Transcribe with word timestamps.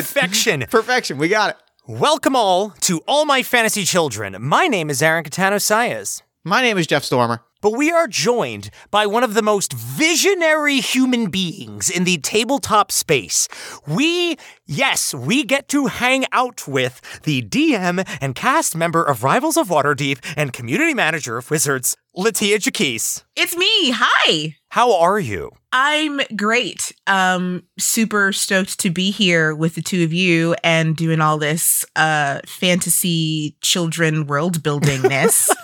Good. 0.00 0.06
Perfection. 0.14 0.64
Perfection. 0.70 1.18
We 1.18 1.28
got 1.28 1.50
it. 1.50 1.56
Welcome 1.86 2.34
all 2.36 2.70
to 2.80 3.00
All 3.06 3.24
My 3.26 3.42
Fantasy 3.42 3.84
Children. 3.84 4.36
My 4.40 4.66
name 4.66 4.88
is 4.88 5.02
Aaron 5.02 5.24
Catano 5.24 5.56
Sayas, 5.56 6.22
My 6.44 6.62
name 6.62 6.78
is 6.78 6.86
Jeff 6.86 7.04
Stormer. 7.04 7.42
but 7.60 7.72
we 7.76 7.90
are 7.90 8.06
joined 8.08 8.70
by 8.90 9.06
one 9.06 9.22
of 9.22 9.34
the 9.34 9.42
most 9.42 9.74
visionary 9.74 10.80
human 10.80 11.28
beings 11.28 11.90
in 11.90 12.04
the 12.04 12.16
tabletop 12.18 12.90
space. 12.90 13.46
We, 13.86 14.36
yes, 14.66 15.12
we 15.12 15.44
get 15.44 15.68
to 15.68 15.86
hang 15.86 16.24
out 16.32 16.66
with 16.66 17.02
the 17.24 17.42
DM 17.42 18.06
and 18.22 18.34
cast 18.34 18.74
member 18.74 19.02
of 19.04 19.22
Rivals 19.22 19.58
of 19.58 19.68
Waterdeep 19.68 20.18
and 20.36 20.54
community 20.54 20.94
manager 20.94 21.36
of 21.36 21.50
Wizards, 21.50 21.96
Latia 22.16 22.58
Jacquise. 22.58 23.24
It's 23.36 23.54
me. 23.56 23.90
Hi. 23.94 24.56
How 24.70 24.94
are 24.96 25.18
you? 25.20 25.50
I'm 25.72 26.20
great. 26.36 26.92
Um 27.06 27.62
super 27.78 28.32
stoked 28.32 28.78
to 28.80 28.90
be 28.90 29.10
here 29.10 29.54
with 29.54 29.74
the 29.76 29.82
two 29.82 30.02
of 30.04 30.12
you 30.12 30.54
and 30.64 30.96
doing 30.96 31.20
all 31.20 31.38
this 31.38 31.84
uh 31.96 32.40
fantasy 32.46 33.56
children 33.60 34.26
world 34.26 34.62
buildingness. 34.62 35.48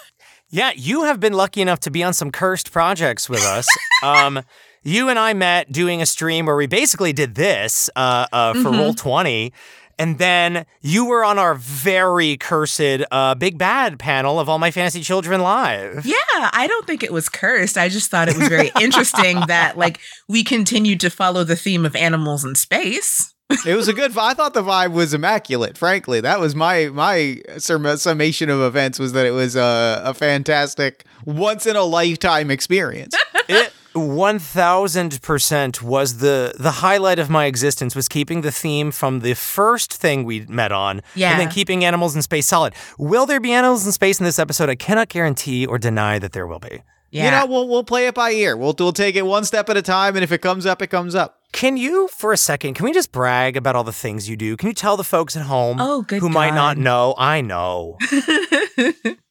Yeah, 0.49 0.71
you 0.77 1.03
have 1.03 1.19
been 1.19 1.33
lucky 1.33 1.61
enough 1.61 1.81
to 1.81 1.91
be 1.91 2.05
on 2.05 2.15
some 2.15 2.31
cursed 2.31 2.71
projects 2.71 3.29
with 3.29 3.43
us. 3.43 3.67
um, 4.05 4.41
you 4.85 5.09
and 5.09 5.19
I 5.19 5.33
met 5.35 5.73
doing 5.73 6.01
a 6.01 6.07
stream 6.07 6.47
where 6.47 6.55
we 6.55 6.69
basically 6.69 7.13
did 7.13 7.35
this 7.35 7.91
uh, 7.97 8.27
uh, 8.33 8.53
for 8.55 8.71
Mhm. 8.71 8.79
Roll 8.79 8.95
Twenty, 8.95 9.53
and 9.99 10.19
then 10.19 10.67
you 10.81 11.07
were 11.07 11.25
on 11.25 11.39
our 11.39 11.55
very 11.55 12.37
cursed 12.37 12.81
uh, 13.11 13.35
Big 13.35 13.59
Bad 13.59 13.99
panel 13.99 14.39
of 14.39 14.49
All 14.49 14.59
My 14.59 14.71
Fantasy 14.71 15.01
Children 15.03 15.41
live. 15.41 16.05
yeah, 16.07 16.15
I 16.33 16.67
don't 16.69 16.87
think 16.87 17.03
it 17.03 17.13
was 17.13 17.29
cursed. 17.29 17.79
I 17.79 17.89
just 17.89 18.11
thought 18.11 18.29
it 18.29 18.37
was 18.37 18.49
very 18.49 18.71
interesting 18.81 19.41
that 19.49 19.79
like 19.79 20.01
we 20.29 20.45
continued 20.45 21.01
to 21.01 21.11
follow 21.11 21.45
the 21.45 21.57
theme 21.57 21.87
of 21.87 21.97
animals 21.97 22.45
in 22.45 22.55
space. 22.55 23.33
It 23.65 23.77
was 23.77 23.87
a 23.87 23.93
good. 23.93 24.17
I 24.19 24.35
thought 24.35 24.55
the 24.55 24.63
vibe 24.63 24.93
was 24.93 25.15
immaculate. 25.15 25.79
Frankly, 25.79 26.21
that 26.21 26.41
was 26.41 26.57
my 26.57 26.87
my 26.87 27.41
sum- 27.59 27.97
summation 27.97 28.51
of 28.51 28.61
events. 28.61 28.99
Was 28.99 29.13
that 29.13 29.25
it 29.25 29.31
was 29.31 29.55
a, 29.55 30.03
a 30.05 30.15
fantastic, 30.15 31.05
once 31.25 31.65
in 31.65 31.77
a 31.77 31.85
lifetime 31.85 32.51
experience. 32.51 33.15
It 33.49 33.73
one 33.97 34.39
thousand 34.39 35.21
percent 35.23 35.83
was 35.83 36.19
the 36.19 36.55
the 36.59 36.71
highlight 36.71 37.19
of 37.19 37.29
my 37.31 37.47
existence 37.47 37.97
was 37.97 38.09
keeping 38.09 38.43
the 38.43 38.53
theme 38.53 38.91
from 38.93 39.21
the 39.21 39.35
first 39.35 39.93
thing 39.93 40.25
we 40.25 40.41
met 40.47 40.71
on, 40.73 41.03
Yeah. 41.15 41.31
and 41.33 41.41
then 41.41 41.49
keeping 41.49 41.85
animals 41.85 42.15
in 42.15 42.23
space 42.23 42.47
solid. 42.47 42.75
Will 42.99 43.27
there 43.27 43.41
be 43.41 43.53
animals 43.53 43.87
in 43.87 43.93
space 43.93 44.21
in 44.21 44.25
this 44.25 44.39
episode? 44.39 44.69
I 44.69 44.75
cannot 44.75 45.09
guarantee 45.09 45.67
or 45.67 45.79
deny 45.79 46.19
that 46.19 46.33
there 46.33 46.47
will 46.47 46.59
be. 46.61 46.83
Yeah. 47.11 47.25
You 47.25 47.31
know, 47.31 47.47
we'll 47.47 47.69
we'll 47.69 47.85
play 47.85 48.07
it 48.09 48.15
by 48.15 48.33
ear. 48.33 48.57
We'll 48.57 48.75
we'll 48.79 48.93
take 48.93 49.17
it 49.17 49.25
one 49.25 49.45
step 49.45 49.69
at 49.71 49.77
a 49.77 49.83
time, 49.83 50.17
and 50.17 50.25
if 50.25 50.33
it 50.33 50.39
comes 50.43 50.67
up, 50.67 50.83
it 50.83 50.89
comes 50.89 51.15
up. 51.15 51.39
Can 51.53 51.77
you, 51.79 52.09
for 52.09 52.33
a 52.33 52.37
second, 52.37 52.75
can 52.75 52.85
we 52.85 52.93
just 52.93 53.13
brag 53.13 53.57
about 53.57 53.77
all 53.77 53.85
the 53.85 53.93
things 53.93 54.29
you 54.29 54.37
do? 54.37 54.57
Can 54.59 54.67
you 54.69 54.75
tell 54.75 54.97
the 54.99 55.05
folks 55.05 55.37
at 55.37 55.43
home 55.45 55.79
Oh, 55.81 56.03
good 56.03 56.21
who 56.21 56.29
might 56.29 56.53
not 56.55 56.77
know? 56.77 57.15
I 57.17 57.41
know. 57.41 57.97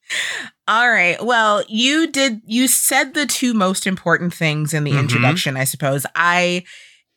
All 0.68 0.90
right. 0.90 1.24
Well, 1.24 1.64
you 1.68 2.08
did 2.08 2.42
you 2.46 2.68
said 2.68 3.14
the 3.14 3.26
two 3.26 3.54
most 3.54 3.86
important 3.86 4.34
things 4.34 4.74
in 4.74 4.84
the 4.84 4.92
Mhm. 4.94 5.00
introduction, 5.00 5.58
I 5.58 5.64
suppose. 5.64 6.06
I 6.16 6.64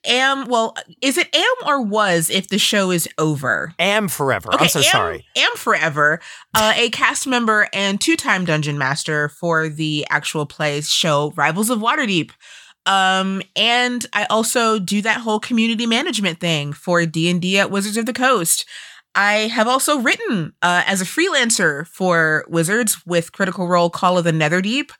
am 0.04 0.46
well, 0.46 0.74
is 1.02 1.18
it 1.18 1.34
am 1.34 1.54
or 1.66 1.82
was 1.82 2.30
if 2.30 2.48
the 2.48 2.58
show 2.58 2.90
is 2.90 3.08
over? 3.18 3.74
Am 3.78 4.08
forever. 4.08 4.50
I'm 4.52 4.68
so 4.68 4.80
am, 4.80 4.84
sorry. 4.84 5.26
Am 5.36 5.50
forever, 5.56 6.20
uh, 6.54 6.72
a 6.76 6.90
cast 6.90 7.26
member 7.26 7.68
and 7.72 8.00
two-time 8.00 8.44
dungeon 8.44 8.78
master 8.78 9.28
for 9.28 9.68
the 9.68 10.06
actual 10.10 10.46
play 10.46 10.80
show 10.82 11.32
Rivals 11.36 11.70
of 11.70 11.78
Waterdeep. 11.80 12.30
Um, 12.86 13.42
and 13.54 14.06
I 14.14 14.24
also 14.26 14.78
do 14.78 15.02
that 15.02 15.20
whole 15.20 15.40
community 15.40 15.84
management 15.84 16.40
thing 16.40 16.72
for 16.72 17.04
D&D 17.04 17.58
at 17.58 17.70
Wizards 17.70 17.98
of 17.98 18.06
the 18.06 18.14
Coast. 18.14 18.64
I 19.14 19.48
have 19.48 19.66
also 19.66 19.98
written 19.98 20.52
uh, 20.62 20.82
as 20.86 21.00
a 21.00 21.04
freelancer 21.04 21.86
for 21.88 22.44
Wizards 22.48 23.04
with 23.06 23.32
Critical 23.32 23.66
Role 23.66 23.90
Call 23.90 24.18
of 24.18 24.24
the 24.24 24.32
Netherdeep. 24.32 24.90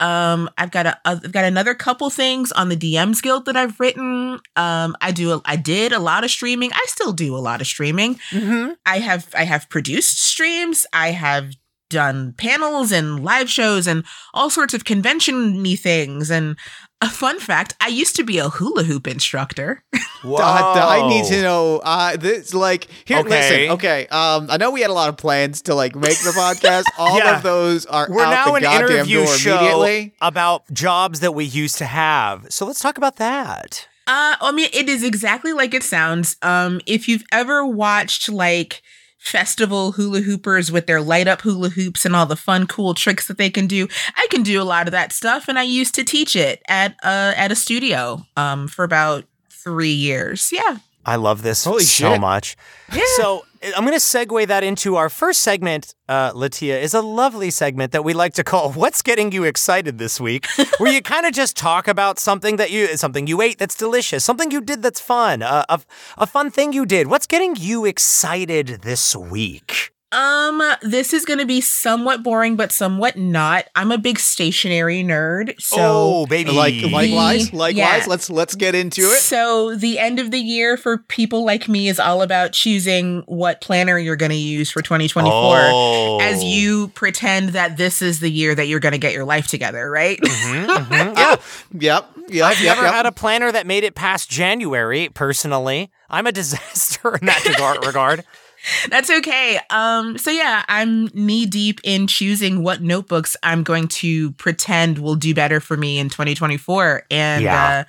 Um, 0.00 0.50
I've 0.58 0.72
got 0.72 0.86
a 0.86 0.98
I've 1.04 1.30
got 1.30 1.44
another 1.44 1.74
couple 1.74 2.10
things 2.10 2.50
on 2.52 2.68
the 2.68 2.76
DMs 2.76 3.22
Guild 3.22 3.46
that 3.46 3.56
I've 3.56 3.78
written. 3.78 4.40
Um, 4.56 4.96
I 5.00 5.12
do 5.12 5.34
a, 5.34 5.42
I 5.44 5.56
did 5.56 5.92
a 5.92 6.00
lot 6.00 6.24
of 6.24 6.30
streaming. 6.30 6.72
I 6.72 6.84
still 6.88 7.12
do 7.12 7.36
a 7.36 7.38
lot 7.38 7.60
of 7.60 7.66
streaming. 7.66 8.16
Mm-hmm. 8.30 8.72
I 8.84 8.98
have 8.98 9.28
I 9.34 9.44
have 9.44 9.70
produced 9.70 10.20
streams. 10.20 10.84
I 10.92 11.12
have 11.12 11.54
done 11.90 12.32
panels 12.36 12.92
and 12.92 13.22
live 13.24 13.48
shows 13.50 13.86
and 13.86 14.04
all 14.32 14.50
sorts 14.50 14.74
of 14.74 14.84
convention-y 14.84 15.74
things. 15.76 16.30
And 16.30 16.56
a 17.00 17.08
fun 17.08 17.38
fact, 17.38 17.74
I 17.80 17.88
used 17.88 18.16
to 18.16 18.24
be 18.24 18.38
a 18.38 18.48
hula 18.48 18.84
hoop 18.84 19.06
instructor. 19.06 19.82
Whoa. 20.22 20.36
I, 20.36 21.00
I 21.00 21.08
need 21.08 21.26
to 21.26 21.42
know. 21.42 21.80
Uh, 21.84 22.16
this 22.16 22.54
like 22.54 22.88
here. 23.04 23.18
Okay. 23.18 23.28
Listen, 23.28 23.70
okay. 23.74 24.06
Um, 24.06 24.46
I 24.50 24.56
know 24.56 24.70
we 24.70 24.80
had 24.80 24.90
a 24.90 24.94
lot 24.94 25.08
of 25.10 25.16
plans 25.18 25.62
to 25.62 25.74
like 25.74 25.94
make 25.94 26.18
the 26.20 26.30
podcast. 26.30 26.84
All 26.98 27.18
Yeah. 27.18 27.36
of 27.36 27.42
those 27.42 27.84
are 27.86 28.06
We're 28.10 28.24
out 28.24 28.30
now 28.30 28.44
the 28.46 28.54
an 28.54 28.62
goddamn 28.62 28.90
interview 28.90 29.24
door 29.24 29.36
show 29.36 29.58
immediately. 29.58 30.14
about 30.22 30.72
jobs 30.72 31.20
that 31.20 31.32
we 31.32 31.44
used 31.44 31.76
to 31.78 31.84
have. 31.84 32.46
So 32.50 32.64
let's 32.64 32.80
talk 32.80 32.96
about 32.96 33.16
that. 33.16 33.86
Uh, 34.06 34.36
I 34.40 34.52
mean, 34.52 34.68
it 34.72 34.88
is 34.88 35.02
exactly 35.02 35.52
like 35.52 35.72
it 35.74 35.82
sounds. 35.82 36.36
Um, 36.42 36.80
if 36.86 37.08
you've 37.08 37.24
ever 37.32 37.66
watched 37.66 38.28
like 38.28 38.82
festival 39.24 39.92
hula 39.92 40.20
hoopers 40.20 40.70
with 40.70 40.86
their 40.86 41.00
light 41.00 41.26
up 41.26 41.40
hula 41.40 41.70
hoops 41.70 42.04
and 42.04 42.14
all 42.14 42.26
the 42.26 42.36
fun, 42.36 42.66
cool 42.66 42.92
tricks 42.92 43.26
that 43.26 43.38
they 43.38 43.48
can 43.50 43.66
do, 43.66 43.88
I 44.16 44.26
can 44.30 44.42
do 44.42 44.60
a 44.60 44.64
lot 44.64 44.86
of 44.86 44.92
that 44.92 45.12
stuff, 45.12 45.48
and 45.48 45.58
I 45.58 45.62
used 45.62 45.94
to 45.94 46.04
teach 46.04 46.36
it 46.36 46.62
at 46.68 46.92
uh 47.02 47.32
at 47.36 47.50
a 47.50 47.56
studio 47.56 48.26
um 48.36 48.68
for 48.68 48.84
about 48.84 49.24
three 49.50 49.92
years. 49.92 50.50
Yeah, 50.52 50.76
I 51.06 51.16
love 51.16 51.42
this 51.42 51.64
Holy 51.64 51.84
so 51.84 52.12
shit. 52.12 52.20
much. 52.20 52.56
Yeah. 52.92 53.02
So 53.16 53.46
I'm 53.64 53.86
going 53.86 53.98
to 53.98 53.98
segue 53.98 54.46
that 54.48 54.62
into 54.62 54.96
our 54.96 55.08
first 55.08 55.40
segment, 55.40 55.94
uh, 56.06 56.32
Latia, 56.32 56.78
is 56.82 56.92
a 56.92 57.00
lovely 57.00 57.50
segment 57.50 57.92
that 57.92 58.04
we 58.04 58.12
like 58.12 58.34
to 58.34 58.44
call 58.44 58.70
What's 58.72 59.00
Getting 59.00 59.32
You 59.32 59.44
Excited 59.44 59.96
This 59.96 60.20
Week, 60.20 60.46
where 60.78 60.92
you 60.92 61.00
kind 61.00 61.24
of 61.24 61.32
just 61.32 61.56
talk 61.56 61.88
about 61.88 62.18
something 62.18 62.56
that 62.56 62.70
you, 62.70 62.98
something 62.98 63.26
you 63.26 63.40
ate 63.40 63.58
that's 63.58 63.74
delicious, 63.74 64.22
something 64.22 64.50
you 64.50 64.60
did 64.60 64.82
that's 64.82 65.00
fun, 65.00 65.40
uh, 65.40 65.64
a, 65.70 65.80
a 66.18 66.26
fun 66.26 66.50
thing 66.50 66.74
you 66.74 66.84
did. 66.84 67.06
What's 67.06 67.26
getting 67.26 67.56
you 67.56 67.86
excited 67.86 68.82
this 68.82 69.16
week? 69.16 69.93
Um, 70.14 70.62
this 70.82 71.12
is 71.12 71.24
going 71.24 71.40
to 71.40 71.46
be 71.46 71.60
somewhat 71.60 72.22
boring, 72.22 72.56
but 72.56 72.72
somewhat 72.72 73.16
not. 73.16 73.66
I'm 73.74 73.90
a 73.92 73.98
big 73.98 74.18
stationary 74.18 75.02
nerd, 75.02 75.60
so 75.60 75.76
oh, 75.80 76.26
baby. 76.26 76.52
Like 76.52 76.74
likewise, 76.90 77.52
likewise. 77.52 77.76
Yeah. 77.76 78.04
Let's 78.06 78.30
let's 78.30 78.54
get 78.54 78.74
into 78.74 79.02
it. 79.02 79.18
So 79.18 79.74
the 79.74 79.98
end 79.98 80.18
of 80.20 80.30
the 80.30 80.38
year 80.38 80.76
for 80.76 80.98
people 80.98 81.44
like 81.44 81.68
me 81.68 81.88
is 81.88 81.98
all 81.98 82.22
about 82.22 82.52
choosing 82.52 83.22
what 83.26 83.60
planner 83.60 83.98
you're 83.98 84.16
going 84.16 84.30
to 84.30 84.36
use 84.36 84.70
for 84.70 84.82
2024 84.82 85.32
Oh. 85.34 86.18
as 86.20 86.42
you 86.44 86.88
pretend 86.88 87.50
that 87.50 87.76
this 87.76 88.00
is 88.02 88.20
the 88.20 88.30
year 88.30 88.54
that 88.54 88.66
you're 88.66 88.80
going 88.80 88.92
to 88.92 88.98
get 88.98 89.12
your 89.12 89.24
life 89.24 89.46
together, 89.48 89.90
right? 89.90 90.20
Mhm, 90.20 90.66
mhm. 90.66 91.14
Yeah. 91.16 91.36
Yep. 91.72 92.10
Yep. 92.28 92.44
I've 92.46 92.60
yep, 92.60 92.76
never 92.76 92.82
yep. 92.86 92.94
had 92.94 93.06
a 93.06 93.12
planner 93.12 93.50
that 93.52 93.66
made 93.66 93.84
it 93.84 93.94
past 93.94 94.30
January, 94.30 95.08
personally. 95.12 95.90
I'm 96.08 96.26
a 96.26 96.32
disaster 96.40 97.16
in 97.16 97.26
that 97.26 97.44
regard- 97.44 97.84
regard. 97.84 98.24
That's 98.90 99.10
okay. 99.10 99.58
Um 99.70 100.18
so 100.18 100.30
yeah, 100.30 100.64
I'm 100.68 101.06
knee 101.14 101.46
deep 101.46 101.80
in 101.84 102.06
choosing 102.06 102.62
what 102.62 102.82
notebooks 102.82 103.36
I'm 103.42 103.62
going 103.62 103.88
to 103.88 104.32
pretend 104.32 104.98
will 104.98 105.16
do 105.16 105.34
better 105.34 105.60
for 105.60 105.76
me 105.76 105.98
in 105.98 106.08
2024 106.08 107.04
and 107.10 107.42
Yeah. 107.42 107.66
uh 107.80 107.84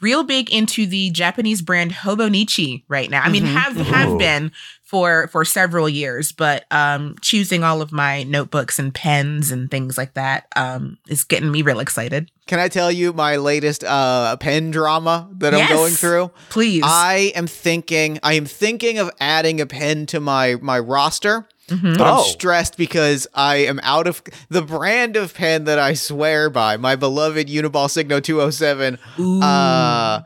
real 0.00 0.22
big 0.24 0.50
into 0.50 0.86
the 0.86 1.10
Japanese 1.10 1.62
brand 1.62 1.92
Hobonichi 1.92 2.82
right 2.88 3.10
now. 3.10 3.22
I 3.22 3.28
mean, 3.30 3.44
Mhm. 3.44 3.54
have 3.54 3.76
Ooh. 3.78 3.82
have 3.84 4.18
been 4.18 4.52
for 4.84 5.28
for 5.28 5.44
several 5.44 5.88
years, 5.88 6.32
but 6.32 6.64
um 6.70 7.14
choosing 7.20 7.62
all 7.62 7.80
of 7.80 7.92
my 7.92 8.24
notebooks 8.24 8.78
and 8.78 8.92
pens 8.92 9.50
and 9.52 9.70
things 9.70 9.96
like 9.96 10.14
that 10.14 10.46
um 10.56 10.98
is 11.08 11.22
getting 11.24 11.50
me 11.50 11.62
real 11.62 11.78
excited. 11.80 12.30
Can 12.46 12.58
I 12.58 12.66
tell 12.68 12.90
you 12.90 13.12
my 13.12 13.36
latest 13.36 13.84
uh 13.84 14.36
pen 14.38 14.70
drama 14.72 15.28
that 15.38 15.54
I'm 15.54 15.68
going 15.68 15.92
through? 15.94 16.32
Please. 16.48 16.82
I 16.84 17.32
am 17.36 17.46
thinking 17.46 18.18
I 18.22 18.34
am 18.34 18.46
thinking 18.46 18.98
of 18.98 19.10
adding 19.20 19.60
a 19.60 19.66
pen 19.66 20.06
to 20.06 20.18
my 20.20 20.56
my 20.60 20.78
roster. 20.78 21.46
Mhm. 21.70 21.96
but 21.98 22.06
I'm 22.06 22.18
Oh. 22.18 22.22
stressed 22.22 22.76
because 22.76 23.26
I 23.34 23.56
am 23.56 23.80
out 23.82 24.06
of 24.06 24.22
the 24.48 24.62
brand 24.62 25.16
of 25.16 25.32
pen 25.34 25.64
that 25.64 25.78
I 25.78 25.94
swear 25.94 26.50
by, 26.50 26.76
my 26.76 26.96
beloved 26.96 27.48
Uniball 27.48 27.88
Signo 27.90 28.20
207. 28.20 28.98
Uh, 29.18 30.20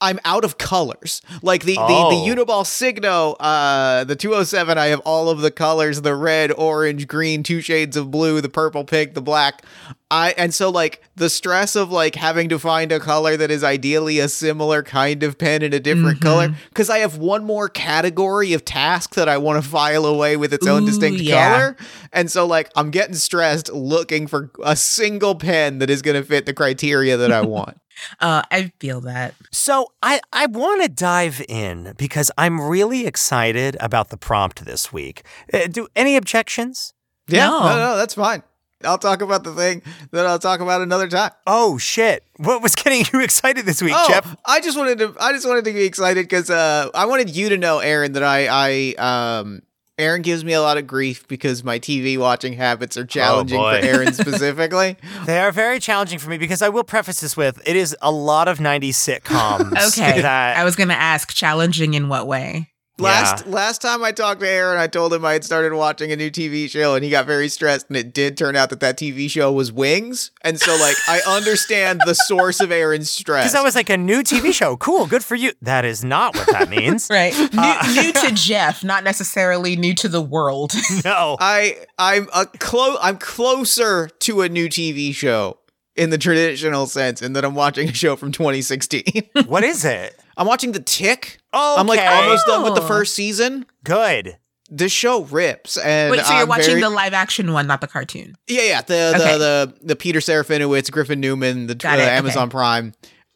I'm 0.00 0.18
out 0.24 0.44
of 0.44 0.58
colors. 0.58 1.22
Like 1.42 1.64
the, 1.64 1.76
Oh. 1.78 2.10
the, 2.10 2.34
the 2.34 2.44
Uniball 2.44 2.66
Signo, 2.66 3.32
uh, 3.32 4.04
the 4.04 4.16
207, 4.16 4.78
I 4.78 4.86
have 4.86 5.00
all 5.00 5.28
of 5.28 5.40
the 5.40 5.50
colors 5.50 6.00
the 6.00 6.14
red, 6.14 6.52
orange, 6.52 7.06
green, 7.06 7.42
two 7.42 7.60
shades 7.60 7.96
of 7.96 8.10
blue, 8.10 8.40
the 8.40 8.48
purple, 8.48 8.84
pink, 8.84 9.14
the 9.14 9.22
black. 9.22 9.64
I 10.12 10.34
and 10.36 10.52
so 10.52 10.70
like 10.70 11.02
the 11.14 11.30
stress 11.30 11.76
of 11.76 11.92
like 11.92 12.16
having 12.16 12.48
to 12.48 12.58
find 12.58 12.90
a 12.90 12.98
color 12.98 13.36
that 13.36 13.48
is 13.50 13.62
ideally 13.62 14.18
a 14.18 14.28
similar 14.28 14.82
kind 14.82 15.22
of 15.22 15.38
pen 15.38 15.62
in 15.62 15.72
a 15.72 15.78
different 15.78 16.20
color 16.20 16.52
because 16.68 16.90
I 16.90 16.98
have 16.98 17.18
one 17.18 17.44
more 17.44 17.68
category 17.68 18.52
of 18.52 18.64
task 18.64 19.14
that 19.14 19.28
I 19.28 19.38
want 19.38 19.62
to 19.62 19.68
file 19.68 20.06
away 20.06 20.36
with 20.36 20.52
its 20.52 20.66
own 20.66 20.84
distinct 20.84 21.20
yeah. 21.20 21.50
color. 21.50 21.76
And 22.12 22.28
so 22.28 22.44
like 22.44 22.70
I'm 22.74 22.90
getting 22.90 23.14
stressed 23.14 23.72
looking 23.72 24.26
for 24.26 24.50
a 24.64 24.74
single 24.74 25.36
pen 25.36 25.78
that 25.78 25.90
is 25.90 26.02
going 26.02 26.20
to 26.20 26.26
fit 26.26 26.44
the 26.44 26.54
criteria 26.54 27.16
that 27.16 27.30
I 27.30 27.42
want. 27.42 27.78
Uh, 28.20 28.42
I 28.50 28.72
feel 28.80 29.00
that. 29.02 29.34
So 29.50 29.92
I, 30.02 30.20
I 30.32 30.46
want 30.46 30.82
to 30.82 30.88
dive 30.88 31.42
in 31.48 31.94
because 31.96 32.30
I'm 32.38 32.60
really 32.60 33.06
excited 33.06 33.76
about 33.80 34.10
the 34.10 34.16
prompt 34.16 34.64
this 34.64 34.92
week. 34.92 35.22
Uh, 35.52 35.66
do 35.66 35.88
any 35.96 36.16
objections? 36.16 36.94
Yeah, 37.28 37.46
No. 37.48 37.60
no, 37.60 37.76
no, 37.76 37.96
that's 37.96 38.14
fine. 38.14 38.42
I'll 38.82 38.96
talk 38.98 39.20
about 39.20 39.44
the 39.44 39.52
thing 39.54 39.82
that 40.10 40.24
I'll 40.24 40.38
talk 40.38 40.60
about 40.60 40.80
another 40.80 41.06
time. 41.06 41.32
Oh 41.46 41.76
shit! 41.76 42.24
What 42.38 42.62
was 42.62 42.74
getting 42.74 43.04
you 43.12 43.20
excited 43.22 43.66
this 43.66 43.82
week, 43.82 43.92
Oh, 43.94 44.06
Jeff? 44.08 44.34
I 44.46 44.60
just 44.60 44.78
wanted 44.78 44.98
to 45.00 45.14
I 45.20 45.32
just 45.34 45.46
wanted 45.46 45.66
to 45.66 45.72
be 45.74 45.84
excited 45.84 46.24
because 46.24 46.48
uh, 46.48 46.88
I 46.94 47.04
wanted 47.04 47.28
you 47.36 47.50
to 47.50 47.58
know, 47.58 47.80
Aaron, 47.80 48.12
that 48.14 48.22
I 48.22 48.46
I 48.48 48.94
um 49.42 49.60
Aaron 50.00 50.22
gives 50.22 50.44
me 50.44 50.52
a 50.52 50.60
lot 50.60 50.78
of 50.78 50.86
grief 50.86 51.28
because 51.28 51.62
my 51.62 51.78
TV 51.78 52.18
watching 52.18 52.54
habits 52.54 52.96
are 52.96 53.02
oh, 53.02 53.06
challenging 53.06 53.58
for. 53.58 53.72
Aaron 53.72 54.12
specifically. 54.12 54.96
They 55.26 55.38
are 55.38 55.52
very 55.52 55.78
challenging 55.78 56.18
for 56.18 56.30
me 56.30 56.38
because 56.38 56.62
I 56.62 56.68
will 56.68 56.84
preface 56.84 57.20
this 57.20 57.36
with 57.36 57.60
it 57.66 57.76
is 57.76 57.96
a 58.02 58.10
lot 58.10 58.48
of 58.48 58.58
'90s 58.58 58.90
sitcoms. 58.90 59.70
Okay. 59.90 60.20
that 60.20 60.56
I 60.56 60.64
was 60.64 60.76
going 60.76 60.88
to 60.88 60.94
ask, 60.94 61.32
challenging 61.32 61.94
in 61.94 62.08
what 62.08 62.26
way? 62.26 62.70
Last 63.00 63.46
last 63.46 63.80
time 63.82 64.04
I 64.04 64.12
talked 64.12 64.40
to 64.40 64.48
Aaron, 64.48 64.78
I 64.78 64.86
told 64.86 65.12
him 65.12 65.24
I 65.24 65.32
had 65.34 65.44
started 65.44 65.72
watching 65.74 66.12
a 66.12 66.16
new 66.16 66.30
TV 66.30 66.68
show, 66.68 66.94
and 66.94 67.04
he 67.04 67.10
got 67.10 67.26
very 67.26 67.48
stressed. 67.48 67.86
And 67.88 67.96
it 67.96 68.12
did 68.12 68.36
turn 68.36 68.56
out 68.56 68.70
that 68.70 68.80
that 68.80 68.96
TV 68.98 69.28
show 69.30 69.50
was 69.52 69.72
Wings, 69.72 70.30
and 70.42 70.58
so 70.60 70.72
like 70.76 70.96
I 71.08 71.20
understand 71.26 72.00
the 72.06 72.14
source 72.14 72.60
of 72.60 72.70
Aaron's 72.70 73.10
stress. 73.10 73.44
because 73.44 73.52
that 73.54 73.64
was 73.64 73.74
like 73.74 73.90
a 73.90 73.96
new 73.96 74.22
TV 74.22 74.52
show. 74.52 74.76
Cool, 74.76 75.06
good 75.06 75.24
for 75.24 75.34
you. 75.34 75.52
That 75.62 75.84
is 75.84 76.04
not 76.04 76.34
what 76.36 76.48
that 76.52 76.68
means. 76.68 77.08
Right. 77.10 77.34
New, 77.36 77.48
uh, 77.58 77.92
new 77.94 78.12
to 78.12 78.30
Jeff, 78.34 78.84
not 78.84 79.02
necessarily 79.04 79.74
new 79.74 79.94
to 79.94 80.08
the 80.08 80.20
world. 80.22 80.72
No. 81.04 81.36
I 81.40 81.86
I'm 81.98 82.28
a 82.34 82.44
close 82.46 82.98
I'm 83.00 83.16
closer 83.18 84.08
to 84.20 84.42
a 84.42 84.48
new 84.48 84.68
TV 84.68 85.14
show 85.14 85.58
in 85.96 86.10
the 86.10 86.18
traditional 86.18 86.86
sense, 86.86 87.22
in 87.22 87.32
that 87.32 87.44
I'm 87.44 87.54
watching 87.54 87.88
a 87.88 87.94
show 87.94 88.16
from 88.16 88.32
2016. 88.32 89.04
what 89.46 89.64
is 89.64 89.84
it? 89.84 90.19
I'm 90.36 90.46
watching 90.46 90.72
The 90.72 90.80
Tick. 90.80 91.38
Oh, 91.52 91.76
I'm 91.78 91.86
like 91.86 92.00
almost 92.00 92.46
done 92.46 92.62
with 92.62 92.74
the 92.74 92.82
Oh. 92.82 92.86
first 92.86 93.14
season. 93.14 93.66
good. 93.84 94.36
This 94.72 94.92
show 94.92 95.22
rips, 95.24 95.76
and 95.78 96.12
Wait, 96.12 96.20
so 96.24 96.32
you're 96.32 96.42
I'm 96.42 96.48
watching 96.48 96.66
very- 96.66 96.80
the 96.82 96.90
live 96.90 97.12
action 97.12 97.52
one, 97.52 97.66
not 97.66 97.80
the 97.80 97.88
cartoon? 97.88 98.36
Yeah, 98.46 98.62
yeah. 98.62 98.82
The 98.82 99.12
Okay. 99.16 99.32
the, 99.32 99.38
the 99.38 99.74
the 99.88 99.96
Peter 99.96 100.20
Serafinowicz, 100.20 100.92
Griffin 100.92 101.18
Newman, 101.18 101.66
the, 101.66 101.74
Got 101.74 101.96
the 101.96 102.02
it, 102.02 102.06
okay. 102.06 102.16
Amazon 102.16 102.50
Prime. 102.50 102.92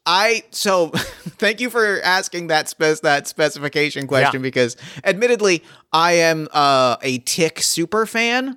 I 0.07 0.45
so 0.53 0.91
thank 0.95 1.61
you 1.61 1.71
for 1.71 2.01
asking 2.05 2.47
that 2.49 2.69
spec 2.69 3.01
that 3.01 3.27
specification 3.27 4.07
question 4.07 4.43
because 4.43 4.77
admittedly 5.03 5.65
I 5.93 6.13
am 6.13 6.47
uh, 6.53 6.99
a 7.03 7.19
Tick 7.19 7.61
super 7.63 8.07
fan. 8.07 8.57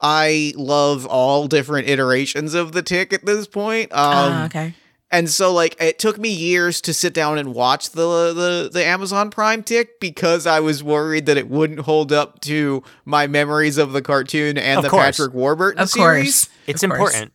I 0.00 0.54
love 0.56 1.04
all 1.04 1.46
different 1.46 1.88
iterations 1.88 2.54
of 2.54 2.72
the 2.72 2.82
Tick 2.82 3.12
at 3.12 3.26
this 3.26 3.46
point. 3.46 3.92
Um, 3.92 3.98
Ah, 4.00 4.44
okay. 4.46 4.74
And 5.10 5.28
so 5.30 5.52
like 5.52 5.76
it 5.80 5.98
took 5.98 6.18
me 6.18 6.30
years 6.30 6.80
to 6.82 6.94
sit 6.94 7.14
down 7.14 7.38
and 7.38 7.54
watch 7.54 7.90
the 7.90 8.32
the 8.32 8.70
the 8.72 8.84
Amazon 8.84 9.30
Prime 9.30 9.62
tick 9.62 10.00
because 10.00 10.46
I 10.46 10.60
was 10.60 10.82
worried 10.82 11.26
that 11.26 11.36
it 11.36 11.48
wouldn't 11.48 11.80
hold 11.80 12.12
up 12.12 12.40
to 12.42 12.82
my 13.04 13.26
memories 13.26 13.78
of 13.78 13.92
the 13.92 14.02
cartoon 14.02 14.58
and 14.58 14.78
Of 14.78 14.84
the 14.84 14.90
course. 14.90 15.04
Patrick 15.18 15.34
Warburton 15.34 15.80
Of 15.82 15.90
series. 15.90 16.46
course. 16.46 16.56
It's 16.66 16.82
Of 16.82 16.90
course. 16.90 17.12
important. 17.14 17.32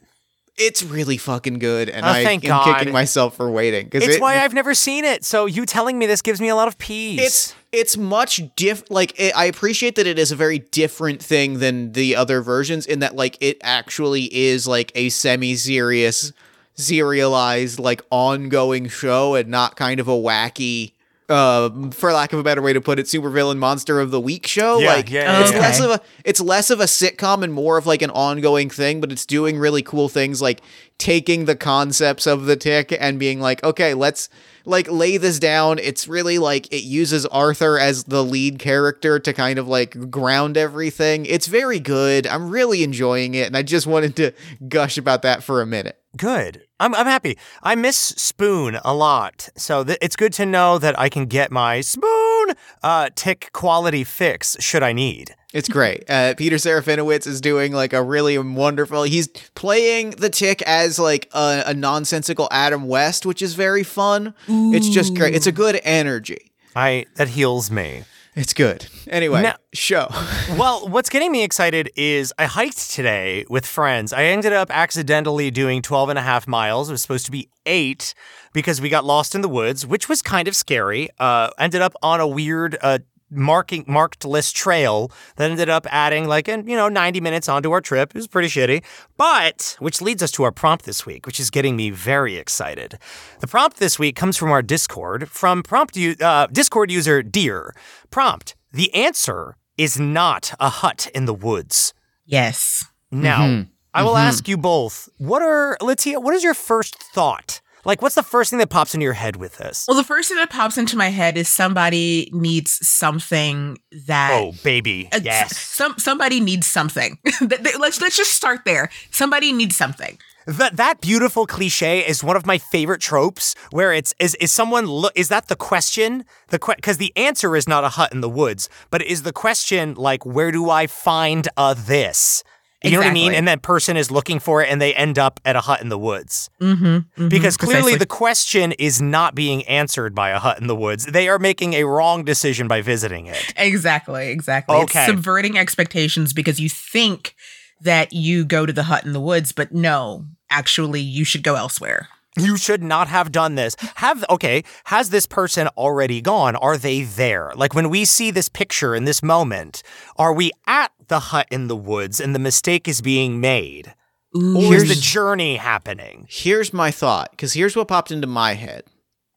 It's 0.61 0.83
really 0.83 1.15
fucking 1.15 1.59
good, 1.59 1.87
and 1.89 2.05
Oh, 2.05 2.09
I 2.09 2.21
thank 2.21 2.43
am 2.43 2.49
God. 2.49 2.79
kicking 2.79 2.91
myself 2.91 3.37
for 3.37 3.49
waiting 3.49 3.85
because 3.85 4.03
It's 4.05 4.17
it, 4.17 4.21
why 4.21 4.43
I've 4.43 4.53
never 4.53 4.73
seen 4.73 5.05
it. 5.05 5.23
So 5.23 5.45
you 5.45 5.65
telling 5.65 5.97
me 5.97 6.05
this 6.05 6.21
gives 6.21 6.41
me 6.41 6.49
a 6.49 6.55
lot 6.55 6.67
of 6.67 6.77
peace. 6.77 7.21
it's 7.21 7.55
it's 7.71 7.95
much 7.95 8.41
diff 8.57 8.83
like 8.89 9.17
it, 9.17 9.31
I 9.37 9.45
appreciate 9.45 9.95
that 9.95 10.05
it 10.05 10.19
is 10.19 10.33
a 10.33 10.35
very 10.35 10.59
different 10.59 11.23
thing 11.23 11.59
than 11.59 11.93
the 11.93 12.13
other 12.17 12.41
versions 12.41 12.85
in 12.85 12.99
that 12.99 13.15
like 13.15 13.37
it 13.39 13.57
actually 13.63 14.23
is 14.35 14.67
like 14.67 14.91
a 14.95 15.07
semi-serious 15.07 16.33
serialized 16.79 17.79
like 17.79 18.01
ongoing 18.09 18.87
show 18.87 19.35
and 19.35 19.49
not 19.49 19.75
kind 19.75 19.99
of 19.99 20.07
a 20.07 20.11
wacky 20.13 20.93
uh 21.27 21.69
for 21.91 22.11
lack 22.11 22.33
of 22.33 22.39
a 22.39 22.43
better 22.43 22.61
way 22.61 22.73
to 22.73 22.81
put 22.81 22.97
it 22.97 23.05
supervillain 23.05 23.57
monster 23.57 23.99
of 23.99 24.09
the 24.11 24.19
week 24.19 24.47
show 24.47 24.79
Yeah, 24.79 24.93
like 24.95 25.11
yeah, 25.11 25.23
yeah, 25.23 25.41
it's 25.41 25.51
yeah. 25.51 25.59
less 25.59 25.79
of 25.79 25.91
a 25.91 26.01
it's 26.25 26.41
less 26.41 26.69
of 26.71 26.79
a 26.79 26.85
sitcom 26.85 27.43
and 27.43 27.53
more 27.53 27.77
of 27.77 27.85
like 27.85 28.01
an 28.01 28.09
ongoing 28.09 28.69
thing 28.69 28.99
but 29.01 29.11
it's 29.11 29.25
doing 29.25 29.57
really 29.59 29.83
cool 29.83 30.09
things 30.09 30.41
like 30.41 30.61
taking 30.97 31.45
the 31.45 31.55
concepts 31.55 32.25
of 32.25 32.45
the 32.45 32.55
tick 32.55 32.95
and 32.99 33.19
being 33.19 33.39
like 33.39 33.63
okay 33.63 33.93
let's 33.93 34.27
like 34.69 34.89
lay 34.89 35.17
this 35.17 35.39
down 35.39 35.79
it's 35.79 36.07
really 36.07 36.37
like 36.37 36.71
it 36.71 36.83
uses 36.83 37.25
arthur 37.27 37.77
as 37.77 38.05
the 38.05 38.23
lead 38.23 38.59
character 38.59 39.19
to 39.19 39.33
kind 39.33 39.59
of 39.59 39.67
like 39.67 40.09
ground 40.09 40.57
everything 40.57 41.25
it's 41.25 41.47
very 41.47 41.79
good 41.79 42.25
i'm 42.27 42.49
really 42.49 42.83
enjoying 42.83 43.33
it 43.33 43.47
and 43.47 43.57
i 43.57 43.63
just 43.63 43.87
wanted 43.87 44.15
to 44.15 44.31
gush 44.67 44.97
about 44.97 45.21
that 45.21 45.43
for 45.43 45.61
a 45.61 45.65
minute 45.65 45.95
Good. 46.17 46.63
I'm, 46.79 46.95
I'm 46.95 47.05
happy. 47.05 47.37
I 47.61 47.75
miss 47.75 47.95
Spoon 47.95 48.79
a 48.83 48.95
lot. 48.95 49.49
So 49.55 49.83
th- 49.83 49.99
it's 50.01 50.15
good 50.15 50.33
to 50.33 50.45
know 50.45 50.79
that 50.79 50.97
I 50.99 51.07
can 51.07 51.27
get 51.27 51.51
my 51.51 51.81
Spoon 51.81 52.55
uh, 52.81 53.09
tick 53.13 53.51
quality 53.53 54.03
fix 54.03 54.57
should 54.59 54.81
I 54.81 54.91
need. 54.91 55.35
It's 55.53 55.67
great. 55.67 56.03
Uh, 56.07 56.35
Peter 56.37 56.57
Serafinowicz 56.57 57.25
is 57.25 57.41
doing 57.41 57.73
like 57.73 57.93
a 57.93 58.03
really 58.03 58.37
wonderful. 58.37 59.03
He's 59.03 59.27
playing 59.27 60.11
the 60.11 60.29
tick 60.29 60.61
as 60.63 60.99
like 60.99 61.27
a, 61.33 61.63
a 61.67 61.73
nonsensical 61.73 62.47
Adam 62.51 62.87
West, 62.87 63.25
which 63.25 63.41
is 63.41 63.55
very 63.55 63.83
fun. 63.83 64.35
It's 64.47 64.89
just 64.89 65.15
great. 65.15 65.33
It's 65.33 65.47
a 65.47 65.51
good 65.51 65.79
energy. 65.83 66.51
I 66.75 67.07
That 67.15 67.29
heals 67.29 67.71
me. 67.71 68.03
It's 68.35 68.53
good. 68.53 68.85
Anyway, 69.07 69.41
Now- 69.41 69.55
show. 69.73 70.07
Well, 70.57 70.87
what's 70.87 71.09
getting 71.09 71.31
me 71.31 71.43
excited 71.43 71.89
is 71.95 72.33
I 72.37 72.45
hiked 72.45 72.91
today 72.91 73.45
with 73.49 73.65
friends. 73.65 74.13
I 74.13 74.25
ended 74.25 74.53
up 74.53 74.69
accidentally 74.71 75.51
doing 75.51 75.81
12 75.81 76.09
and 76.09 76.19
a 76.19 76.21
half 76.21 76.47
miles. 76.47 76.89
It 76.89 76.91
was 76.93 77.01
supposed 77.01 77.25
to 77.25 77.31
be 77.31 77.49
eight 77.65 78.13
because 78.53 78.79
we 78.81 78.89
got 78.89 79.03
lost 79.03 79.35
in 79.35 79.41
the 79.41 79.49
woods, 79.49 79.85
which 79.85 80.07
was 80.07 80.21
kind 80.21 80.47
of 80.47 80.55
scary. 80.55 81.09
Uh, 81.19 81.49
ended 81.57 81.81
up 81.81 81.93
on 82.01 82.19
a 82.19 82.27
weird 82.27 82.77
uh, 82.81 82.99
marking 83.29 83.85
marked 83.87 84.25
list 84.25 84.55
trail 84.55 85.11
that 85.35 85.49
ended 85.49 85.69
up 85.69 85.85
adding 85.89 86.27
like 86.27 86.47
an, 86.47 86.67
you 86.67 86.75
know 86.75 86.89
90 86.89 87.21
minutes 87.21 87.47
onto 87.49 87.71
our 87.71 87.81
trip. 87.81 88.09
It 88.09 88.15
was 88.15 88.27
pretty 88.27 88.47
shitty. 88.47 88.83
But 89.17 89.75
which 89.79 90.01
leads 90.01 90.23
us 90.23 90.31
to 90.31 90.43
our 90.43 90.51
prompt 90.51 90.85
this 90.85 91.05
week, 91.05 91.25
which 91.25 91.39
is 91.39 91.49
getting 91.49 91.75
me 91.75 91.89
very 91.89 92.37
excited. 92.37 92.97
The 93.39 93.47
prompt 93.47 93.77
this 93.77 93.99
week 93.99 94.15
comes 94.15 94.37
from 94.37 94.51
our 94.51 94.61
Discord 94.61 95.29
from 95.29 95.63
prompt 95.63 95.95
u- 95.95 96.15
uh, 96.21 96.47
Discord 96.47 96.91
user 96.91 97.21
Deer. 97.23 97.73
Prompt: 98.11 98.55
The 98.71 98.93
answer 98.93 99.55
is 99.77 99.99
not 99.99 100.53
a 100.59 100.69
hut 100.69 101.09
in 101.15 101.25
the 101.25 101.33
woods. 101.33 101.93
Yes. 102.25 102.85
Now, 103.11 103.65
I 103.93 104.03
will 104.03 104.17
ask 104.17 104.47
you 104.47 104.55
both. 104.57 105.09
What 105.17 105.41
are 105.41 105.77
Latia? 105.81 106.21
What 106.21 106.33
is 106.35 106.43
your 106.43 106.53
first 106.53 106.95
thought? 107.01 107.59
Like, 107.85 108.01
what's 108.01 108.15
the 108.15 108.23
first 108.23 108.49
thing 108.49 108.59
that 108.59 108.69
pops 108.69 108.93
into 108.93 109.03
your 109.03 109.13
head 109.13 109.35
with 109.35 109.57
this? 109.57 109.85
Well, 109.87 109.97
the 109.97 110.03
first 110.03 110.29
thing 110.29 110.37
that 110.37 110.49
pops 110.49 110.77
into 110.77 110.97
my 110.97 111.09
head 111.09 111.37
is 111.37 111.47
somebody 111.47 112.29
needs 112.33 112.85
something 112.87 113.77
that. 114.07 114.31
Oh, 114.33 114.53
baby, 114.63 115.09
uh, 115.11 115.19
yes. 115.23 115.57
Some 115.57 115.97
somebody 115.97 116.39
needs 116.39 116.67
something. 116.67 117.17
Th- 117.39 117.49
th- 117.61 117.79
let's 117.79 118.01
let's 118.01 118.17
just 118.17 118.33
start 118.33 118.65
there. 118.65 118.89
Somebody 119.11 119.51
needs 119.51 119.77
something. 119.77 120.17
That 120.45 120.77
that 120.77 120.99
beautiful 120.99 121.45
cliche 121.45 121.99
is 121.99 122.23
one 122.23 122.35
of 122.35 122.45
my 122.45 122.57
favorite 122.57 123.01
tropes. 123.01 123.53
Where 123.71 123.93
it's 123.93 124.15
is 124.19 124.33
is 124.35 124.51
someone 124.51 124.87
look 124.87 125.13
is 125.15 125.29
that 125.29 125.47
the 125.47 125.55
question 125.55 126.25
the 126.47 126.59
because 126.75 126.97
the 126.97 127.13
answer 127.15 127.55
is 127.55 127.67
not 127.67 127.83
a 127.83 127.89
hut 127.89 128.11
in 128.11 128.21
the 128.21 128.29
woods, 128.29 128.67
but 128.89 129.01
is 129.01 129.23
the 129.23 129.33
question 129.33 129.93
like 129.93 130.25
where 130.25 130.51
do 130.51 130.69
I 130.69 130.87
find 130.87 131.47
a 131.55 131.75
this? 131.75 132.43
You 132.83 132.91
know 132.91 132.99
what 132.99 133.07
I 133.07 133.13
mean? 133.13 133.33
And 133.33 133.47
that 133.47 133.61
person 133.61 133.97
is 133.97 134.09
looking 134.09 134.39
for 134.39 134.63
it, 134.63 134.69
and 134.69 134.81
they 134.81 134.93
end 134.93 135.19
up 135.19 135.39
at 135.43 135.55
a 135.57 135.61
hut 135.61 135.81
in 135.81 135.89
the 135.89 135.97
woods. 135.97 136.49
Mm-hmm, 136.61 137.27
Because 137.27 137.57
clearly 137.57 137.81
Precisely. 137.81 137.99
the 137.99 138.05
question 138.05 138.71
is 138.73 139.01
not 139.01 139.35
being 139.35 139.63
answered 139.63 140.15
by 140.15 140.29
a 140.29 140.39
hut 140.39 140.61
in 140.61 140.67
the 140.67 140.75
woods. 140.75 141.05
They 141.05 141.27
are 141.27 141.39
making 141.39 141.73
a 141.73 141.83
wrong 141.83 142.23
decision 142.23 142.69
by 142.69 142.81
visiting 142.81 143.25
it. 143.25 143.53
Exactly, 143.57 144.29
exactly. 144.29 144.77
Okay. 144.77 144.99
It's 144.99 145.09
subverting 145.09 145.57
expectations 145.57 146.31
because 146.31 146.59
you 146.61 146.69
think 146.69 147.35
that 147.81 148.13
you 148.13 148.45
go 148.45 148.65
to 148.65 148.71
the 148.71 148.83
hut 148.83 149.05
in 149.05 149.11
the 149.11 149.21
woods, 149.21 149.51
but 149.51 149.73
no, 149.73 150.25
actually, 150.49 151.01
you 151.01 151.25
should 151.25 151.43
go 151.43 151.55
elsewhere. 151.55 152.07
You 152.39 152.57
should 152.57 152.83
not 152.83 153.07
have 153.07 153.31
done 153.31 153.55
this. 153.55 153.75
Have 153.95 154.25
okay, 154.29 154.63
has 154.85 155.09
this 155.09 155.25
person 155.25 155.67
already 155.77 156.21
gone? 156.21 156.55
Are 156.55 156.77
they 156.77 157.03
there? 157.03 157.51
Like 157.55 157.73
when 157.73 157.89
we 157.89 158.05
see 158.05 158.31
this 158.31 158.49
picture 158.49 158.95
in 158.95 159.05
this 159.05 159.21
moment, 159.23 159.83
are 160.17 160.33
we 160.33 160.51
at 160.67 160.91
the 161.07 161.19
hut 161.19 161.47
in 161.51 161.67
the 161.67 161.75
woods 161.75 162.19
and 162.19 162.33
the 162.33 162.39
mistake 162.39 162.87
is 162.87 163.01
being 163.01 163.39
made? 163.39 163.93
Or 164.35 164.75
is 164.75 164.87
the 164.87 164.95
journey 164.95 165.55
happening? 165.55 166.27
Here's 166.29 166.71
my 166.71 166.91
thought, 166.91 167.31
because 167.31 167.53
here's 167.53 167.75
what 167.75 167.87
popped 167.87 168.11
into 168.11 168.27
my 168.27 168.53
head, 168.53 168.83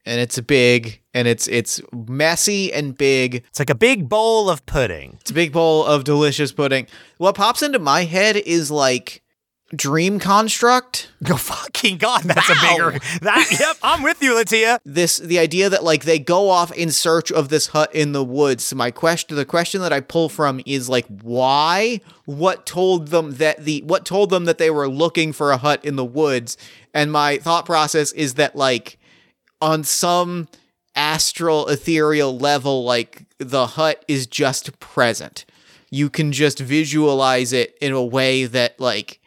and 0.05 0.21
it's 0.21 0.39
big, 0.39 1.01
and 1.15 1.27
it's 1.27 1.47
it's 1.47 1.81
messy 1.91 2.71
and 2.71 2.95
big. 2.95 3.43
It's 3.47 3.57
like 3.57 3.71
a 3.71 3.75
big 3.75 4.07
bowl 4.07 4.51
of 4.51 4.63
pudding. 4.67 5.17
It's 5.21 5.31
a 5.31 5.33
big 5.33 5.51
bowl 5.51 5.83
of 5.83 6.03
delicious 6.03 6.51
pudding. 6.51 6.85
What 7.17 7.33
pops 7.33 7.63
into 7.63 7.79
my 7.79 8.03
head 8.03 8.35
is 8.37 8.69
like 8.69 9.22
dream 9.75 10.19
construct. 10.19 11.09
Oh 11.29 11.37
fucking 11.37 11.97
god, 11.97 12.23
that's 12.23 12.49
Wow. 12.49 12.55
a 12.55 12.91
bigger 12.91 12.99
that 13.21 13.47
yep, 13.59 13.77
I'm 13.81 14.03
with 14.03 14.21
you, 14.21 14.33
Latia. 14.33 14.79
This 14.85 15.17
the 15.17 15.39
idea 15.39 15.69
that 15.69 15.83
like 15.83 16.03
they 16.05 16.19
go 16.19 16.49
off 16.49 16.71
in 16.73 16.91
search 16.91 17.31
of 17.31 17.49
this 17.49 17.67
hut 17.67 17.93
in 17.95 18.11
the 18.11 18.23
woods. 18.23 18.63
So 18.65 18.75
my 18.75 18.91
question 18.91 19.35
the 19.35 19.45
question 19.45 19.81
that 19.81 19.93
I 19.93 19.99
pull 20.01 20.29
from 20.29 20.61
is 20.65 20.89
like 20.89 21.05
why? 21.21 22.01
What 22.25 22.65
told 22.65 23.07
them 23.07 23.33
that 23.35 23.63
the 23.65 23.81
what 23.85 24.05
told 24.05 24.29
them 24.29 24.45
that 24.45 24.57
they 24.57 24.69
were 24.69 24.87
looking 24.87 25.33
for 25.33 25.51
a 25.51 25.57
hut 25.57 25.83
in 25.83 25.95
the 25.95 26.05
woods? 26.05 26.57
And 26.93 27.11
my 27.11 27.37
thought 27.37 27.65
process 27.65 28.11
is 28.11 28.35
that 28.35 28.55
like 28.55 28.97
on 29.61 29.83
some 29.83 30.47
astral 30.95 31.67
ethereal 31.69 32.37
level 32.37 32.83
like 32.83 33.23
the 33.39 33.65
hut 33.67 34.03
is 34.07 34.27
just 34.27 34.79
present. 34.79 35.45
You 35.89 36.09
can 36.09 36.31
just 36.31 36.59
visualize 36.59 37.53
it 37.53 37.77
in 37.81 37.91
a 37.93 38.03
way 38.03 38.45
that 38.45 38.79
like 38.79 39.19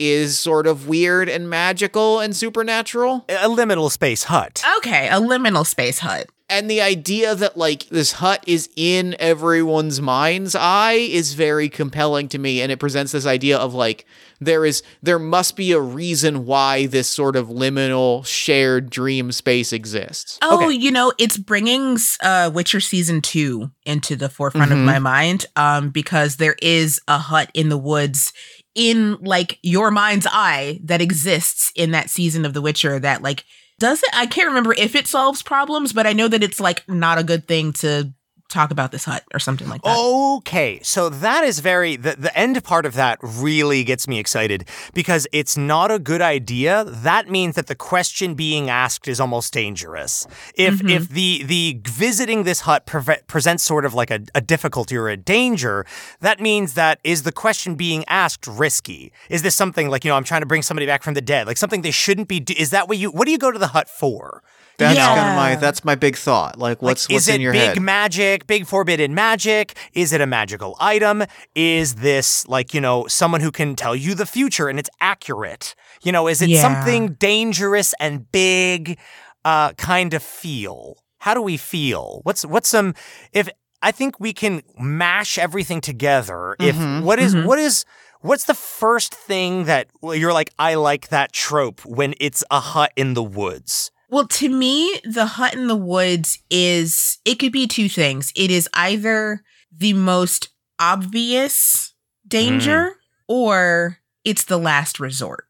is 0.00 0.38
sort 0.38 0.66
of 0.66 0.88
weird 0.88 1.28
and 1.28 1.48
magical 1.48 2.18
and 2.18 2.34
supernatural. 2.34 3.24
A 3.28 3.46
liminal 3.48 3.90
space 3.92 4.24
hut. 4.24 4.64
Okay, 4.78 5.06
a 5.08 5.20
liminal 5.20 5.64
space 5.66 6.00
hut. 6.00 6.26
And 6.48 6.68
the 6.68 6.80
idea 6.80 7.36
that 7.36 7.56
like 7.56 7.86
this 7.90 8.10
hut 8.14 8.42
is 8.44 8.68
in 8.74 9.14
everyone's 9.20 10.00
mind's 10.00 10.56
eye 10.56 10.94
is 10.94 11.34
very 11.34 11.68
compelling 11.68 12.28
to 12.30 12.38
me 12.40 12.60
and 12.60 12.72
it 12.72 12.80
presents 12.80 13.12
this 13.12 13.24
idea 13.24 13.56
of 13.56 13.72
like 13.72 14.04
there 14.40 14.64
is 14.66 14.82
there 15.00 15.20
must 15.20 15.54
be 15.54 15.70
a 15.70 15.80
reason 15.80 16.46
why 16.46 16.86
this 16.86 17.06
sort 17.06 17.36
of 17.36 17.46
liminal 17.46 18.26
shared 18.26 18.90
dream 18.90 19.30
space 19.30 19.72
exists. 19.72 20.40
Oh, 20.42 20.64
Okay. 20.66 20.74
you 20.74 20.90
know, 20.90 21.12
it's 21.18 21.38
bringing 21.38 21.96
uh, 22.20 22.50
Witcher 22.52 22.80
season 22.80 23.20
two 23.20 23.70
into 23.86 24.16
the 24.16 24.28
forefront 24.28 24.72
of 24.72 24.78
my 24.78 24.98
mind 24.98 25.46
um, 25.54 25.90
because 25.90 26.36
there 26.36 26.56
is 26.60 27.00
a 27.06 27.18
hut 27.18 27.48
in 27.54 27.68
the 27.68 27.78
woods 27.78 28.32
in 28.74 29.16
like 29.20 29.58
your 29.62 29.90
mind's 29.90 30.26
eye 30.30 30.80
that 30.84 31.00
exists 31.00 31.72
in 31.74 31.90
that 31.90 32.10
season 32.10 32.44
of 32.44 32.54
The 32.54 32.62
Witcher 32.62 32.98
that 33.00 33.22
like 33.22 33.44
does 33.78 34.02
it? 34.02 34.10
I 34.12 34.26
can't 34.26 34.48
remember 34.48 34.74
if 34.74 34.94
it 34.94 35.06
solves 35.06 35.42
problems, 35.42 35.94
but 35.94 36.06
I 36.06 36.12
know 36.12 36.28
that 36.28 36.44
it's 36.44 36.60
like 36.60 36.86
not 36.86 37.18
a 37.18 37.24
good 37.24 37.48
thing 37.48 37.72
to 37.74 38.12
talk 38.50 38.70
about 38.70 38.92
this 38.92 39.04
hut 39.04 39.24
or 39.32 39.38
something 39.38 39.68
like 39.68 39.82
that. 39.82 39.96
Okay, 39.96 40.80
so 40.82 41.08
that 41.08 41.44
is 41.44 41.60
very 41.60 41.96
the, 41.96 42.16
the 42.16 42.36
end 42.36 42.62
part 42.64 42.84
of 42.84 42.94
that 42.94 43.18
really 43.22 43.84
gets 43.84 44.06
me 44.06 44.18
excited 44.18 44.68
because 44.92 45.26
it's 45.32 45.56
not 45.56 45.90
a 45.90 45.98
good 45.98 46.20
idea. 46.20 46.84
That 46.84 47.30
means 47.30 47.54
that 47.54 47.68
the 47.68 47.74
question 47.74 48.34
being 48.34 48.68
asked 48.68 49.08
is 49.08 49.20
almost 49.20 49.52
dangerous. 49.52 50.26
If 50.54 50.78
mm-hmm. 50.78 50.88
if 50.88 51.08
the 51.08 51.42
the 51.44 51.80
visiting 51.84 52.42
this 52.42 52.60
hut 52.60 52.86
preve- 52.86 53.26
presents 53.26 53.62
sort 53.62 53.84
of 53.84 53.94
like 53.94 54.10
a, 54.10 54.20
a 54.34 54.40
difficulty 54.40 54.96
or 54.96 55.08
a 55.08 55.16
danger, 55.16 55.86
that 56.20 56.40
means 56.40 56.74
that 56.74 57.00
is 57.04 57.22
the 57.22 57.32
question 57.32 57.74
being 57.74 58.04
asked 58.08 58.46
risky? 58.46 59.12
Is 59.28 59.42
this 59.42 59.54
something 59.54 59.88
like 59.88 60.04
you 60.04 60.10
know 60.10 60.16
I'm 60.16 60.24
trying 60.24 60.42
to 60.42 60.46
bring 60.46 60.62
somebody 60.62 60.86
back 60.86 61.02
from 61.02 61.14
the 61.14 61.22
dead, 61.22 61.46
like 61.46 61.56
something 61.56 61.82
they 61.82 61.90
shouldn't 61.90 62.28
be? 62.28 62.40
Do- 62.40 62.54
is 62.56 62.70
that 62.70 62.88
what 62.88 62.98
you? 62.98 63.10
What 63.10 63.26
do 63.26 63.32
you 63.32 63.38
go 63.38 63.50
to 63.50 63.58
the 63.58 63.68
hut 63.68 63.88
for? 63.88 64.42
That's 64.80 64.96
Yeah. 64.96 65.06
kind 65.14 65.28
of 65.30 65.36
my 65.36 65.54
that's 65.56 65.84
my 65.84 65.94
big 65.94 66.16
thought. 66.16 66.58
Like 66.58 66.80
what's 66.82 67.08
Like, 67.08 67.14
what's 67.16 67.24
is 67.24 67.28
it 67.28 67.34
in 67.36 67.40
your 67.40 67.52
big 67.52 67.74
head? 67.74 67.80
magic, 67.82 68.46
big 68.46 68.66
forbidden 68.66 69.14
magic? 69.14 69.74
Is 69.92 70.12
it 70.12 70.20
a 70.20 70.26
magical 70.26 70.76
item? 70.80 71.24
Is 71.54 71.96
this 71.96 72.46
like, 72.48 72.74
you 72.74 72.80
know, 72.80 73.06
someone 73.06 73.40
who 73.40 73.50
can 73.52 73.76
tell 73.76 73.94
you 73.94 74.14
the 74.14 74.26
future 74.26 74.68
and 74.68 74.78
it's 74.78 74.90
accurate? 75.00 75.74
You 76.02 76.12
know, 76.12 76.26
is 76.28 76.40
it 76.42 76.48
Yeah. 76.48 76.62
something 76.62 77.14
dangerous 77.14 77.94
and 78.00 78.30
big 78.32 78.98
uh 79.44 79.72
kind 79.74 80.14
of 80.14 80.22
feel? 80.22 80.96
How 81.18 81.34
do 81.34 81.42
we 81.42 81.56
feel? 81.58 82.20
What's 82.24 82.44
what's 82.44 82.68
some 82.68 82.94
if 83.32 83.48
I 83.82 83.92
think 83.92 84.18
we 84.20 84.32
can 84.32 84.62
mash 84.78 85.38
everything 85.38 85.80
together. 85.80 86.54
If 86.58 86.76
Mhm, 86.76 87.02
what 87.02 87.18
is- 87.18 87.34
mhm. 87.34 87.44
what 87.46 87.58
is 87.58 87.84
what's 88.20 88.44
the 88.44 88.54
first 88.54 89.14
thing 89.14 89.64
that 89.64 89.86
well, 90.02 90.14
you're 90.14 90.32
like 90.34 90.50
I 90.58 90.74
like 90.74 91.08
that 91.08 91.32
trope 91.32 91.80
when 91.86 92.14
it's 92.20 92.44
a 92.50 92.60
hut 92.60 92.92
in 92.96 93.14
the 93.14 93.22
woods? 93.22 93.90
Well, 94.10 94.26
to 94.26 94.48
me, 94.48 95.00
the 95.04 95.26
hut 95.26 95.54
in 95.54 95.68
the 95.68 95.76
woods 95.76 96.38
is 96.50 97.18
it 97.24 97.36
could 97.36 97.52
be 97.52 97.66
two 97.66 97.88
things. 97.88 98.32
It 98.34 98.50
is 98.50 98.68
either 98.74 99.42
the 99.70 99.92
most 99.92 100.48
obvious 100.78 101.94
danger 102.26 102.90
mm. 102.90 102.94
or 103.28 103.98
it's 104.24 104.44
the 104.44 104.58
last 104.58 104.98
resort. 104.98 105.44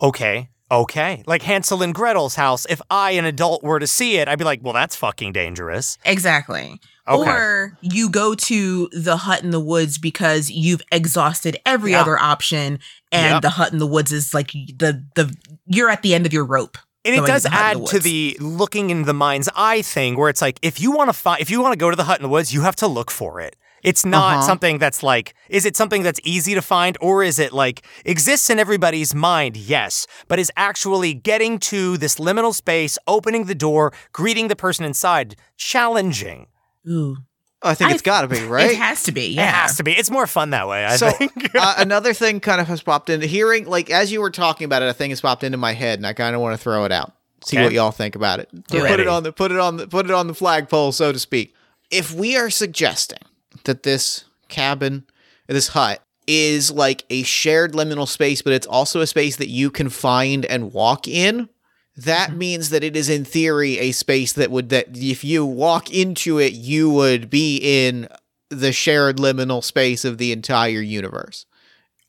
Okay. 0.00 0.48
Okay. 0.70 1.22
Like 1.26 1.42
Hansel 1.42 1.82
and 1.82 1.94
Gretel's 1.94 2.34
house. 2.34 2.66
If 2.68 2.80
I, 2.90 3.12
an 3.12 3.24
adult, 3.24 3.62
were 3.62 3.78
to 3.78 3.86
see 3.86 4.16
it, 4.16 4.28
I'd 4.28 4.38
be 4.38 4.44
like, 4.44 4.60
well, 4.62 4.72
that's 4.72 4.96
fucking 4.96 5.32
dangerous. 5.32 5.96
Exactly. 6.04 6.80
Okay. 7.06 7.30
Or 7.30 7.78
you 7.82 8.10
go 8.10 8.34
to 8.34 8.88
the 8.92 9.16
hut 9.16 9.44
in 9.44 9.50
the 9.50 9.60
woods 9.60 9.96
because 9.98 10.50
you've 10.50 10.82
exhausted 10.90 11.56
every 11.64 11.92
Yeah. 11.92 12.00
other 12.00 12.18
option 12.18 12.80
and 13.12 13.34
Yep. 13.34 13.42
the 13.42 13.50
hut 13.50 13.72
in 13.72 13.78
the 13.78 13.86
woods 13.86 14.10
is 14.10 14.34
like 14.34 14.50
the 14.50 15.04
the 15.14 15.32
you're 15.66 15.88
at 15.88 16.02
the 16.02 16.14
end 16.14 16.26
of 16.26 16.32
your 16.32 16.44
rope. 16.44 16.78
And 17.06 17.14
it 17.16 17.26
does 17.26 17.44
the 17.44 17.50
hut 17.50 17.76
in 17.76 17.82
add 17.82 17.86
to 17.88 17.98
the 18.00 18.36
looking 18.40 18.90
in 18.90 19.02
the 19.04 19.14
mind's 19.14 19.48
eye 19.56 19.82
thing 19.82 20.16
where 20.16 20.28
it's 20.28 20.42
like, 20.42 20.58
if 20.62 20.80
you 20.80 20.90
want 20.92 21.08
to 21.08 21.12
find, 21.14 21.40
if 21.40 21.50
you 21.50 21.62
want 21.62 21.72
to 21.72 21.78
go 21.78 21.90
to 21.90 21.96
the 21.96 22.04
hut 22.04 22.18
in 22.18 22.22
the 22.22 22.28
woods, 22.28 22.52
you 22.52 22.62
have 22.62 22.76
to 22.76 22.86
look 22.86 23.10
for 23.10 23.40
it. 23.40 23.56
It's 23.82 24.04
not 24.04 24.38
Uh-huh. 24.38 24.46
something 24.46 24.78
that's 24.78 25.02
like, 25.04 25.34
is 25.48 25.64
it 25.64 25.76
something 25.76 26.02
that's 26.02 26.18
easy 26.24 26.54
to 26.54 26.62
find 26.62 26.98
or 27.00 27.22
is 27.22 27.38
it 27.38 27.52
like 27.52 27.82
exists 28.04 28.50
in 28.50 28.58
everybody's 28.58 29.14
mind? 29.14 29.56
Yes, 29.56 30.06
but 30.26 30.38
is 30.40 30.50
actually 30.56 31.14
getting 31.14 31.58
to 31.70 31.96
this 31.96 32.16
liminal 32.16 32.52
space, 32.54 32.98
opening 33.06 33.44
the 33.44 33.54
door, 33.54 33.92
greeting 34.12 34.48
the 34.48 34.56
person 34.56 34.84
inside, 34.84 35.36
challenging. 35.56 36.48
Ooh. 36.88 37.16
I 37.62 37.74
think 37.74 37.90
I- 37.90 37.94
it's 37.94 38.02
got 38.02 38.22
to 38.22 38.28
be, 38.28 38.40
right? 38.46 38.70
It 38.70 38.76
has 38.76 39.02
to 39.04 39.12
be. 39.12 39.28
Yeah. 39.28 39.44
It 39.48 39.54
has 39.54 39.76
to 39.78 39.82
be. 39.82 39.92
It's 39.92 40.10
more 40.10 40.26
fun 40.26 40.50
that 40.50 40.68
way, 40.68 40.84
I 40.84 40.96
so 40.96 41.10
think. 41.10 41.54
uh, 41.54 41.74
another 41.78 42.12
thing 42.14 42.40
kind 42.40 42.60
of 42.60 42.66
has 42.68 42.82
popped 42.82 43.10
into 43.10 43.26
hearing 43.26 43.66
like 43.66 43.90
as 43.90 44.12
you 44.12 44.20
were 44.20 44.30
talking 44.30 44.64
about 44.66 44.82
it 44.82 44.88
a 44.88 44.92
thing 44.94 45.10
has 45.10 45.20
popped 45.20 45.42
into 45.44 45.58
my 45.58 45.72
head 45.72 45.98
and 45.98 46.06
i 46.06 46.12
kind 46.12 46.34
of 46.36 46.40
want 46.42 46.56
to 46.56 46.62
throw 46.62 46.84
it 46.84 46.92
out 46.92 47.12
see 47.44 47.56
Okay. 47.56 47.64
what 47.64 47.72
y'all 47.72 47.90
think 47.90 48.14
about 48.16 48.40
it 48.40 48.48
put 48.68 48.82
it. 48.90 49.00
it 49.00 49.08
on 49.08 49.22
the 49.22 49.32
put 49.32 49.52
it 49.52 49.58
on 49.58 49.76
the 49.78 49.86
put 49.86 50.04
it 50.06 50.12
on 50.12 50.26
the 50.26 50.34
flagpole 50.34 50.92
so 50.92 51.12
to 51.12 51.18
speak 51.18 51.54
if 51.90 52.12
we 52.12 52.36
are 52.36 52.50
suggesting 52.50 53.18
that 53.64 53.82
this 53.84 54.24
cabin 54.48 55.04
this 55.46 55.68
hut 55.68 56.02
is 56.26 56.70
like 56.70 57.04
a 57.10 57.22
shared 57.22 57.72
liminal 57.72 58.06
space 58.08 58.42
but 58.42 58.52
it's 58.52 58.66
also 58.66 59.00
a 59.00 59.06
space 59.06 59.36
that 59.36 59.48
you 59.48 59.70
can 59.70 59.88
find 59.88 60.44
and 60.46 60.72
walk 60.72 61.06
in 61.08 61.48
that 61.96 62.30
mm-hmm. 62.30 62.38
means 62.38 62.70
that 62.70 62.84
it 62.84 62.96
is 62.96 63.08
in 63.08 63.24
theory 63.24 63.78
a 63.78 63.92
space 63.92 64.32
that 64.34 64.50
would 64.50 64.68
that 64.68 64.88
if 64.96 65.24
you 65.24 65.44
walk 65.44 65.90
into 65.90 66.38
it 66.38 66.52
you 66.52 66.90
would 66.90 67.30
be 67.30 67.58
in 67.62 68.08
the 68.50 68.72
shared 68.72 69.16
liminal 69.16 69.62
space 69.62 70.04
of 70.04 70.18
the 70.18 70.32
entire 70.32 70.80
universe. 70.80 71.46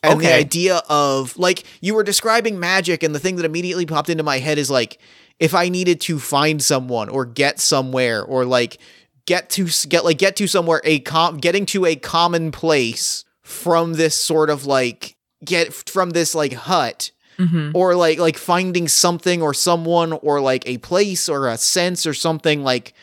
And 0.03 0.21
the 0.21 0.33
idea 0.33 0.81
of 0.87 1.37
like 1.37 1.65
you 1.81 1.93
were 1.93 2.03
describing 2.03 2.59
magic 2.59 3.03
and 3.03 3.13
the 3.13 3.19
thing 3.19 3.35
that 3.37 3.45
immediately 3.45 3.85
popped 3.85 4.09
into 4.09 4.23
my 4.23 4.37
head 4.37 4.57
is 4.57 4.69
like 4.69 4.99
if 5.39 5.53
i 5.53 5.67
needed 5.67 5.99
to 6.01 6.17
find 6.17 6.63
someone 6.63 7.09
or 7.09 7.25
get 7.25 7.59
somewhere 7.59 8.23
or 8.23 8.45
like 8.45 8.77
get 9.25 9.49
to 9.49 9.67
get 9.89 10.05
like 10.05 10.17
get 10.17 10.35
to 10.37 10.47
somewhere 10.47 10.81
a 10.85 10.99
com 10.99 11.37
getting 11.37 11.65
to 11.65 11.85
a 11.85 11.95
common 11.95 12.51
place 12.51 13.25
from 13.41 13.93
this 13.93 14.15
sort 14.15 14.49
of 14.49 14.65
like 14.65 15.17
get 15.43 15.73
from 15.73 16.11
this 16.11 16.33
like 16.33 16.53
hut 16.53 17.11
Mhm. 17.39 17.71
or 17.75 17.95
like 17.95 18.17
like 18.19 18.37
finding 18.37 18.87
something 18.87 19.41
or 19.41 19.53
someone 19.53 20.13
or 20.13 20.41
like 20.41 20.67
a 20.67 20.77
place 20.79 21.29
or 21.29 21.47
a 21.47 21.57
sense 21.57 22.05
or 22.07 22.13
something 22.13 22.63
like 22.63 22.93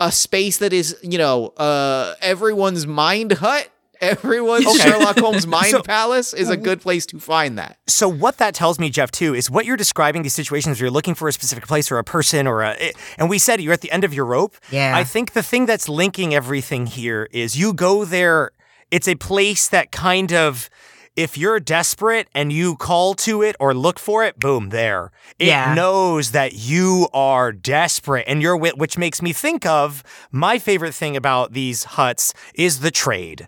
a 0.00 0.10
space 0.10 0.58
that 0.58 0.72
is 0.72 0.96
you 1.02 1.18
know 1.18 1.48
uh 1.58 2.14
everyone's 2.20 2.86
mind 2.86 3.32
hut 3.32 3.68
everyone's 4.00 4.66
Okay. 4.80 4.90
sherlock 4.90 5.18
holmes 5.18 5.46
mind 5.58 5.68
So- 5.70 5.82
palace 5.82 6.34
is 6.34 6.50
a 6.50 6.56
good 6.56 6.80
place 6.80 7.06
to 7.06 7.18
find 7.20 7.56
that 7.58 7.78
So 7.86 8.08
what 8.08 8.38
that 8.38 8.54
tells 8.54 8.78
me, 8.78 8.90
Jeff, 8.90 9.10
too, 9.10 9.34
is 9.34 9.50
what 9.50 9.64
you're 9.66 9.76
describing 9.76 10.22
these 10.22 10.34
situations 10.34 10.78
where 10.80 10.86
you're 10.86 10.90
looking 10.92 11.14
for 11.14 11.28
a 11.28 11.32
specific 11.32 11.66
place 11.66 11.90
or 11.92 11.98
a 11.98 12.04
person 12.04 12.46
or 12.46 12.62
a, 12.62 12.92
and 13.18 13.30
we 13.30 13.38
said 13.38 13.60
you're 13.60 13.72
at 13.72 13.82
the 13.82 13.90
end 13.92 14.02
of 14.04 14.12
your 14.12 14.24
rope. 14.26 14.56
Yeah. 14.70 14.96
I 14.96 15.04
think 15.04 15.32
the 15.32 15.42
thing 15.42 15.66
that's 15.66 15.88
linking 15.88 16.34
everything 16.34 16.86
here 16.86 17.28
is 17.32 17.56
you 17.56 17.72
go 17.72 18.04
there. 18.04 18.50
It's 18.90 19.08
a 19.08 19.14
place 19.14 19.68
that 19.68 19.90
kind 19.92 20.32
of, 20.32 20.68
if 21.16 21.38
you're 21.38 21.60
desperate 21.60 22.28
and 22.34 22.52
you 22.52 22.76
call 22.76 23.14
to 23.14 23.42
it 23.42 23.56
or 23.60 23.74
look 23.74 23.98
for 23.98 24.24
it, 24.24 24.38
boom, 24.38 24.70
there. 24.70 25.10
It 25.38 25.48
Yeah. 25.48 25.74
knows 25.74 26.32
that 26.32 26.54
you 26.54 27.08
are 27.12 27.52
desperate 27.52 28.24
and 28.26 28.42
you're, 28.42 28.56
wi- 28.56 28.74
which 28.76 28.98
makes 28.98 29.22
me 29.22 29.32
think 29.32 29.64
of 29.66 30.02
my 30.32 30.58
favorite 30.58 30.94
thing 30.94 31.16
about 31.16 31.52
these 31.52 31.84
huts 31.84 32.34
is 32.54 32.80
the 32.80 32.90
trade. 32.90 33.46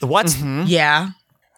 What's 0.00 0.36
mm-hmm. 0.36 0.64
Yeah. 0.66 1.10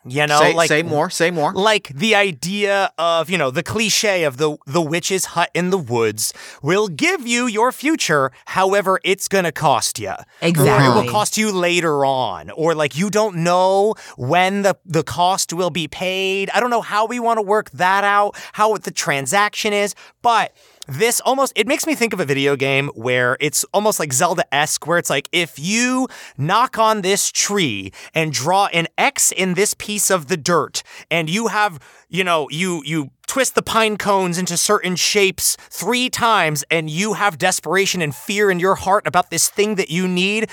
You 0.04 0.26
know, 0.26 0.38
say, 0.38 0.54
like 0.54 0.69
say 0.69 0.83
more. 0.83 1.11
Say 1.11 1.30
more. 1.30 1.52
like 1.52 1.88
the 1.88 2.14
idea 2.14 2.90
of 2.97 3.28
you 3.28 3.37
know 3.37 3.50
the 3.50 3.62
cliche 3.62 4.25
of 4.25 4.38
the 4.38 4.57
the 4.66 4.80
witch's 4.80 5.26
hut 5.26 5.50
in 5.52 5.69
the 5.71 5.78
woods 5.78 6.33
will 6.62 6.88
give 6.88 7.26
you 7.26 7.47
your 7.47 7.71
future 7.71 8.33
however 8.47 8.99
it's 9.04 9.28
gonna 9.28 9.52
cost 9.52 9.99
you 9.99 10.09
or 10.09 10.16
it 10.42 10.57
will 10.95 11.11
cost 11.11 11.37
you 11.37 11.52
later 11.52 12.04
on 12.04 12.50
or 12.52 12.75
like 12.75 12.97
you 12.97 13.11
don't 13.11 13.37
know 13.37 13.95
when 14.16 14.62
the 14.62 14.75
the 14.87 15.02
cost 15.02 15.52
will 15.52 15.71
be 15.71 15.87
paid 15.87 16.49
i 16.54 16.61
don't 16.61 16.71
know 16.71 16.80
how 16.80 17.04
we 17.07 17.21
want 17.21 17.37
to 17.37 17.42
work 17.42 17.71
that 17.73 18.02
out 18.02 18.35
how 18.52 18.75
the 18.78 18.90
transaction 18.90 19.73
is 19.75 19.95
but 20.23 20.52
this 20.89 21.21
almost 21.21 21.53
it 21.57 21.67
makes 21.69 21.87
me 21.87 21.95
think 21.95 22.13
of 22.13 22.21
a 22.21 22.25
video 22.25 22.57
game 22.57 22.89
where 22.95 23.37
it's 23.41 23.65
almost 23.73 24.01
like 24.01 24.13
Zelda-esque 24.13 24.87
where 24.87 24.99
it's 24.99 25.11
like 25.11 25.29
if 25.31 25.59
you 25.59 26.09
knock 26.39 26.79
on 26.79 27.03
this 27.03 27.31
tree 27.31 27.93
and 28.15 28.33
draw 28.33 28.67
an 28.73 28.89
X 28.99 29.31
in 29.31 29.55
this 29.55 29.75
piece 29.75 30.11
of 30.11 30.29
the 30.29 30.37
dirt 30.37 30.83
and 31.11 31.29
you 31.31 31.49
have 31.49 31.79
you 32.09 32.25
know 32.25 32.49
you 32.51 32.83
you 32.85 33.11
twist 33.29 33.55
the 33.55 33.63
pine 33.63 33.97
cones 33.97 34.39
into 34.39 34.57
certain 34.57 34.97
shapes 34.97 35.57
3 35.71 36.11
times 36.11 36.65
and 36.71 36.91
you 36.91 37.13
have 37.13 37.39
desperation 37.39 38.03
and 38.03 38.13
fear 38.13 38.51
in 38.51 38.59
your 38.59 38.75
heart 38.75 39.07
about 39.07 39.31
this 39.31 39.49
thing 39.49 39.77
that 39.77 39.91
you 39.91 40.09
need 40.09 40.49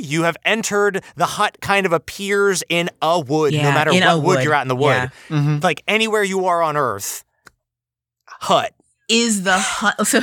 you 0.00 0.22
have 0.24 0.36
entered 0.44 1.04
the 1.14 1.26
hut 1.26 1.58
kind 1.60 1.86
of 1.86 1.92
appears 1.92 2.64
in 2.68 2.90
a 3.02 3.20
wood 3.20 3.52
no 3.52 3.60
matter 3.62 3.92
what 3.92 4.16
wood 4.16 4.24
wood. 4.36 4.44
you're 4.44 4.54
at 4.54 4.62
in 4.62 4.68
the 4.68 4.74
wood 4.74 4.88
Yeah. 5.30 5.36
Mm-hmm. 5.36 5.58
like 5.62 5.84
anywhere 5.86 6.24
you 6.24 6.46
are 6.46 6.62
on 6.62 6.76
earth 6.76 7.22
hut 8.26 8.72
Is 9.08 9.42
the 9.44 9.56
hut 9.58 10.04
so 10.06 10.18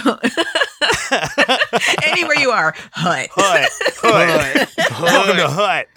anywhere 2.03 2.37
you 2.37 2.51
are, 2.51 2.73
hut. 2.91 3.29
hut 3.31 3.69
hut 4.01 4.69
welcome 5.01 5.37
to 5.37 5.47
hut 5.49 5.87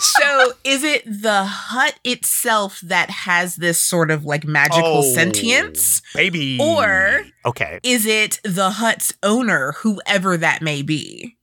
so 0.00 0.52
is 0.64 0.84
it 0.84 1.04
the 1.06 1.44
hut 1.44 1.98
itself 2.04 2.80
that 2.80 3.08
has 3.10 3.56
this 3.56 3.78
sort 3.78 4.10
of 4.10 4.24
like 4.24 4.44
magical 4.44 4.98
Oh, 4.98 5.14
sentience? 5.14 6.02
baby 6.14 6.58
Or 6.60 7.22
okay 7.46 7.80
is 7.82 8.04
it 8.06 8.40
the 8.44 8.70
hut's 8.70 9.12
owner, 9.22 9.72
whoever 9.78 10.36
that 10.36 10.60
may 10.62 10.82
be? 10.82 11.36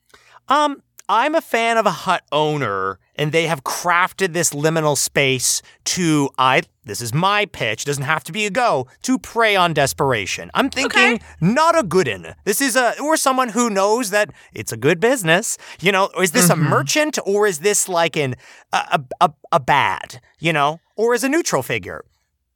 Um, 0.48 0.82
I'm 1.08 1.36
a 1.36 1.42
fan 1.42 1.78
of 1.78 1.86
a 1.86 1.92
hut 1.92 2.24
owner, 2.32 3.00
and 3.16 3.32
they 3.32 3.46
have 3.48 3.64
crafted 3.64 4.34
this 4.34 4.52
liminal 4.52 4.98
space 4.98 5.62
to 5.86 6.30
I. 6.38 6.64
This 6.84 7.00
is 7.02 7.14
my 7.14 7.46
pitch. 7.46 7.86
Doesn't 7.86 8.04
have 8.04 8.24
to 8.26 8.32
be 8.32 8.46
a 8.46 8.50
go 8.50 8.88
to 9.04 9.20
prey 9.20 9.56
on 9.56 9.74
desperation. 9.74 10.50
I'm 10.54 10.70
thinking 10.70 11.16
Okay. 11.16 11.20
not 11.40 11.78
a 11.78 11.84
good 11.84 12.08
one. 12.08 12.36
This 12.44 12.62
is 12.62 12.76
a 12.76 13.00
or 13.02 13.18
someone 13.18 13.50
who 13.50 13.70
knows 13.70 14.10
that 14.12 14.32
it's 14.54 14.72
a 14.72 14.78
good 14.78 15.00
business. 15.00 15.58
You 15.80 15.92
know, 15.92 16.10
is 16.22 16.32
this 16.32 16.50
a 16.50 16.56
merchant 16.56 17.18
or 17.26 17.46
is 17.48 17.60
this 17.60 17.88
like 17.88 18.16
an 18.18 18.36
a 18.74 18.78
a, 19.22 19.26
a, 19.28 19.34
a 19.54 19.60
bad? 19.60 20.22
You 20.40 20.54
know, 20.54 20.80
or 20.96 21.14
is 21.14 21.24
a 21.24 21.30
neutral 21.30 21.62
figure? 21.64 22.04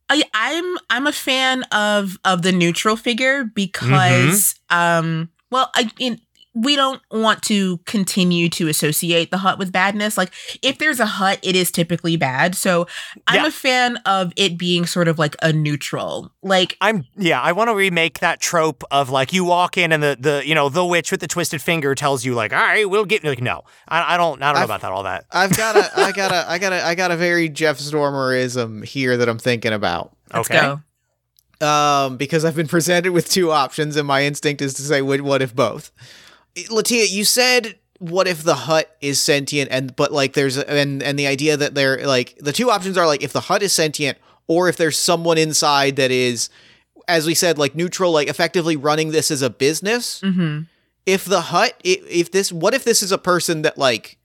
I, 0.10 0.24
I'm 0.34 0.77
I'm 0.89 1.06
a 1.08 1.12
fan 1.12 1.63
of 1.72 2.18
of 2.25 2.41
the 2.41 2.51
neutral 2.51 2.96
figure 2.96 3.44
because 3.44 4.56
um 4.72 5.29
well 5.51 5.70
I 5.75 5.91
in 6.00 6.20
we 6.56 6.75
don't 6.75 7.00
want 7.12 7.44
to 7.44 7.77
continue 7.86 8.50
to 8.50 8.68
associate 8.68 9.29
the 9.29 9.38
hut 9.38 9.60
with 9.60 9.72
badness. 9.72 10.18
Like 10.18 10.32
if 10.63 10.79
there's 10.79 11.00
a 11.00 11.06
hut, 11.06 11.39
it 11.44 11.56
is 11.56 11.70
typically 11.72 12.18
bad. 12.18 12.56
So 12.56 12.88
I'm 13.27 13.41
Yeah. 13.44 13.48
a 13.48 13.51
fan 13.51 13.98
of 13.98 14.34
it 14.36 14.58
being 14.58 14.86
sort 14.88 15.08
of 15.08 15.20
like 15.20 15.36
a 15.44 15.53
neutral. 15.53 16.32
Like 16.41 16.75
I'm 16.82 17.06
yeah, 17.15 17.39
I 17.39 17.51
want 17.51 17.70
to 17.70 17.75
remake 17.75 18.20
that 18.20 18.39
trope 18.41 18.84
of 18.89 19.10
like 19.12 19.32
you 19.32 19.44
walk 19.46 19.77
in 19.77 19.91
and 19.91 20.01
the 20.01 20.18
the 20.20 20.41
you 20.46 20.56
know 20.56 20.70
the 20.70 20.84
witch 20.84 21.12
with 21.12 21.20
the 21.22 21.27
twisted 21.27 21.62
finger 21.62 21.94
tells 21.94 22.25
you 22.25 22.34
like 22.34 22.51
all 22.51 22.60
right 22.60 22.89
we'll 22.89 23.06
get 23.06 23.24
like 23.24 23.41
no 23.41 23.62
I, 23.88 24.15
I 24.15 24.18
don't 24.18 24.41
I 24.41 24.48
don't 24.48 24.56
know 24.56 24.62
I've- 24.62 24.65
about 24.65 24.82
that 24.82 24.91
all 24.91 25.03
that 25.03 25.25
I've 25.32 25.56
got 25.56 25.75
a, 25.75 26.00
I 26.00 26.12
got 26.12 26.32
a, 26.32 26.46
I 26.51 26.58
got 26.58 26.74
a, 26.74 26.86
I 26.86 26.96
got 26.96 27.12
a 27.12 27.15
very 27.15 27.48
Jeff 27.50 27.77
Stormerism 27.77 28.84
here 28.84 29.18
that 29.18 29.29
I'm 29.29 29.39
thinking 29.39 29.72
about. 29.74 30.15
let's 30.34 30.50
okay 30.50 30.60
go. 30.60 30.82
Um, 31.62 32.15
because 32.18 32.46
I've 32.46 32.56
been 32.56 32.68
presented 32.70 33.12
with 33.12 33.29
two 33.29 33.51
options, 33.51 33.98
and 33.98 34.08
my 34.08 34.24
instinct 34.24 34.62
is 34.62 34.74
to 34.75 34.82
say, 34.82 35.01
"What, 35.01 35.20
what 35.22 35.41
if 35.41 35.53
both?" 35.53 35.91
Latia, 36.56 37.10
you 37.10 37.24
said, 37.25 37.77
"What 38.00 38.27
if 38.27 38.44
the 38.44 38.56
hut 38.56 38.96
is 39.01 39.22
sentient?" 39.22 39.72
And 39.72 39.96
but 39.96 40.12
like, 40.12 40.34
there's 40.34 40.58
and 40.58 41.01
and 41.03 41.18
the 41.18 41.27
idea 41.27 41.58
that 41.58 41.75
they're 41.75 42.06
like 42.06 42.38
the 42.39 42.51
two 42.53 42.70
options 42.72 42.98
are 42.98 43.08
like 43.08 43.24
if 43.24 43.34
the 43.34 43.41
hut 43.41 43.63
is 43.63 43.74
sentient, 43.74 44.18
or 44.48 44.70
if 44.70 44.77
there's 44.77 44.98
someone 44.98 45.38
inside 45.38 45.96
that 45.98 46.12
is, 46.12 46.50
as 47.08 47.25
we 47.27 47.34
said, 47.36 47.58
like 47.58 47.75
neutral, 47.75 48.12
like 48.12 48.27
effectively 48.27 48.75
running 48.75 49.12
this 49.12 49.32
as 49.32 49.41
a 49.41 49.50
business. 49.50 50.22
Mm-hmm. 50.22 50.63
If 51.06 51.25
the 51.25 51.41
hut, 51.41 51.74
if, 51.84 52.32
this, 52.32 52.51
what 52.51 52.75
if 52.75 52.83
this 52.83 53.01
is 53.01 53.12
a 53.12 53.18
person 53.18 53.64
that 53.64 53.79
like 53.79 54.20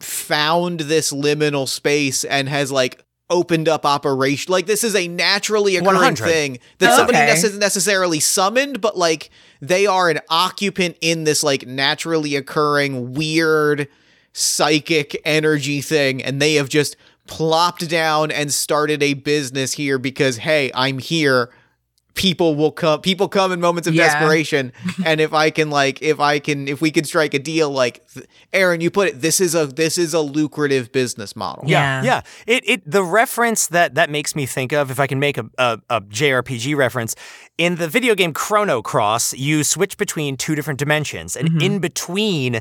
found 0.00 0.80
this 0.80 1.12
liminal 1.12 1.66
space 1.68 2.22
and 2.24 2.48
has 2.48 2.70
like 2.70 3.02
opened 3.30 3.68
up 3.68 3.84
operation 3.86 4.52
like 4.52 4.66
this 4.66 4.84
is 4.84 4.94
a 4.94 5.08
naturally 5.08 5.76
occurring 5.76 5.94
100. 5.96 6.24
thing 6.24 6.58
that 6.78 6.94
somebody 6.94 7.18
Okay. 7.18 7.32
necess- 7.32 7.58
necessarily 7.58 8.20
summoned 8.20 8.80
but 8.80 8.96
like 8.96 9.30
they 9.68 9.86
are 9.86 10.10
an 10.10 10.20
occupant 10.28 10.96
in 11.00 11.24
this 11.24 11.42
like 11.42 11.66
naturally 11.66 12.36
occurring 12.36 13.14
weird 13.14 13.88
psychic 14.32 15.20
energy 15.24 15.80
thing 15.80 16.22
and 16.22 16.40
they 16.40 16.54
have 16.54 16.68
just 16.68 16.96
plopped 17.26 17.88
down 17.88 18.30
and 18.30 18.52
started 18.52 19.02
a 19.02 19.14
business 19.14 19.72
here 19.72 19.98
because 19.98 20.38
hey 20.38 20.70
i'm 20.74 20.98
here 20.98 21.50
people 22.14 22.54
will 22.54 22.70
come 22.72 23.00
people 23.00 23.28
come 23.28 23.52
in 23.52 23.60
moments 23.60 23.88
of 23.88 23.94
Yeah. 23.94 24.06
desperation. 24.06 24.72
And 25.04 25.20
if 25.20 25.32
i 25.32 25.50
can 25.50 25.70
like 25.70 26.00
if 26.02 26.20
i 26.20 26.38
can 26.38 26.68
if 26.68 26.80
we 26.80 26.90
can 26.90 27.04
strike 27.04 27.34
a 27.34 27.38
deal 27.38 27.70
like 27.70 28.06
th- 28.08 28.26
aaron 28.52 28.80
you 28.80 28.90
put 28.90 29.08
it 29.08 29.20
this 29.20 29.40
is 29.40 29.54
a 29.54 29.66
this 29.66 29.98
is 29.98 30.14
a 30.14 30.20
lucrative 30.20 30.92
business 30.92 31.34
model. 31.36 31.64
Yeah. 31.66 32.02
Yeah, 32.02 32.20
It 32.46 32.68
it 32.68 32.90
the 32.90 33.02
reference 33.02 33.66
that 33.68 33.94
that 33.94 34.10
makes 34.10 34.34
me 34.36 34.46
think 34.46 34.72
of, 34.72 34.90
if 34.90 35.00
I 35.00 35.06
can 35.06 35.18
make 35.18 35.38
a, 35.38 35.46
a, 35.58 35.80
a 35.90 36.00
JRPG 36.00 36.76
reference, 36.76 37.14
in 37.58 37.76
the 37.76 37.88
video 37.88 38.14
game 38.14 38.32
Chrono 38.32 38.82
Cross, 38.82 39.34
you 39.34 39.64
switch 39.64 39.96
between 39.96 40.36
two 40.36 40.54
different 40.54 40.78
dimensions, 40.78 41.36
and 41.36 41.48
mm-hmm. 41.48 41.60
in 41.60 41.78
between 41.78 42.60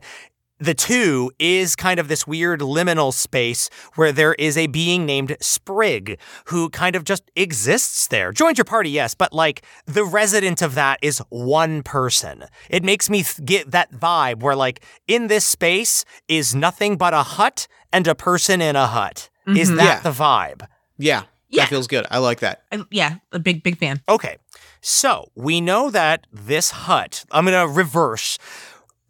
the 0.59 0.73
two 0.73 1.31
is 1.39 1.75
kind 1.75 1.99
of 1.99 2.07
this 2.07 2.25
weird 2.27 2.61
liminal 2.61 3.11
space 3.13 3.69
where 3.95 4.11
there 4.11 4.33
is 4.35 4.55
a 4.57 4.67
being 4.67 5.05
named 5.05 5.35
Sprigg 5.41 6.19
who 6.45 6.69
kind 6.69 6.95
of 6.95 7.03
just 7.03 7.23
exists 7.35 8.07
there. 8.07 8.31
Joined 8.31 8.57
your 8.57 8.65
party, 8.65 8.89
yes, 8.91 9.13
but 9.15 9.33
like 9.33 9.63
the 9.85 10.05
resident 10.05 10.61
of 10.61 10.75
that 10.75 10.99
is 11.01 11.19
one 11.29 11.83
person. 11.83 12.45
It 12.69 12.83
makes 12.83 13.09
me 13.09 13.23
th- 13.23 13.45
get 13.45 13.71
that 13.71 13.91
vibe 13.91 14.41
where 14.41 14.55
like 14.55 14.83
in 15.07 15.27
this 15.27 15.43
space 15.45 16.05
is 16.27 16.55
nothing 16.55 16.97
but 16.97 17.13
a 17.13 17.23
hut 17.23 17.67
and 17.91 18.07
a 18.07 18.15
person 18.15 18.61
in 18.61 18.75
a 18.75 18.87
hut. 18.87 19.29
Is 19.47 19.69
Mhm. 19.71 19.77
that 19.77 19.83
Yeah. 19.83 19.99
the 19.99 20.11
vibe? 20.11 20.67
yeah 20.97 21.23
Yeah. 21.49 21.63
that 21.63 21.69
feels 21.69 21.87
good 21.87 22.05
i 22.11 22.19
like 22.19 22.39
that 22.41 22.63
I, 22.71 22.83
yeah, 22.91 23.15
a 23.31 23.39
big 23.39 23.63
big 23.63 23.77
fan. 23.79 24.01
Okay, 24.07 24.37
so 24.81 25.29
we 25.35 25.59
know 25.59 25.89
that 25.89 26.27
this 26.31 26.71
hut, 26.71 27.25
I'm 27.31 27.45
going 27.45 27.67
to 27.67 27.73
reverse. 27.73 28.37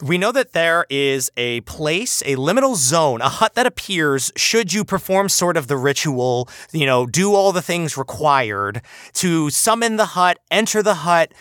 We 0.04 0.18
know 0.18 0.34
that 0.34 0.52
there 0.52 0.86
is 0.90 1.32
a 1.38 1.62
place, 1.62 2.22
a 2.26 2.36
liminal 2.36 2.76
zone, 2.76 3.22
a 3.22 3.30
hut 3.30 3.54
that 3.54 3.66
appears 3.66 4.34
should 4.36 4.74
you 4.74 4.84
perform 4.84 5.30
sort 5.30 5.56
of 5.56 5.68
the 5.68 5.78
ritual, 5.78 6.50
you 6.74 6.86
know, 6.86 7.06
do 7.06 7.34
all 7.34 7.54
the 7.54 7.62
things 7.62 7.96
required 7.96 8.82
to 9.14 9.50
summon 9.50 9.96
the 9.96 10.08
hut, 10.08 10.40
enter 10.52 10.84
the 10.84 10.96
hut, 10.96 11.32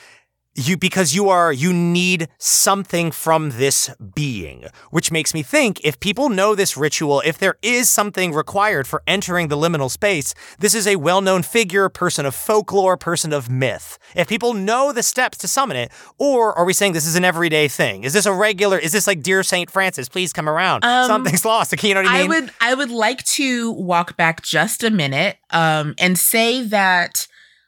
you 0.54 0.76
because 0.76 1.14
you 1.14 1.28
are 1.28 1.52
you 1.52 1.72
need 1.72 2.28
something 2.38 3.10
from 3.10 3.50
this 3.50 3.90
being 4.14 4.66
which 4.90 5.10
makes 5.10 5.32
me 5.32 5.42
think 5.42 5.80
if 5.84 5.98
people 6.00 6.28
know 6.28 6.54
this 6.54 6.76
ritual 6.76 7.22
if 7.24 7.38
there 7.38 7.56
is 7.62 7.88
something 7.88 8.32
required 8.32 8.86
for 8.86 9.02
entering 9.06 9.48
the 9.48 9.56
liminal 9.56 9.90
space 9.90 10.34
this 10.58 10.74
is 10.74 10.86
a 10.86 10.96
well-known 10.96 11.42
figure 11.42 11.88
person 11.88 12.26
of 12.26 12.34
folklore 12.34 12.96
person 12.96 13.32
of 13.32 13.50
myth. 13.50 13.98
If 14.14 14.28
people 14.28 14.54
know 14.54 14.92
the 14.92 15.02
steps 15.02 15.38
to 15.38 15.48
summon 15.48 15.76
it 15.76 15.90
or 16.18 16.52
are 16.54 16.64
we 16.64 16.72
saying 16.72 16.92
this 16.92 17.06
is 17.06 17.16
an 17.16 17.24
everyday 17.24 17.68
thing? 17.68 18.04
Is 18.04 18.12
this 18.12 18.26
a 18.26 18.32
regular 18.32 18.78
is 18.78 18.92
this 18.92 19.06
like 19.06 19.22
dear 19.22 19.42
saint 19.42 19.70
francis 19.70 20.08
please 20.08 20.32
come 20.32 20.48
around. 20.48 20.84
Um, 20.84 21.06
something's 21.06 21.44
lost 21.44 21.72
you 21.82 21.94
know 21.94 22.02
what 22.02 22.10
i 22.10 22.22
I 22.22 22.26
would 22.26 22.50
I 22.60 22.74
would 22.74 22.90
like 22.90 23.24
to 23.24 23.72
walk 23.72 24.16
back 24.16 24.42
just 24.42 24.82
a 24.82 24.90
minute 24.90 25.36
um 25.50 25.94
and 25.98 26.18
say 26.18 26.62
that 26.64 27.21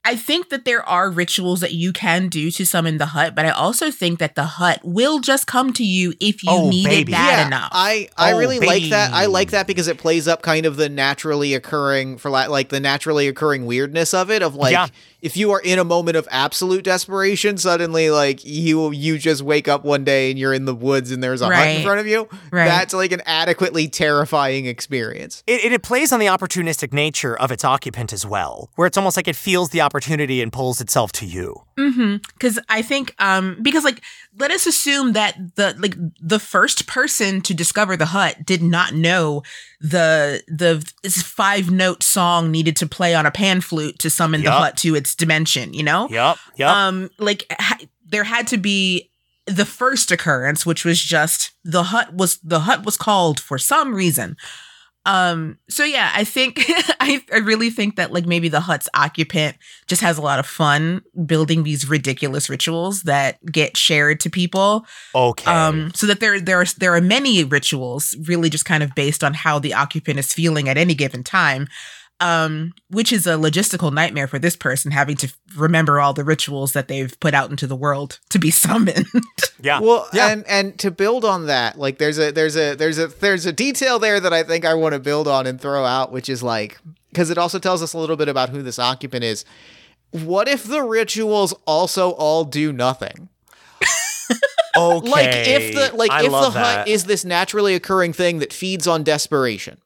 I 0.05 0.17
think 0.17 0.51
that 0.51 0.65
there 0.65 0.83
are 0.87 1.11
rituals 1.11 1.61
that 1.61 1.73
you 1.73 1.93
can 1.93 2.29
do 2.29 2.51
to 2.51 2.67
summon 2.67 2.99
the 2.99 3.07
hut, 3.07 3.35
but 3.35 3.47
I 3.47 3.51
also 3.51 3.91
think 3.91 4.19
that 4.19 4.35
the 4.35 4.45
hut 4.45 4.81
will 4.85 5.19
just 5.21 5.47
come 5.47 5.73
to 5.73 5.85
you 5.85 6.13
if 6.21 6.43
you 6.45 6.51
Oh, 6.53 6.69
need 6.69 6.85
baby. 6.85 7.13
it 7.13 7.15
bad 7.15 7.39
yeah, 7.41 7.47
enough. 7.47 7.69
I 7.73 8.09
I 8.17 8.33
Oh, 8.33 8.39
really 8.39 8.61
like 8.61 8.91
that. 8.91 9.13
I 9.15 9.27
like 9.27 9.51
that 9.53 9.67
because 9.67 9.89
it 9.89 9.97
plays 9.99 10.29
up 10.29 10.43
kind 10.43 10.67
of 10.67 10.77
the 10.77 10.89
naturally 10.91 11.55
occurring 11.55 12.19
for 12.19 12.31
la- 12.31 12.47
like 12.49 12.69
the 12.69 12.81
naturally 12.81 13.29
occurring 13.29 13.65
weirdness 13.65 14.13
of 14.13 14.31
it 14.31 14.43
of 14.43 14.55
like 14.55 14.73
Yeah. 14.73 14.89
if 15.23 15.39
you 15.39 15.51
are 15.53 15.61
in 15.61 15.79
a 15.79 15.85
moment 15.85 16.19
of 16.19 16.29
absolute 16.31 16.85
desperation 16.85 17.57
suddenly 17.57 18.11
like 18.11 18.45
you 18.45 18.91
you 18.93 19.17
just 19.17 19.41
wake 19.41 19.69
up 19.69 19.85
one 19.87 20.05
day 20.05 20.29
and 20.31 20.39
you're 20.39 20.53
in 20.53 20.67
the 20.67 20.75
woods 20.75 21.11
and 21.13 21.23
there's 21.23 21.41
a 21.41 21.47
hut 21.47 21.67
in 21.69 21.83
front 21.83 22.01
of 22.01 22.07
you. 22.07 22.29
Right. 22.51 22.67
That's 22.67 22.93
like 22.93 23.13
an 23.13 23.23
adequately 23.25 23.89
terrifying 23.89 24.67
experience. 24.67 25.43
It, 25.47 25.65
it, 25.65 25.73
it 25.73 25.83
plays 25.83 26.13
on 26.13 26.21
the 26.21 26.27
opportunistic 26.27 26.93
nature 26.93 27.35
of 27.39 27.51
its 27.51 27.65
occupant 27.65 28.13
as 28.13 28.27
well, 28.27 28.71
where 28.75 28.87
it's 28.87 28.99
almost 28.99 29.17
like 29.17 29.29
it 29.29 29.37
feels 29.37 29.71
the 29.71 29.81
opportunity 29.81 29.94
and 29.95 30.53
pulls 30.53 30.81
itself 30.81 31.13
to 31.13 31.27
you. 31.27 31.63
Mm-hmm. 31.77 32.17
Because 32.33 32.59
I 32.69 32.83
think, 32.83 33.15
um, 33.19 33.59
because 33.63 33.85
like, 33.85 34.01
let 34.39 34.51
us 34.51 34.67
assume 34.67 35.13
that 35.13 35.37
the 35.57 35.75
like 35.79 35.95
the 36.21 36.39
first 36.39 36.87
person 36.87 37.41
to 37.43 37.55
discover 37.55 37.97
the 37.97 38.07
hut 38.07 38.45
did 38.45 38.63
not 38.63 38.95
know 38.95 39.43
the 39.81 40.43
the 40.49 40.85
five 41.23 41.71
note 41.71 42.03
song 42.03 42.51
needed 42.51 42.77
to 42.77 42.87
play 42.87 43.15
on 43.15 43.27
a 43.27 43.31
pan 43.31 43.61
flute 43.61 43.99
to 44.01 44.11
summon 44.11 44.43
the 44.43 44.51
hut 44.51 44.77
to 44.79 44.95
its 44.95 45.15
dimension. 45.15 45.75
You 45.75 45.85
know, 45.85 46.09
Yep. 46.11 46.37
Yep. 46.57 46.69
um, 46.71 47.11
like 47.19 47.47
ha- 47.51 47.79
there 48.07 48.25
had 48.25 48.47
to 48.49 48.57
be 48.59 49.11
the 49.47 49.65
first 49.67 50.11
occurrence, 50.11 50.65
which 50.65 50.85
was 50.85 51.01
just 51.01 51.53
the 51.65 51.85
hut 51.85 52.15
was 52.15 52.39
the 52.39 52.61
hut 52.61 52.85
was 52.85 52.97
called 52.97 53.39
for 53.39 53.59
some 53.59 53.95
reason. 53.95 54.37
Um, 55.07 55.59
so 55.69 55.85
yeah, 55.85 56.13
I 56.15 56.25
think 56.25 56.65
I, 57.01 57.23
I 57.33 57.39
really 57.39 57.71
think 57.71 57.97
that 57.97 58.13
like 58.13 58.27
maybe 58.27 58.49
the 58.49 58.61
hut's 58.61 58.89
occupant 58.95 59.57
just 59.87 60.01
has 60.03 60.17
a 60.17 60.23
lot 60.23 60.39
of 60.39 60.47
fun 60.47 61.03
building 61.27 61.63
these 61.63 61.89
ridiculous 61.89 62.49
rituals 62.49 63.03
that 63.03 63.45
get 63.47 63.77
shared 63.77 64.21
to 64.21 64.31
people. 64.31 64.87
okay. 65.15 65.51
Um, 65.51 65.93
so 65.95 66.07
that 66.07 66.21
there 66.21 66.41
there 66.41 66.61
are 66.61 66.67
there 66.79 66.95
are 66.95 67.01
many 67.01 67.45
rituals 67.45 68.17
really 68.27 68.49
just 68.49 68.65
kind 68.65 68.83
of 68.83 68.95
based 68.95 69.23
on 69.23 69.35
how 69.35 69.59
the 69.59 69.75
occupant 69.75 70.19
is 70.19 70.33
feeling 70.33 70.69
at 70.69 70.79
any 70.79 70.95
given 70.95 71.23
time. 71.23 71.69
Um, 72.21 72.73
which 72.91 73.13
is 73.13 73.27
a 73.27 73.33
logistical 73.33 73.93
nightmare 73.93 74.29
for 74.29 74.39
this 74.39 74.55
person 74.55 74.93
having 74.93 75.17
to 75.17 75.33
remember 75.57 76.01
all 76.01 76.13
the 76.15 76.23
rituals 76.25 76.73
that 76.73 76.87
they've 76.87 77.19
put 77.19 77.35
out 77.35 77.51
into 77.51 77.67
the 77.67 77.77
world 77.77 78.21
to 78.31 78.39
be 78.39 78.51
summoned. 78.53 79.07
yeah. 79.61 79.81
Well, 79.81 80.09
yeah. 80.13 80.29
and 80.29 80.45
and 80.47 80.79
to 80.79 80.91
build 80.91 81.25
on 81.25 81.47
that, 81.47 81.79
like 81.79 81.99
there's 81.99 82.19
a 82.19 82.31
there's 82.31 82.57
a 82.57 82.75
there's 82.75 82.99
a 82.99 83.09
there's 83.09 83.47
a 83.47 83.53
detail 83.53 83.99
there 83.99 84.21
that 84.21 84.33
I 84.33 84.43
think 84.45 84.65
I 84.65 84.75
want 84.75 84.95
to 84.95 85.01
build 85.01 85.27
on 85.27 85.47
and 85.47 85.61
throw 85.61 85.85
out, 85.85 86.13
which 86.13 86.29
is 86.29 86.43
like 86.43 86.79
because 87.11 87.31
it 87.31 87.39
also 87.39 87.59
tells 87.59 87.83
us 87.83 87.93
a 87.93 87.99
little 87.99 88.17
bit 88.17 88.29
about 88.29 88.51
who 88.51 88.63
this 88.63 88.79
occupant 88.79 89.25
is. 89.25 89.45
What 90.11 90.49
if 90.49 90.65
the 90.65 90.83
rituals 90.83 91.53
also 91.67 92.11
all 92.11 92.45
do 92.45 92.73
nothing? 92.73 93.29
okay. 94.77 95.09
Like 95.09 95.29
if 95.31 95.75
the 95.75 95.97
like 95.97 96.11
I 96.11 96.21
if 96.21 96.27
the 96.27 96.31
love 96.31 96.55
hut 96.55 96.87
that. 96.87 96.89
is 96.89 97.05
this 97.05 97.25
naturally 97.25 97.75
occurring 97.75 98.13
thing 98.13 98.39
that 98.39 98.53
feeds 98.53 98.87
on 98.87 99.03
desperation. 99.03 99.79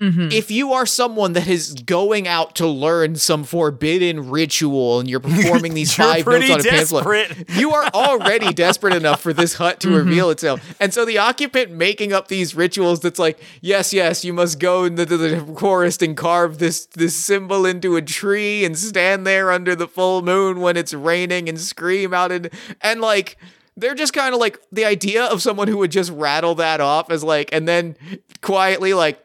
Mhm. 0.00 0.32
If 0.32 0.50
you 0.50 0.72
are 0.72 0.86
someone 0.86 1.32
that 1.32 1.48
is 1.48 1.74
going 1.74 2.28
out 2.28 2.54
to 2.56 2.66
learn 2.68 3.16
some 3.16 3.42
forbidden 3.42 4.30
ritual 4.30 5.00
and 5.00 5.10
you're 5.10 5.18
performing 5.18 5.74
these 5.74 5.96
You're 5.98 6.06
five 6.06 6.24
notes 6.26 6.50
on 6.50 6.60
a 6.60 6.62
pan 6.62 6.86
flute, 6.86 7.04
you 7.56 7.72
are 7.72 7.86
already 7.92 8.52
desperate 8.52 8.94
enough 8.94 9.20
for 9.20 9.32
this 9.32 9.54
hut 9.54 9.80
to 9.80 9.90
reveal 9.90 10.30
itself. 10.30 10.60
And 10.78 10.94
so 10.94 11.04
the 11.04 11.18
occupant 11.18 11.72
making 11.72 12.12
up 12.12 12.28
these 12.28 12.54
rituals 12.54 13.00
that's 13.00 13.18
like, 13.18 13.40
yes, 13.60 13.92
yes, 13.92 14.24
you 14.24 14.32
must 14.32 14.60
go 14.60 14.84
into 14.84 15.04
the, 15.04 15.16
the 15.16 15.40
forest 15.58 16.00
and 16.02 16.16
carve 16.16 16.58
this 16.58 16.86
this 16.86 17.16
symbol 17.16 17.66
into 17.66 17.96
a 17.96 18.02
tree 18.02 18.64
and 18.64 18.78
stand 18.78 19.26
there 19.26 19.50
under 19.50 19.74
the 19.74 19.88
full 19.88 20.22
moon 20.22 20.60
when 20.60 20.76
it's 20.76 20.94
raining 20.94 21.48
and 21.48 21.60
scream 21.60 22.14
out 22.14 22.30
and 22.30 22.50
and 22.80 23.00
like 23.00 23.36
they're 23.76 23.94
just 23.94 24.12
kind 24.12 24.34
of 24.34 24.40
like 24.40 24.58
the 24.72 24.84
idea 24.84 25.24
of 25.24 25.40
someone 25.40 25.68
who 25.68 25.76
would 25.78 25.92
just 25.92 26.10
rattle 26.12 26.54
that 26.56 26.80
off 26.80 27.10
as 27.10 27.22
like 27.22 27.48
and 27.52 27.66
then 27.68 27.96
quietly 28.40 28.92
like 28.94 29.22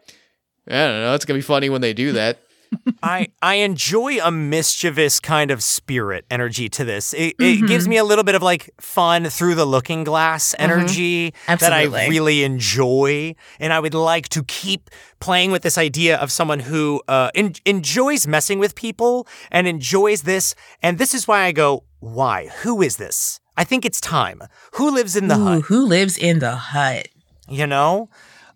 I 0.67 0.71
don't 0.87 1.01
know, 1.01 1.13
it's 1.13 1.25
gonna 1.25 1.37
be 1.37 1.41
funny 1.41 1.69
when 1.69 1.81
they 1.81 1.93
do 1.93 2.13
that. 2.13 2.39
I 3.03 3.27
I 3.41 3.55
enjoy 3.55 4.17
a 4.19 4.31
mischievous 4.31 5.19
kind 5.19 5.51
of 5.51 5.61
spirit 5.61 6.25
energy 6.31 6.69
to 6.69 6.83
this. 6.83 7.13
It, 7.13 7.35
it 7.39 7.67
gives 7.67 7.87
me 7.87 7.97
a 7.97 8.03
little 8.03 8.23
bit 8.23 8.33
of 8.35 8.41
like 8.41 8.71
fun 8.81 9.25
through 9.25 9.55
the 9.55 9.65
looking 9.65 10.03
glass 10.03 10.55
energy 10.57 11.33
that 11.47 11.71
I 11.73 11.83
really 12.07 12.43
enjoy, 12.43 13.35
and 13.59 13.73
I 13.73 13.79
would 13.79 13.93
like 13.93 14.27
to 14.29 14.43
keep 14.43 14.89
playing 15.19 15.51
with 15.51 15.61
this 15.61 15.77
idea 15.77 16.17
of 16.17 16.31
someone 16.31 16.61
who 16.61 17.01
uh, 17.07 17.29
en- 17.35 17.53
enjoys 17.65 18.25
messing 18.25 18.57
with 18.59 18.73
people 18.73 19.27
and 19.51 19.67
enjoys 19.67 20.23
this. 20.23 20.55
And 20.81 20.97
this 20.97 21.13
is 21.13 21.27
why 21.27 21.43
I 21.43 21.51
go, 21.51 21.83
why? 21.99 22.47
Who 22.63 22.81
is 22.81 22.97
this? 22.97 23.39
I 23.55 23.63
think 23.65 23.85
it's 23.85 24.01
time. 24.01 24.41
Who 24.73 24.89
lives 24.89 25.15
in 25.15 25.27
the 25.27 25.35
Ooh, 25.37 25.43
hut? 25.43 25.61
who 25.65 25.85
lives 25.85 26.17
in 26.17 26.39
the 26.39 26.55
hut? 26.55 27.07
You 27.49 27.67
know, 27.67 28.09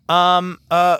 um, 0.08 0.58
uh, 0.70 0.98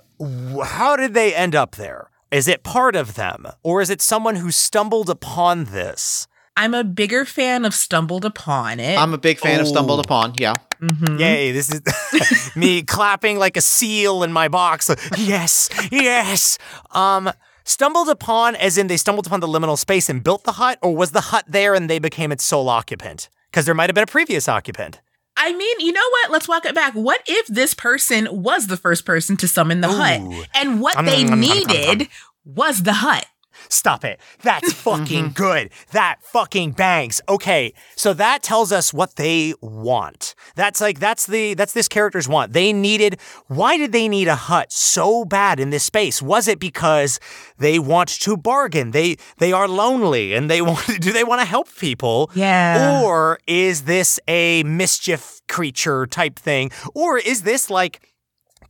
how 0.65 0.97
did 0.97 1.15
they 1.15 1.35
end 1.35 1.55
up 1.55 1.77
there? 1.77 2.11
Is 2.31 2.47
it 2.49 2.63
part 2.63 2.95
of 2.95 3.15
them, 3.15 3.47
or 3.63 3.81
is 3.81 3.89
it 3.91 4.03
someone 4.03 4.37
who 4.37 4.51
stumbled 4.51 5.09
upon 5.09 5.65
this? 5.65 6.27
I'm 6.59 6.75
a 6.75 6.83
bigger 6.83 7.25
fan 7.25 7.65
of 7.65 7.73
stumbled 7.73 8.25
upon 8.25 8.81
it. 8.81 8.99
I'm 8.99 9.15
a 9.15 9.19
big 9.19 9.39
fan 9.39 9.61
of 9.61 9.69
Stumbled. 9.69 10.01
Upon, 10.01 10.35
yeah. 10.39 10.55
Mhm. 10.83 11.21
Yay! 11.21 11.53
This 11.53 11.71
is 11.73 12.57
me 12.57 12.83
clapping 12.83 13.39
like 13.39 13.57
a 13.57 13.61
seal 13.61 14.25
in 14.25 14.33
my 14.33 14.49
box. 14.49 14.91
yes, 15.17 15.69
yes. 15.93 16.59
Um, 16.91 17.31
stumbled 17.63 18.09
upon, 18.09 18.57
as 18.57 18.77
in 18.77 18.89
they 18.89 18.97
stumbled 18.97 19.27
upon 19.29 19.39
the 19.39 19.47
liminal 19.47 19.79
space 19.79 20.09
and 20.11 20.23
built 20.23 20.43
the 20.43 20.53
hut, 20.53 20.81
or 20.83 20.97
was 20.97 21.13
the 21.13 21.21
hut 21.31 21.45
there 21.47 21.75
and 21.75 21.89
they 21.89 22.01
became 22.01 22.33
its 22.33 22.43
sole 22.43 22.69
occupant? 22.69 23.29
Because 23.53 23.65
there 23.65 23.75
might 23.75 23.89
have 23.89 23.95
been 23.95 24.05
a 24.05 24.07
previous 24.09 24.49
occupant. 24.49 25.01
I 25.41 25.53
mean, 25.53 25.81
you 25.81 25.93
know 25.93 26.09
what? 26.11 26.31
Let's 26.33 26.49
walk 26.49 26.67
it 26.67 26.75
back. 26.75 26.93
What 26.95 27.23
if 27.27 27.47
this 27.47 27.73
person 27.73 28.29
was 28.43 28.67
the 28.67 28.77
first 28.77 29.05
person 29.05 29.37
to 29.39 29.47
summon 29.49 29.81
the 29.81 29.89
Ooh. 29.89 29.93
hut, 29.97 30.49
and 30.55 30.81
what 30.81 30.97
Um, 30.97 31.07
they 31.07 31.23
nom. 31.25 31.39
needed 31.41 32.09
was 32.45 32.83
the 32.83 32.93
hut? 32.95 33.25
Stop 33.69 34.05
it. 34.05 34.21
That's 34.43 34.73
mm-hmm. 34.73 34.99
fucking 35.05 35.31
good. 35.35 35.71
That 35.93 36.23
fucking 36.23 36.73
bangs. 36.73 37.21
Okay, 37.29 37.73
so 37.97 38.13
that 38.15 38.43
tells 38.43 38.73
us 38.73 38.93
what 38.93 39.17
they 39.17 39.55
want. 39.61 40.35
That's 40.55 40.81
like 40.81 40.99
that's 40.99 41.27
the 41.27 41.55
that's 41.55 41.73
this 41.73 41.89
character's 41.89 42.29
want. 42.29 42.53
They 42.53 42.73
needed 42.73 43.21
why 43.47 43.77
did 43.77 43.93
they 43.93 44.09
need 44.09 44.29
a 44.29 44.37
hut 44.37 44.73
so 44.73 45.25
bad 45.25 45.61
in 45.61 45.71
this 45.71 45.85
space? 45.85 46.23
Was 46.23 46.49
it 46.49 46.59
because 46.59 47.21
they 47.59 47.79
want 47.79 48.09
to 48.21 48.37
bargain? 48.37 48.93
They 48.93 49.17
they 49.39 49.53
are 49.53 49.69
lonely 49.69 50.35
and 50.35 50.51
they 50.51 50.63
want 50.69 50.87
do 51.01 51.13
they 51.13 51.25
want 51.25 51.41
to 51.41 51.47
help 51.47 51.69
people? 51.77 52.31
Yeah. 52.35 53.03
Or 53.03 53.39
is 53.47 53.83
this 53.83 54.21
a 54.29 54.63
mischief 54.65 55.41
creature 55.49 56.07
type 56.07 56.39
thing? 56.39 56.71
Or 56.95 57.19
is 57.19 57.43
this 57.43 57.71
like 57.71 58.01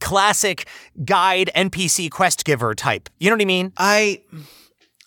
classic 0.01 0.67
guide 1.05 1.51
NPC 1.55 2.11
quest 2.11 2.45
giver 2.45 2.75
type? 2.75 3.09
You 3.19 3.31
know 3.31 3.37
what 3.37 3.43
I 3.43 3.47
mean? 3.47 3.73
I 3.77 4.23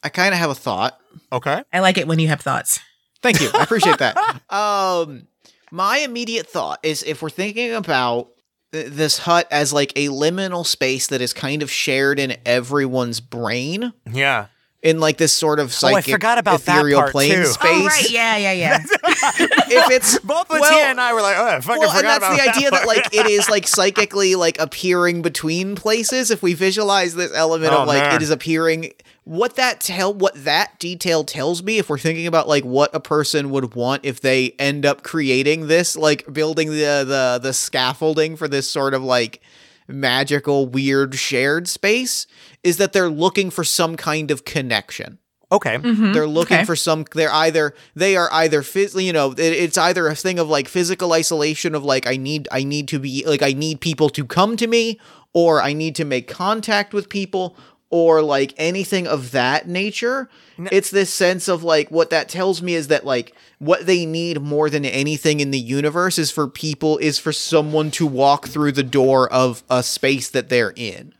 I 0.04 0.10
kind 0.10 0.34
of 0.34 0.40
have 0.40 0.50
a 0.50 0.56
thought. 0.56 0.98
Okay. 1.32 1.64
I 1.72 1.80
like 1.80 1.98
it 1.98 2.08
when 2.08 2.20
you 2.20 2.28
have 2.30 2.42
thoughts. 2.42 2.80
Thank 3.22 3.40
you. 3.42 3.50
I 3.54 3.64
appreciate 3.64 4.00
that. 4.00 4.18
Um, 4.52 5.28
my 5.72 6.00
immediate 6.00 6.48
thought 6.48 6.80
is 6.84 7.04
if 7.04 7.22
we're 7.22 7.30
thinking 7.30 7.74
about 7.74 8.28
th- 8.74 8.88
this 8.92 9.20
hut 9.20 9.48
as 9.52 9.72
like 9.72 9.94
a 9.96 10.08
liminal 10.10 10.66
space 10.66 11.08
that 11.08 11.22
is 11.22 11.32
kind 11.34 11.64
of 11.64 11.72
shared 11.72 12.20
in 12.20 12.36
everyone's 12.46 13.22
brain 13.22 13.94
Yeah. 14.12 14.48
In 14.84 15.00
like 15.00 15.17
this 15.17 15.32
sort 15.32 15.60
of 15.60 15.74
Oh, 15.84 15.88
I 15.88 16.02
forgot 16.02 16.38
about 16.38 16.62
that 16.62 16.78
ethereal 16.78 17.02
part, 17.02 17.12
plane 17.12 17.36
too. 17.36 17.46
space. 17.46 17.70
Oh 17.72 17.86
right, 17.86 18.10
yeah, 18.10 18.38
yeah, 18.38 18.52
yeah. 18.52 18.78
if 19.04 19.91
it's 19.91 20.20
Both 20.24 20.48
Latia 20.50 20.60
well, 20.62 20.86
and 20.89 21.00
I 21.00 21.13
were 21.13 21.22
like, 21.22 21.38
oh, 21.38 21.46
I 21.48 21.60
fucking 21.60 21.80
well, 21.80 21.91
and 21.91 22.06
that's 22.06 22.17
about 22.17 22.36
the 22.36 22.41
idea 22.50 22.72
that, 22.72 22.84
part. 22.84 22.88
like 22.88 23.13
it 23.13 23.28
is 23.28 23.48
like 23.50 23.67
psychically 23.67 24.36
like 24.36 24.60
appearing 24.60 25.22
between 25.22 25.76
places. 25.76 26.32
If 26.32 26.41
we 26.41 26.54
visualize 26.54 27.13
this 27.15 27.32
element 27.36 27.74
Oh, 27.74 27.82
of 27.84 27.88
like 27.88 28.02
man. 28.02 28.15
it 28.15 28.22
is 28.24 28.32
appearing, 28.32 28.94
what 29.24 29.56
that 29.58 29.82
tell 29.82 30.13
what 30.13 30.34
that 30.44 30.80
detail 30.80 31.24
tells 31.24 31.62
me, 31.62 31.78
if 31.78 31.88
we're 31.89 32.00
thinking 32.00 32.26
about 32.26 32.48
like 32.48 32.63
what 32.63 32.94
a 32.96 33.00
person 33.00 33.52
would 33.52 33.76
want 33.76 34.04
if 34.04 34.20
they 34.22 34.56
end 34.58 34.84
up 34.86 35.04
creating 35.04 35.67
this, 35.67 35.96
like 35.96 36.32
building 36.34 36.70
the 36.72 37.04
the 37.08 37.39
the 37.41 37.54
scaffolding 37.54 38.36
for 38.36 38.48
this 38.48 38.67
sort 38.70 38.96
of 38.96 39.04
like 39.04 39.41
magical 39.88 40.67
weird 40.67 41.15
shared 41.15 41.67
space, 41.67 42.28
is 42.63 42.78
that 42.78 42.94
they're 42.94 43.10
looking 43.10 43.50
for 43.50 43.63
some 43.63 43.96
kind 43.96 44.32
of 44.32 44.46
connection. 44.46 45.17
okay. 45.54 45.76
Mhm. 45.80 46.13
They're 46.13 46.28
looking 46.28 46.56
Okay. 46.60 46.65
for 46.65 46.78
some. 46.78 47.04
They're 47.13 47.30
either 47.34 47.74
they 47.94 48.15
are 48.15 48.30
either 48.32 48.62
phys- 48.62 49.04
you 49.04 49.12
know 49.12 49.32
it, 49.34 49.39
it's 49.39 49.78
either 49.78 50.08
a 50.08 50.15
thing 50.15 50.39
of 50.39 50.48
like 50.48 50.70
physical 50.70 51.12
isolation 51.12 51.76
of 51.76 51.84
like 51.84 52.08
I 52.08 52.15
need 52.15 52.48
I 52.54 52.63
need 52.63 52.88
to 52.88 53.00
be 53.00 53.26
like 53.28 53.41
I 53.41 53.52
need 53.52 53.82
people 53.82 54.10
to 54.12 54.24
come 54.24 54.56
to 54.56 54.65
me 54.65 54.98
or 55.34 55.62
I 55.62 55.74
need 55.74 55.94
to 55.98 56.06
make 56.06 56.30
contact 56.30 56.94
with 56.94 57.10
people 57.10 57.58
or 57.91 58.21
like 58.21 58.54
anything 58.58 59.06
of 59.06 59.32
that 59.32 59.67
nature. 59.67 60.30
It's 60.71 60.91
this 60.91 61.13
sense 61.13 61.47
of 61.47 61.63
like 61.63 61.89
what 61.89 62.10
that 62.12 62.30
tells 62.30 62.62
me 62.62 62.75
is 62.75 62.88
that 62.88 63.06
like 63.06 63.36
what 63.60 63.86
they 63.86 64.06
need 64.06 64.41
more 64.41 64.69
than 64.69 64.86
anything 64.86 65.39
in 65.39 65.51
the 65.51 65.60
universe 65.60 66.17
is 66.17 66.32
for 66.32 66.47
people 66.47 66.97
is 66.99 67.19
for 67.19 67.32
someone 67.32 67.91
to 67.91 68.06
walk 68.06 68.47
through 68.47 68.71
the 68.73 68.84
door 68.84 69.32
of 69.32 69.63
a 69.69 69.82
space 69.84 70.30
that 70.30 70.49
they're 70.49 70.73
in. 70.75 71.13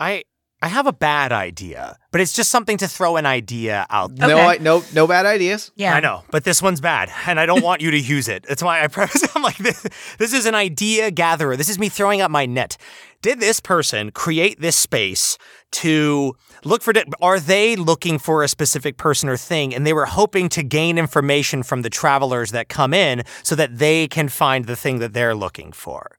I 0.00 0.24
I 0.60 0.66
have 0.66 0.88
a 0.88 0.92
bad 0.92 1.30
idea, 1.30 1.96
but 2.10 2.20
it's 2.20 2.32
just 2.32 2.50
something 2.50 2.78
to 2.78 2.88
throw 2.88 3.16
an 3.16 3.26
idea 3.26 3.86
out 3.90 4.16
there. 4.16 4.28
No, 4.28 4.38
I, 4.38 4.58
no, 4.58 4.82
no 4.92 5.06
bad 5.06 5.24
ideas. 5.24 5.70
Yeah. 5.76 5.94
I 5.94 6.00
know, 6.00 6.24
but 6.32 6.42
this 6.42 6.60
one's 6.60 6.80
bad, 6.80 7.12
and 7.26 7.38
I 7.38 7.46
don't 7.46 7.62
want 7.62 7.80
you 7.80 7.92
to 7.92 7.98
use 7.98 8.26
it. 8.26 8.44
That's 8.48 8.62
why 8.62 8.82
I 8.82 8.88
preface. 8.88 9.24
I'm 9.36 9.42
like, 9.42 9.58
this, 9.58 9.86
this 10.18 10.32
is 10.32 10.46
an 10.46 10.56
idea 10.56 11.12
gatherer. 11.12 11.56
This 11.56 11.68
is 11.68 11.78
me 11.78 11.88
throwing 11.88 12.20
up 12.20 12.32
my 12.32 12.44
net. 12.44 12.76
Did 13.22 13.38
this 13.38 13.60
person 13.60 14.10
create 14.10 14.60
this 14.60 14.76
space 14.76 15.38
to 15.70 16.34
look 16.64 16.82
for? 16.82 16.92
Are 17.20 17.40
they 17.40 17.76
looking 17.76 18.18
for 18.18 18.42
a 18.42 18.48
specific 18.48 18.96
person 18.96 19.28
or 19.28 19.36
thing, 19.36 19.74
and 19.74 19.86
they 19.86 19.92
were 19.92 20.06
hoping 20.06 20.48
to 20.50 20.62
gain 20.62 20.98
information 20.98 21.62
from 21.62 21.82
the 21.82 21.90
travelers 21.90 22.50
that 22.52 22.68
come 22.68 22.94
in, 22.94 23.24
so 23.42 23.54
that 23.54 23.78
they 23.78 24.08
can 24.08 24.28
find 24.28 24.66
the 24.66 24.76
thing 24.76 24.98
that 24.98 25.12
they're 25.12 25.34
looking 25.34 25.72
for? 25.72 26.18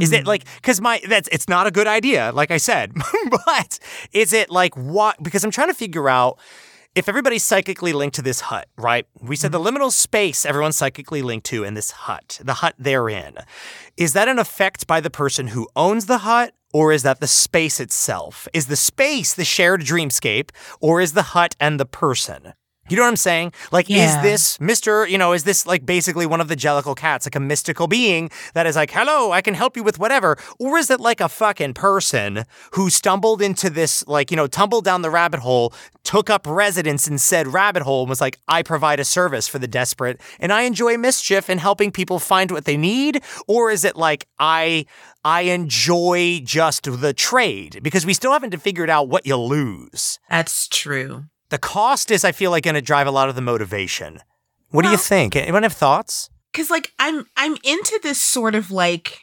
Is 0.00 0.10
it 0.10 0.22
hmm. 0.22 0.26
like 0.26 0.44
because 0.56 0.80
my 0.80 1.00
that's 1.08 1.28
it's 1.30 1.48
not 1.48 1.68
a 1.68 1.70
good 1.70 1.86
idea, 1.86 2.32
like 2.34 2.50
I 2.50 2.56
said, 2.56 2.92
but 3.30 3.78
is 4.12 4.32
it 4.32 4.50
like 4.50 4.76
what? 4.76 5.22
Because 5.22 5.44
I'm 5.44 5.52
trying 5.52 5.68
to 5.68 5.74
figure 5.74 6.08
out 6.08 6.40
if 6.96 7.10
everybody's 7.10 7.44
psychically 7.44 7.92
linked 7.92 8.16
to 8.16 8.22
this 8.22 8.40
hut, 8.40 8.68
right? 8.78 9.06
We 9.20 9.36
said 9.36 9.52
the 9.52 9.60
mm-hmm. 9.60 9.76
liminal 9.76 9.92
space 9.92 10.46
everyone's 10.46 10.78
psychically 10.78 11.20
linked 11.20 11.46
to 11.48 11.62
in 11.62 11.74
this 11.74 11.90
hut, 11.90 12.40
the 12.42 12.54
hut 12.54 12.74
they're 12.78 13.10
in. 13.10 13.36
Is 13.98 14.14
that 14.14 14.28
an 14.28 14.38
effect 14.38 14.86
by 14.86 15.00
the 15.00 15.10
person 15.10 15.48
who 15.48 15.68
owns 15.76 16.06
the 16.06 16.18
hut, 16.18 16.54
or 16.72 16.92
is 16.92 17.02
that 17.02 17.20
the 17.20 17.26
space 17.26 17.80
itself? 17.80 18.48
Is 18.54 18.66
the 18.66 18.76
space 18.76 19.34
the 19.34 19.44
shared 19.44 19.82
dreamscape, 19.82 20.50
or 20.80 21.02
is 21.02 21.12
the 21.12 21.34
hut 21.34 21.54
and 21.60 21.78
the 21.78 21.86
person? 21.86 22.54
You 22.88 22.96
know 22.96 23.02
what 23.02 23.08
I'm 23.08 23.16
saying? 23.16 23.52
Like, 23.72 23.88
Yeah. 23.88 24.04
is 24.04 24.22
this 24.22 24.58
Mr., 24.58 25.08
you 25.08 25.18
know, 25.18 25.32
is 25.32 25.44
this 25.44 25.66
like 25.66 25.84
basically 25.84 26.26
one 26.26 26.40
of 26.40 26.48
the 26.48 26.56
Jellicle 26.56 26.96
cats, 26.96 27.26
like 27.26 27.34
a 27.34 27.40
mystical 27.40 27.86
being 27.86 28.30
that 28.54 28.66
is 28.66 28.76
like, 28.76 28.90
hello, 28.90 29.32
I 29.32 29.40
can 29.42 29.54
help 29.54 29.76
you 29.76 29.82
with 29.82 29.98
whatever? 29.98 30.36
Or 30.58 30.78
is 30.78 30.90
it 30.90 31.00
like 31.00 31.20
a 31.20 31.28
fucking 31.28 31.74
person 31.74 32.44
who 32.72 32.90
stumbled 32.90 33.42
into 33.42 33.70
this, 33.70 34.06
like, 34.06 34.30
you 34.30 34.36
know, 34.36 34.46
tumbled 34.46 34.84
down 34.84 35.02
the 35.02 35.10
rabbit 35.10 35.40
hole, 35.40 35.72
took 36.04 36.30
up 36.30 36.46
residence 36.46 37.08
in 37.08 37.18
said 37.18 37.48
rabbit 37.48 37.82
hole, 37.82 38.02
and 38.02 38.08
was 38.08 38.20
like, 38.20 38.38
I 38.48 38.62
provide 38.62 39.00
a 39.00 39.04
service 39.04 39.48
for 39.48 39.58
the 39.58 39.68
desperate 39.68 40.20
and 40.38 40.52
I 40.52 40.62
enjoy 40.62 40.96
mischief 40.96 41.48
and 41.48 41.58
helping 41.60 41.90
people 41.90 42.18
find 42.18 42.50
what 42.50 42.64
they 42.64 42.76
need? 42.76 43.22
Or 43.48 43.70
is 43.70 43.84
it 43.84 43.96
like, 43.96 44.26
I. 44.38 44.86
I 45.24 45.40
enjoy 45.40 46.40
just 46.44 46.84
the 47.00 47.12
trade 47.12 47.80
because 47.82 48.06
we 48.06 48.14
still 48.14 48.30
haven't 48.32 48.56
figured 48.62 48.88
out 48.88 49.08
what 49.08 49.26
you 49.26 49.36
lose 49.36 50.20
That's 50.30 50.68
true. 50.68 51.24
The 51.50 51.58
cost 51.58 52.10
is 52.10 52.24
i 52.24 52.32
feel 52.32 52.50
like 52.50 52.64
going 52.64 52.74
to 52.74 52.80
drive 52.82 53.06
a 53.06 53.10
lot 53.10 53.28
of 53.28 53.34
the 53.34 53.40
motivation 53.42 54.20
what 54.70 54.82
do 54.84 54.90
you 54.90 54.96
think 54.96 55.34
anyone 55.36 55.62
have 55.62 55.72
thoughts 55.72 56.28
Cause 56.52 56.70
like 56.70 56.92
I'm 56.98 57.26
I'm 57.36 57.56
into 57.64 58.00
this 58.02 58.18
sort 58.18 58.54
of 58.54 58.70
like 58.70 59.20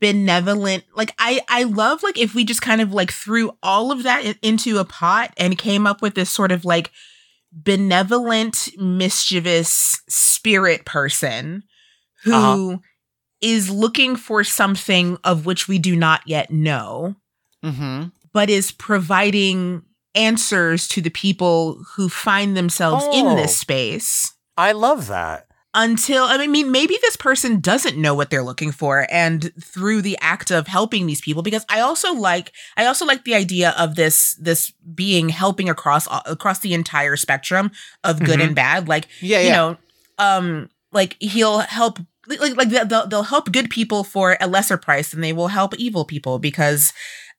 benevolent 0.00 0.84
like 0.94 1.12
I 1.18 1.40
I 1.48 1.64
love 1.64 2.02
like 2.04 2.16
if 2.18 2.34
we 2.36 2.44
just 2.44 2.62
kind 2.62 2.80
of 2.80 2.92
like 2.92 3.10
threw 3.10 3.50
all 3.64 3.90
of 3.90 4.04
that 4.04 4.36
into 4.42 4.78
a 4.78 4.84
pot 4.84 5.32
and 5.36 5.58
came 5.58 5.86
up 5.88 6.02
with 6.02 6.14
this 6.14 6.30
sort 6.30 6.52
of 6.52 6.64
like 6.64 6.92
benevolent 7.52 8.68
mischievous 8.78 10.00
spirit 10.08 10.84
person 10.84 11.62
who 12.24 12.80
is 13.40 13.68
Uh-huh. 13.68 13.78
looking 13.78 14.16
for 14.16 14.44
something 14.44 15.18
of 15.24 15.46
which 15.46 15.66
we 15.68 15.78
do 15.78 15.96
not 15.96 16.20
yet 16.26 16.50
know 16.50 17.16
Mm-hmm. 17.64 18.08
but 18.32 18.48
is 18.50 18.70
providing 18.70 19.82
answers 20.16 20.88
to 20.88 21.00
the 21.00 21.10
people 21.10 21.82
who 21.94 22.08
find 22.08 22.56
themselves 22.56 23.04
in 23.12 23.26
Oh. 23.26 23.36
this 23.36 23.56
space 23.56 24.32
i 24.56 24.72
love 24.72 25.06
that 25.08 25.46
until 25.78 26.24
I 26.24 26.46
mean 26.46 26.72
maybe 26.72 26.96
this 27.02 27.16
person 27.16 27.60
doesn't 27.60 27.98
know 27.98 28.14
what 28.14 28.30
they're 28.30 28.42
looking 28.42 28.72
for 28.72 29.06
and 29.10 29.52
through 29.62 30.00
the 30.00 30.16
act 30.22 30.50
of 30.50 30.66
helping 30.68 31.06
these 31.06 31.20
people 31.20 31.42
because 31.42 31.66
I 31.68 31.80
also 31.80 32.14
like 32.14 32.52
I 32.78 32.86
also 32.86 33.04
like 33.04 33.24
the 33.24 33.34
idea 33.34 33.74
of 33.76 33.94
this 33.94 34.34
this 34.40 34.72
being 34.94 35.28
helping 35.28 35.68
across 35.68 36.08
across 36.24 36.60
the 36.60 36.72
entire 36.72 37.16
spectrum 37.16 37.70
of 38.04 38.20
good 38.24 38.38
Mhm. 38.40 38.44
and 38.46 38.54
bad 38.54 38.88
like 38.88 39.08
Yeah, 39.20 39.40
you 39.40 39.46
yeah. 39.48 39.54
know 39.56 39.76
um 40.18 40.70
like 40.92 41.16
he'll 41.20 41.58
help 41.58 41.98
like 42.26 42.56
like 42.56 42.70
they'll, 42.70 43.06
they'll 43.06 43.22
help 43.24 43.52
good 43.52 43.68
people 43.68 44.02
for 44.02 44.38
a 44.40 44.46
lesser 44.46 44.78
price 44.78 45.10
than 45.10 45.20
they 45.20 45.34
will 45.34 45.48
help 45.48 45.74
evil 45.76 46.06
people 46.06 46.38
because 46.38 46.94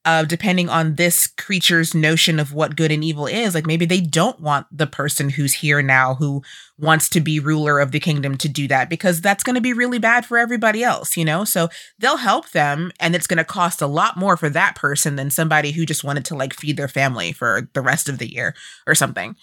uh, 0.08 0.24
depending 0.24 0.70
on 0.70 0.96
this 0.96 1.28
creature's 1.28 1.94
notion 1.94 2.40
of 2.40 2.54
what 2.54 2.78
good 2.78 2.94
and 2.94 3.04
evil 3.04 3.28
is, 3.28 3.54
like 3.54 3.68
maybe 3.68 3.86
they 3.86 4.00
don't 4.00 4.40
want 4.40 4.66
the 4.72 4.88
person 4.88 5.30
who's 5.30 5.56
here 5.56 5.82
now 5.82 6.16
who 6.16 6.42
wants 6.80 7.10
to 7.10 7.20
be 7.20 7.42
ruler 7.42 7.82
of 7.82 7.92
the 7.92 8.00
kingdom 8.00 8.38
to 8.38 8.48
do 8.48 8.70
that 8.70 8.90
because 8.90 9.20
that's 9.20 9.44
going 9.44 9.56
to 9.56 9.62
be 9.62 9.74
really 9.74 10.00
bad 10.00 10.26
for 10.26 10.38
everybody 10.38 10.82
else, 10.82 11.18
you 11.18 11.26
know? 11.26 11.44
So 11.44 11.68
they'll 12.00 12.16
help 12.16 12.52
them 12.52 12.94
and 13.02 13.16
it's 13.16 13.28
going 13.28 13.38
to 13.38 13.44
cost 13.44 13.82
a 13.82 13.88
lot 13.88 14.16
more 14.16 14.38
for 14.38 14.50
that 14.50 14.76
person 14.76 15.18
than 15.18 15.30
somebody 15.30 15.74
who 15.74 15.86
just 15.86 16.06
wanted 16.06 16.24
to 16.26 16.36
like 16.36 16.54
feed 16.54 16.78
their 16.78 16.88
family 16.88 17.34
for 17.34 17.70
the 17.74 17.82
rest 17.82 18.08
of 18.08 18.18
the 18.18 18.32
year 18.32 18.56
or 18.88 18.96
something. 18.96 19.36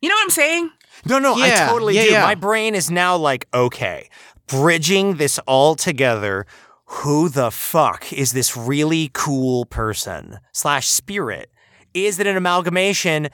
You 0.00 0.08
know 0.10 0.14
what 0.14 0.22
I'm 0.22 0.30
saying? 0.30 0.70
no 1.04 1.18
no 1.18 1.34
i 1.34 1.50
totally 1.50 1.96
yeah, 1.96 2.04
do 2.04 2.10
yeah. 2.10 2.22
my 2.22 2.34
brain 2.34 2.74
is 2.74 2.90
now 2.90 3.16
like 3.16 3.48
okay 3.52 4.08
bridging 4.46 5.16
this 5.16 5.38
all 5.40 5.74
together 5.74 6.46
who 6.86 7.28
the 7.28 7.50
fuck 7.50 8.12
is 8.12 8.32
this 8.32 8.56
really 8.56 9.10
cool 9.12 9.64
person 9.66 10.38
slash 10.52 10.88
spirit? 10.88 11.50
Is 11.92 12.18
it 12.18 12.26
an 12.26 12.36
amalgamation? 12.36 13.28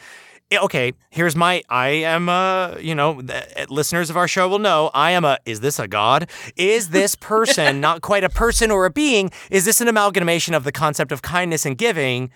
Okay 0.52 0.92
here's 1.10 1.36
my 1.36 1.62
i 1.68 1.88
am 1.88 2.28
a 2.28 2.76
you 2.80 2.92
know 2.92 3.22
th- 3.22 3.44
uh, 3.56 3.66
listeners 3.68 4.10
of 4.10 4.16
our 4.16 4.26
show 4.26 4.48
will 4.48 4.58
know 4.58 4.90
i 4.94 5.12
am 5.12 5.24
a 5.24 5.38
is 5.46 5.60
this 5.60 5.78
a 5.78 5.86
god? 5.86 6.28
Is 6.56 6.88
this 6.88 7.14
person 7.14 7.80
not 7.86 8.02
quite 8.02 8.24
a 8.24 8.28
person 8.28 8.70
or 8.72 8.84
a 8.84 8.90
being? 8.90 9.30
Is 9.50 9.64
this 9.64 9.80
an 9.80 9.86
amalgamation 9.86 10.54
of 10.54 10.64
the 10.64 10.72
concept 10.72 11.12
of 11.12 11.22
kindness 11.22 11.64
and 11.64 11.78
giving? 11.78 12.30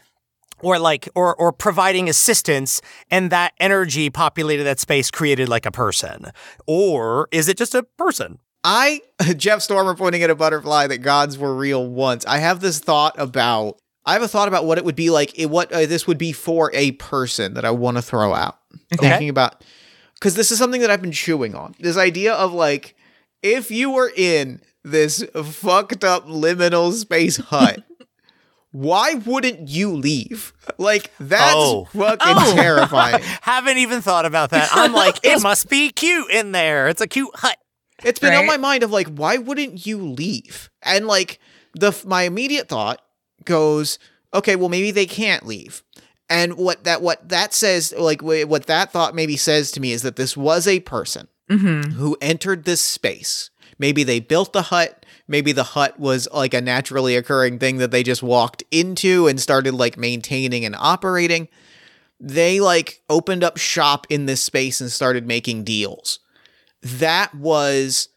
Or 0.61 0.79
like 0.79 1.09
or 1.17 1.35
or 1.35 1.53
providing 1.53 2.09
assistance 2.09 2.81
and 3.11 3.31
that 3.31 3.53
energy 3.59 4.09
populated 4.09 4.65
that 4.65 4.79
space 4.79 5.11
created 5.11 5.49
like 5.49 5.67
a 5.67 5.73
person? 5.73 6.27
Or 6.67 7.29
is 7.33 7.49
it 7.49 7.59
just 7.59 7.75
a 7.75 7.83
person 7.83 8.39
I 8.65 9.03
Jeff 9.37 9.61
Stormer 9.61 9.95
pointing 9.95 10.23
at 10.23 10.31
a 10.31 10.35
butterfly 10.35 10.87
that 10.89 10.99
gods 10.99 11.37
were 11.39 11.55
real 11.55 11.87
once. 11.87 12.25
I 12.27 12.39
have 12.39 12.61
this 12.61 12.79
thought 12.79 13.15
about 13.19 13.79
I 14.07 14.15
have 14.15 14.23
a 14.23 14.29
thought 14.29 14.49
about 14.49 14.65
what 14.65 14.79
it 14.79 14.85
would 14.85 14.97
be 14.97 15.11
like 15.11 15.39
it, 15.39 15.47
what 15.47 15.71
uh, 15.73 15.87
this 15.87 16.07
would 16.07 16.19
be 16.19 16.33
for 16.33 16.71
a 16.75 16.93
person 16.93 17.55
that 17.55 17.65
I 17.65 17.71
want 17.71 17.97
to 17.99 18.03
throw 18.03 18.35
out. 18.35 18.59
Okay. 18.95 19.09
Thinking 19.11 19.29
about 19.29 19.63
cuz 20.21 20.35
this 20.35 20.51
is 20.51 20.59
something 20.59 20.81
that 20.81 20.91
I've 20.91 21.03
been 21.03 21.13
chewing 21.13 21.55
on. 21.55 21.75
This 21.79 21.97
idea 21.97 22.33
of 22.35 22.53
like 22.53 22.97
if 23.43 23.71
you 23.71 23.91
were 23.91 24.11
in 24.17 24.61
this 24.83 25.23
fucked 25.45 26.03
up 26.05 26.27
liminal 26.27 26.93
space 26.93 27.37
hut 27.37 27.83
Why 28.73 29.15
wouldn't 29.15 29.69
you 29.69 29.93
leave? 29.93 30.53
Like 30.79 31.13
that's 31.21 31.55
Oh. 31.55 31.85
fucking 31.93 32.19
Oh. 32.37 32.55
terrifying. 32.57 33.23
haven't 33.43 33.79
even 33.79 34.01
thought 34.01 34.25
about 34.27 34.51
that 34.51 34.69
i'm 34.73 34.93
like 34.93 35.21
it 35.23 35.41
must 35.43 35.69
be 35.69 35.91
cute 35.91 36.29
in 36.31 36.51
there 36.53 36.89
it's 36.89 37.01
a 37.01 37.07
cute 37.07 37.31
hut 37.37 37.57
It's 38.05 38.19
been 38.19 38.35
on 38.35 38.47
my 38.47 38.57
mind 38.57 38.83
of 38.83 38.91
like, 38.91 39.09
why 39.09 39.37
wouldn't 39.39 39.87
you 39.87 39.99
leave? 39.99 40.71
And 40.83 41.07
like 41.07 41.39
the 41.75 41.93
my 42.07 42.23
immediate 42.23 42.69
thought 42.69 43.01
goes, 43.45 43.99
okay, 44.33 44.57
well 44.57 44.69
maybe 44.69 44.91
they 44.91 45.07
can't 45.07 45.47
leave. 45.47 45.83
And 46.31 46.57
what 46.57 46.85
that 46.85 47.03
what 47.03 47.29
that 47.29 47.53
says, 47.53 47.93
like 47.97 48.23
what 48.23 48.67
that 48.67 48.93
thought 48.93 49.15
maybe 49.15 49.37
says 49.37 49.71
to 49.73 49.81
me 49.81 49.93
is 49.93 50.03
that 50.03 50.17
this 50.17 50.37
was 50.37 50.67
a 50.67 50.81
person 50.81 51.29
Mm-hmm. 51.51 51.91
who 51.93 52.17
entered 52.23 52.65
this 52.65 52.81
space. 52.81 53.51
Maybe 53.79 54.03
they 54.03 54.19
built 54.19 54.55
the 54.55 54.63
hut. 54.63 55.05
Maybe 55.29 55.53
the 55.53 55.63
hut 55.63 56.01
was 56.01 56.27
like 56.33 56.55
a 56.55 56.61
naturally 56.63 57.17
occurring 57.17 57.59
thing 57.59 57.77
that 57.79 57.91
they 57.91 58.03
just 58.03 58.23
walked 58.23 58.63
into 58.71 59.27
and 59.27 59.39
started 59.39 59.75
like 59.75 59.99
maintaining 59.99 60.65
and 60.65 60.75
operating. 60.79 61.49
They 62.19 62.61
like 62.61 63.03
opened 63.11 63.45
up 63.45 63.59
shop 63.59 64.07
in 64.09 64.25
this 64.25 64.43
space 64.43 64.81
and 64.81 64.91
started 64.91 65.27
making 65.27 65.65
deals. 65.65 66.19
That 66.85 67.35
was 67.35 68.09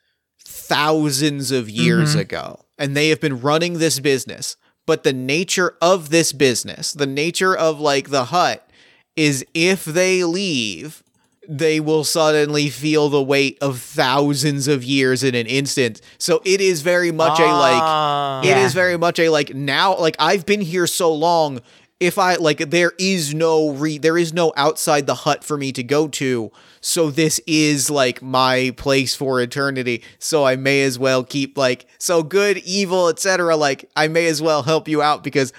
thousands 0.46 1.52
of 1.52 1.70
years 1.70 2.16
Mhm. 2.16 2.20
ago. 2.20 2.60
And 2.78 2.96
they 2.96 3.10
have 3.10 3.20
been 3.20 3.42
running 3.42 3.80
this 3.80 4.00
business. 4.00 4.56
But 4.86 5.04
the 5.04 5.14
nature 5.14 5.76
of 5.82 6.10
this 6.10 6.32
business, 6.32 6.94
the 6.94 7.06
nature 7.08 7.56
of 7.56 7.80
like 7.80 8.10
the 8.10 8.26
hut, 8.26 8.68
is 9.16 9.44
if 9.54 9.84
they 9.84 10.24
leave, 10.24 11.04
they 11.50 11.80
will 11.80 12.04
suddenly 12.04 12.70
feel 12.70 13.10
the 13.10 13.22
weight 13.24 13.58
of 13.62 13.82
thousands 13.82 14.68
of 14.68 14.84
years 14.84 15.24
in 15.24 15.34
an 15.36 15.48
instant. 15.48 16.02
So 16.18 16.42
it 16.46 16.62
is 16.62 16.82
very 16.82 17.12
much 17.12 17.40
a 17.40 17.46
like 17.46 17.82
Ah. 17.82 18.42
it 18.42 18.58
is 18.58 18.74
Yeah. 18.74 18.82
very 18.82 18.98
much 18.98 19.20
a 19.20 19.30
like 19.30 19.54
now 19.56 19.98
like 19.98 20.16
I've 20.20 20.46
been 20.46 20.62
here 20.62 20.88
so 20.88 21.14
long 21.14 21.62
if 22.00 22.18
I 22.20 22.36
like 22.36 22.70
there 22.70 22.94
is 23.00 23.34
no 23.34 23.70
re 23.72 23.98
there 23.98 24.18
is 24.18 24.34
no 24.34 24.54
outside 24.56 25.08
the 25.08 25.16
hut 25.16 25.44
for 25.44 25.58
me 25.58 25.72
to 25.74 25.84
go 25.84 26.08
to 26.10 26.52
so 26.88 27.12
this 27.12 27.40
is 27.46 27.90
like 27.90 28.22
my 28.22 28.74
place 28.78 29.14
for 29.14 29.42
eternity 29.42 30.04
so 30.20 30.46
I 30.46 30.56
may 30.56 30.84
as 30.84 30.98
well 30.98 31.24
keep 31.24 31.58
like 31.58 31.86
so 31.98 32.24
good 32.24 32.58
evil 32.60 33.10
etc 33.10 33.56
like 33.56 33.90
I 33.96 34.08
may 34.08 34.28
as 34.28 34.42
well 34.42 34.64
help 34.64 34.88
you 34.88 35.02
out 35.02 35.24
because 35.24 35.52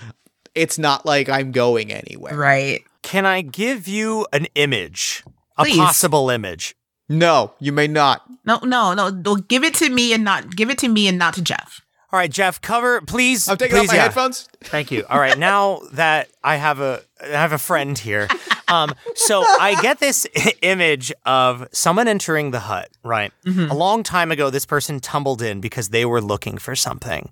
it's 0.58 0.78
not 0.78 1.06
like 1.06 1.28
I'm 1.28 1.52
going 1.52 1.92
anywhere. 1.92 2.36
Right. 2.36 2.82
Can 3.02 3.24
I 3.24 3.42
give 3.42 3.86
you 3.86 4.26
an 4.32 4.46
image? 4.54 5.22
A 5.56 5.64
possible 5.64 6.30
image. 6.30 6.74
No, 7.08 7.54
you 7.58 7.72
may 7.72 7.86
not. 7.86 8.22
No, 8.44 8.58
no, 8.62 8.92
no. 8.94 9.10
Well, 9.24 9.36
Give 9.36 9.64
it 9.64 9.74
to 9.74 9.88
me 9.88 10.12
and 10.12 10.24
not 10.24 10.54
give 10.54 10.68
it 10.70 10.78
to 10.78 10.88
me 10.88 11.08
and 11.08 11.18
not 11.18 11.34
to 11.34 11.42
Jeff. 11.42 11.80
All 12.12 12.18
right, 12.18 12.30
Jeff, 12.30 12.60
cover 12.60 13.00
please. 13.02 13.48
I'm 13.48 13.56
taking 13.56 13.76
please, 13.76 13.88
off 13.88 13.88
my 13.88 13.96
yeah. 13.96 14.02
headphones. 14.02 14.48
Thank 14.62 14.90
you. 14.90 15.04
All 15.08 15.18
right, 15.18 15.38
now 15.38 15.80
that 15.92 16.28
I 16.42 16.56
have 16.56 16.80
a 16.80 17.02
I 17.22 17.26
have 17.28 17.52
a 17.52 17.58
friend 17.58 17.98
here, 17.98 18.28
um, 18.68 18.94
so 19.14 19.42
I 19.42 19.80
get 19.82 19.98
this 19.98 20.26
image 20.62 21.12
of 21.26 21.66
someone 21.72 22.08
entering 22.08 22.50
the 22.50 22.60
hut. 22.60 22.90
Right, 23.02 23.32
a 23.46 23.74
long 23.74 24.02
time 24.02 24.30
ago, 24.30 24.50
this 24.50 24.66
person 24.66 25.00
tumbled 25.00 25.42
in 25.42 25.60
because 25.60 25.88
they 25.88 26.04
were 26.04 26.20
looking 26.20 26.58
for 26.58 26.76
something. 26.76 27.30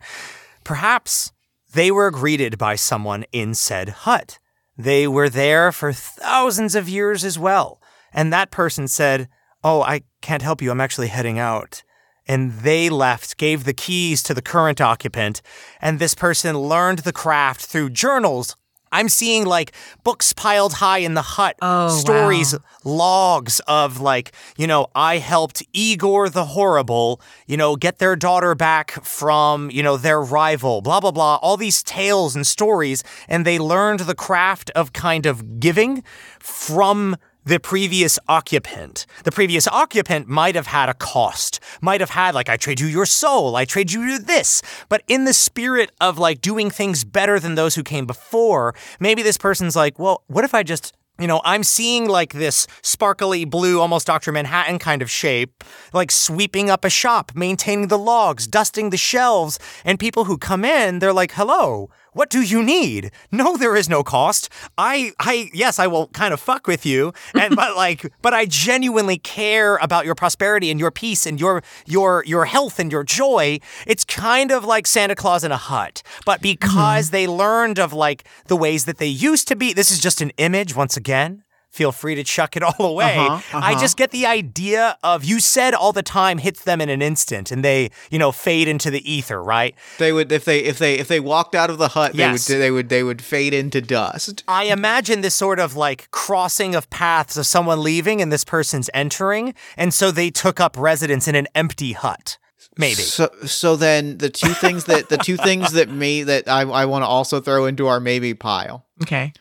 Perhaps 0.65 1.33
they 1.73 1.91
were 1.91 2.11
greeted 2.11 2.59
by 2.59 2.75
someone 2.75 3.25
in 3.33 3.55
said 3.55 3.89
hut. 3.91 4.39
They 4.77 5.07
were 5.07 5.29
there 5.29 5.73
for 5.73 5.93
thousands 5.93 6.75
of 6.75 6.89
years 6.89 7.25
as 7.25 7.39
well, 7.39 7.81
and 8.13 8.33
that 8.33 8.51
person 8.51 8.89
said, 8.89 9.29
"Oh, 9.63 9.83
I 9.83 10.03
can't 10.21 10.43
help 10.43 10.61
you. 10.61 10.71
I'm 10.71 10.81
actually 10.81 11.09
heading 11.09 11.39
out." 11.39 11.83
and 12.29 12.53
they 12.55 12.89
left, 12.89 13.37
gave 13.37 13.65
the 13.65 13.73
keys 13.73 14.23
to 14.25 14.35
the 14.35 14.43
current 14.43 14.81
occupant, 14.81 15.41
and 15.81 15.99
this 15.99 16.15
person 16.15 16.59
learned 16.59 17.01
the 17.01 17.13
craft 17.13 17.65
through 17.67 17.91
journals 17.91 18.57
I'm 18.93 19.09
seeing 19.09 19.45
like 19.45 19.73
books 20.05 20.33
piled 20.33 20.75
high 20.75 20.99
in 20.99 21.15
the 21.15 21.23
hut, 21.23 21.57
Oh, 21.61 21.89
stories, 21.89 22.53
wow. 22.55 22.61
logs 22.85 23.61
of 23.67 24.01
like, 24.01 24.33
you 24.57 24.67
know, 24.67 24.87
I 24.95 25.19
helped 25.19 25.63
Igor 25.73 26.29
the 26.29 26.45
Horrible, 26.47 27.21
you 27.47 27.57
know, 27.57 27.77
get 27.77 27.99
their 27.99 28.17
daughter 28.17 28.55
back 28.55 28.93
from, 29.05 29.71
you 29.71 29.83
know, 29.83 29.97
their 29.97 30.21
rival, 30.21 30.81
blah, 30.83 31.01
blah, 31.01 31.11
blah. 31.11 31.37
All 31.37 31.57
these 31.57 31.83
tales 31.83 32.35
and 32.37 32.47
stories. 32.47 33.03
And 33.29 33.45
they 33.45 33.59
learned 33.59 34.01
the 34.01 34.15
craft 34.15 34.71
of 34.71 34.93
kind 34.93 35.27
of 35.27 35.61
giving 35.61 36.03
from 36.39 37.17
the 37.47 37.61
previous 37.61 38.19
occupant. 38.29 39.07
The 39.23 39.31
previous 39.31 39.69
occupant 39.69 40.27
might 40.27 40.57
have 40.57 40.67
had 40.67 40.89
a 40.89 40.95
cost, 40.95 41.61
might 41.81 42.01
have 42.01 42.11
had, 42.11 42.35
like, 42.35 42.49
I 42.49 42.57
trade 42.57 42.81
you 42.81 42.89
your 42.89 43.07
soul, 43.07 43.55
I 43.55 43.65
trade 43.65 43.93
you 43.93 44.19
this. 44.19 44.63
But 44.89 45.05
in 45.07 45.25
the 45.25 45.33
spirit 45.33 45.93
of 46.01 46.19
like 46.19 46.41
doing 46.41 46.71
things 46.71 47.05
better 47.05 47.39
than 47.39 47.55
those 47.55 47.77
who 47.77 47.85
came 47.85 48.05
before, 48.05 48.75
maybe 48.99 49.23
this 49.23 49.39
person's 49.39 49.77
like, 49.77 49.99
well, 49.99 50.25
what 50.27 50.45
if 50.45 50.55
I 50.55 50.63
just 50.63 50.93
you 51.19 51.27
know, 51.27 51.41
I'm 51.45 51.65
seeing 51.65 52.09
like 52.09 52.35
this 52.35 52.67
sparkly 52.83 53.47
blue, 53.47 53.81
almost 53.81 54.07
Dr. 54.07 54.33
Manhattan 54.33 54.79
kind 54.79 55.01
of 55.01 55.11
shape, 55.11 55.65
like 55.95 56.11
sweeping 56.11 56.69
up 56.69 56.85
a 56.85 56.91
shop, 56.91 57.33
maintaining 57.35 57.89
the 57.89 57.97
logs, 57.97 58.47
dusting 58.47 58.91
the 58.91 58.99
shelves. 58.99 59.59
And 59.83 59.99
people 59.99 60.25
who 60.25 60.37
come 60.37 60.63
in, 60.63 60.99
they're 60.99 61.15
like, 61.15 61.33
hello, 61.33 61.89
what 62.17 62.31
do 62.31 62.41
you 62.41 62.63
need? 62.63 63.11
No, 63.31 63.59
there 63.59 63.77
is 63.77 63.91
no 63.91 64.03
cost. 64.03 64.49
I, 64.79 65.13
I, 65.21 65.51
yes, 65.53 65.79
I 65.79 65.87
will 65.87 66.07
kind 66.09 66.33
of 66.33 66.41
fuck 66.41 66.67
with 66.67 66.87
you. 66.87 67.13
And, 67.35 67.55
but 67.55 67.77
like, 67.85 68.11
but 68.23 68.33
I 68.33 68.47
genuinely 68.47 69.19
care 69.19 69.77
about 69.77 70.07
your 70.07 70.15
prosperity 70.15 70.71
and 70.71 70.81
your 70.81 70.91
peace 70.91 71.27
and 71.27 71.39
your, 71.39 71.63
your, 71.85 72.25
your 72.27 72.47
health 72.47 72.79
and 72.79 72.91
your 72.91 73.05
joy. 73.05 73.59
It's 73.87 74.03
kind 74.03 74.51
of 74.51 74.65
like 74.65 74.87
Santa 74.87 75.15
Claus 75.15 75.45
in 75.45 75.53
a 75.53 75.59
hut. 75.59 76.03
But 76.25 76.41
mm-hmm. 76.41 76.57
because 76.59 77.11
they 77.11 77.27
learned 77.27 77.79
of 77.79 77.93
like 77.93 78.27
the 78.47 78.57
ways 78.57 78.87
that 78.87 78.97
they 78.97 79.07
used 79.07 79.47
to 79.49 79.57
be, 79.57 79.75
this 79.75 79.91
is 79.91 80.01
just 80.01 80.23
an 80.23 80.31
image 80.39 80.75
once 80.75 80.97
again. 80.97 81.43
Feel 81.77 81.93
free 81.93 82.15
to 82.15 82.25
chuck 82.25 82.57
it 82.57 82.63
all 82.63 82.87
away. 82.87 83.17
Uh-huh, 83.17 83.59
I 83.59 83.73
uh-huh. 83.73 83.81
just 83.81 83.99
get 83.99 84.11
the 84.13 84.25
idea 84.25 84.97
of 85.03 85.25
you 85.25 85.41
said 85.41 85.75
all 85.75 85.93
the 85.93 86.03
time 86.03 86.39
hits 86.39 86.65
them 86.65 86.81
in 86.81 86.89
an 86.89 87.03
instant 87.03 87.51
and 87.51 87.63
they, 87.63 87.91
you 88.11 88.19
know, 88.19 88.33
fade 88.33 88.67
into 88.67 88.91
the 88.91 89.11
ether, 89.11 89.43
right? 89.43 89.75
They 89.99 90.11
would 90.11 90.33
if 90.33 90.47
they 90.47 90.61
if 90.61 90.79
they 90.79 90.95
if 90.95 91.07
they 91.07 91.21
walked 91.21 91.55
out 91.55 91.69
of 91.69 91.77
the 91.77 91.89
hut, 91.89 92.15
Yes. 92.15 92.47
they 92.47 92.55
would 92.55 92.63
they 92.63 92.71
would 92.71 92.89
they 92.89 93.03
would 93.03 93.21
fade 93.21 93.53
into 93.53 93.83
dust. 93.83 94.43
I 94.49 94.65
imagine 94.65 95.21
this 95.21 95.35
sort 95.35 95.59
of 95.59 95.77
like 95.77 96.11
crossing 96.11 96.75
of 96.75 96.89
paths 96.89 97.37
of 97.37 97.47
someone 97.47 97.83
leaving 97.83 98.23
and 98.23 98.33
this 98.33 98.45
person's 98.45 98.89
entering, 98.95 99.53
and 99.77 99.93
so 99.93 100.11
they 100.11 100.31
took 100.31 100.61
up 100.61 100.77
residence 100.79 101.29
in 101.29 101.35
an 101.35 101.47
empty 101.55 101.93
hut. 101.93 102.39
Maybe. 102.79 102.95
So 103.03 103.31
so 103.45 103.77
then 103.77 104.19
the 104.19 104.31
two 104.31 104.53
things 104.53 104.85
that 104.85 105.09
the 105.09 105.19
two 105.19 105.37
things 105.37 105.73
that 105.73 105.89
me 106.03 106.23
that 106.25 106.49
I 106.49 106.63
I 106.63 106.85
want 106.87 107.03
to 107.03 107.07
also 107.07 107.41
throw 107.41 107.67
into 107.67 107.87
our 107.87 108.01
maybe 108.01 108.35
pile. 108.35 108.87
Okay. 109.03 109.33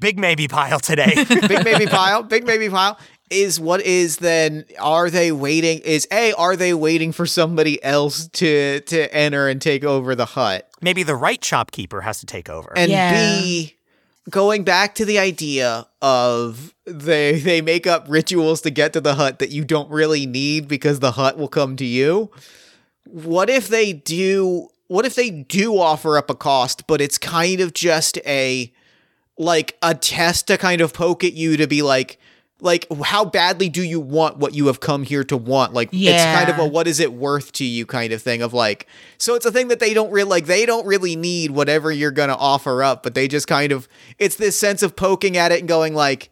Big 0.00 0.18
maybe 0.18 0.48
pile 0.48 0.80
today. 0.80 1.14
Big 1.48 1.64
maybe 1.64 1.86
pile, 1.90 2.22
big 2.22 2.46
maybe 2.46 2.68
pile 2.68 2.98
is 3.32 3.58
what 3.58 3.80
is 3.80 4.18
then 4.18 4.64
are 4.78 5.08
they 5.10 5.32
waiting 5.32 5.78
is 5.80 6.06
A 6.12 6.32
are 6.34 6.54
they 6.54 6.74
waiting 6.74 7.12
for 7.12 7.26
somebody 7.26 7.82
else 7.82 8.28
to 8.28 8.80
to 8.80 9.14
enter 9.14 9.48
and 9.48 9.60
take 9.60 9.84
over 9.84 10.14
the 10.14 10.26
hut? 10.26 10.68
Maybe 10.80 11.02
the 11.02 11.16
right 11.16 11.42
shopkeeper 11.42 12.02
has 12.02 12.20
to 12.20 12.26
take 12.26 12.48
over. 12.48 12.72
And 12.76 12.90
Yeah. 12.90 13.40
B 13.40 13.76
going 14.30 14.62
back 14.64 14.94
to 14.96 15.04
the 15.04 15.18
idea 15.18 15.86
of 16.00 16.74
they 16.84 17.38
they 17.40 17.60
make 17.60 17.86
up 17.86 18.04
rituals 18.08 18.60
to 18.62 18.70
get 18.70 18.92
to 18.92 19.00
the 19.00 19.14
hut 19.14 19.38
that 19.38 19.50
you 19.50 19.64
don't 19.64 19.90
really 19.90 20.26
need 20.26 20.68
because 20.68 21.00
the 21.00 21.12
hut 21.12 21.38
will 21.38 21.48
come 21.48 21.76
to 21.76 21.84
you. 21.84 22.30
What 23.04 23.48
if 23.50 23.68
they 23.68 23.92
do 23.92 24.68
what 24.88 25.06
if 25.06 25.14
they 25.14 25.30
do 25.30 25.78
offer 25.78 26.18
up 26.18 26.28
a 26.28 26.34
cost 26.34 26.86
but 26.86 27.00
it's 27.00 27.16
kind 27.18 27.60
of 27.60 27.72
just 27.72 28.18
a 28.26 28.72
like 29.42 29.76
a 29.82 29.94
test 29.94 30.46
to 30.46 30.56
kind 30.58 30.80
of 30.80 30.92
poke 30.94 31.24
at 31.24 31.32
you 31.34 31.56
to 31.56 31.66
be 31.66 31.82
like 31.82 32.18
like 32.60 32.86
how 33.04 33.24
badly 33.24 33.68
do 33.68 33.82
you 33.82 33.98
want 33.98 34.36
what 34.36 34.54
you 34.54 34.68
have 34.68 34.78
come 34.78 35.02
here 35.02 35.24
to 35.24 35.36
want? 35.36 35.74
Like 35.74 35.88
it's 35.92 36.22
kind 36.22 36.48
of 36.48 36.58
a 36.58 36.66
what 36.66 36.86
is 36.86 37.00
it 37.00 37.12
worth 37.12 37.50
to 37.54 37.64
you 37.64 37.84
kind 37.86 38.12
of 38.12 38.22
thing 38.22 38.40
of 38.40 38.52
like 38.54 38.86
so 39.18 39.34
it's 39.34 39.44
a 39.44 39.50
thing 39.50 39.66
that 39.68 39.80
they 39.80 39.92
don't 39.94 40.12
really 40.12 40.28
like 40.30 40.46
they 40.46 40.64
don't 40.64 40.86
really 40.86 41.16
need 41.16 41.50
whatever 41.50 41.90
you're 41.90 42.12
gonna 42.12 42.36
offer 42.36 42.82
up 42.84 43.02
but 43.02 43.14
they 43.14 43.26
just 43.26 43.48
kind 43.48 43.72
of 43.72 43.88
it's 44.18 44.36
this 44.36 44.58
sense 44.58 44.82
of 44.84 44.94
poking 44.94 45.36
at 45.36 45.50
it 45.50 45.58
and 45.58 45.66
going 45.68 45.92
like 45.94 46.30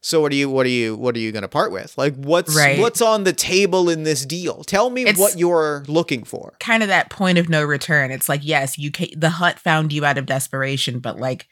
so 0.00 0.20
what 0.20 0.30
are 0.30 0.36
you 0.36 0.48
what 0.48 0.66
are 0.66 0.68
you 0.68 0.94
what 0.96 1.16
are 1.16 1.20
you 1.20 1.32
gonna 1.32 1.48
part 1.48 1.72
with? 1.72 1.98
Like 1.98 2.14
what's 2.14 2.54
Right. 2.56 2.78
what's 2.78 3.00
on 3.02 3.24
the 3.24 3.32
table 3.32 3.88
in 3.90 4.04
this 4.04 4.24
deal? 4.24 4.62
Tell 4.62 4.88
me 4.88 5.02
It's- 5.02 5.18
what 5.18 5.36
you're 5.36 5.82
looking 5.88 6.22
for. 6.22 6.52
Kind 6.60 6.84
of 6.84 6.88
that 6.90 7.10
point 7.10 7.38
of 7.38 7.48
no 7.48 7.62
return. 7.64 8.10
It's 8.12 8.28
like, 8.28 8.40
yes, 8.44 8.78
you 8.78 8.92
ca- 8.92 9.14
the 9.16 9.30
hut 9.30 9.58
found 9.58 9.92
you 9.92 10.04
out 10.04 10.18
of 10.18 10.26
desperation, 10.26 10.98
but 11.00 11.18
like, 11.18 11.46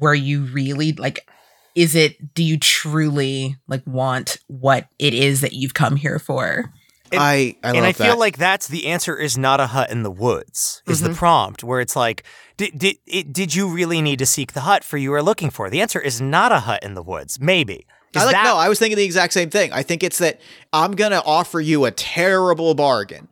were 0.00 0.14
you 0.14 0.44
really 0.46 0.92
like? 0.92 1.28
Is 1.74 1.94
it? 1.94 2.34
Do 2.34 2.42
you 2.42 2.58
truly 2.58 3.56
like 3.68 3.82
want 3.86 4.38
what 4.48 4.88
it 4.98 5.14
is 5.14 5.40
that 5.42 5.52
you've 5.52 5.74
come 5.74 5.96
here 5.96 6.18
for? 6.18 6.72
It- 7.10 7.18
i 7.18 7.56
i 7.62 7.68
love 7.68 7.76
and 7.76 7.86
I 7.86 7.92
that 7.92 7.96
feel 8.06 8.18
like 8.18 8.36
that's 8.36 8.68
the 8.68 8.86
answer 8.86 9.16
is 9.16 9.38
not 9.38 9.60
a 9.60 9.68
hut 9.68 9.90
in 9.90 10.02
the 10.02 10.10
woods, 10.10 10.82
is 10.86 11.00
Mm-hmm. 11.00 11.08
the 11.12 11.16
prompt, 11.16 11.64
where 11.64 11.80
it's 11.80 11.96
like, 11.96 12.22
did, 12.58 12.78
did, 12.78 12.96
it, 13.06 13.32
did 13.32 13.54
you 13.54 13.66
really 13.68 14.02
need 14.02 14.18
to 14.18 14.26
seek 14.26 14.52
the 14.52 14.60
hut 14.62 14.84
for 14.84 14.98
you 14.98 15.10
were 15.12 15.22
looking 15.22 15.48
for? 15.48 15.70
The 15.70 15.80
answer 15.80 16.00
is 16.00 16.20
not 16.20 16.52
a 16.52 16.60
hut 16.60 16.82
in 16.82 16.92
the 16.94 17.02
woods, 17.02 17.40
maybe. 17.40 17.86
Is 18.14 18.22
I 18.22 18.24
like 18.26 18.34
that- 18.34 18.44
no, 18.44 18.56
I 18.56 18.68
was 18.68 18.78
thinking 18.78 18.96
the 18.98 19.04
exact 19.04 19.32
same 19.32 19.48
thing. 19.48 19.72
I 19.72 19.82
think 19.82 20.02
it's 20.02 20.18
that 20.18 20.40
I'm 20.72 20.92
gonna 20.92 21.22
offer 21.24 21.60
you 21.60 21.86
a 21.86 21.90
terrible 21.90 22.74
bargain. 22.74 23.28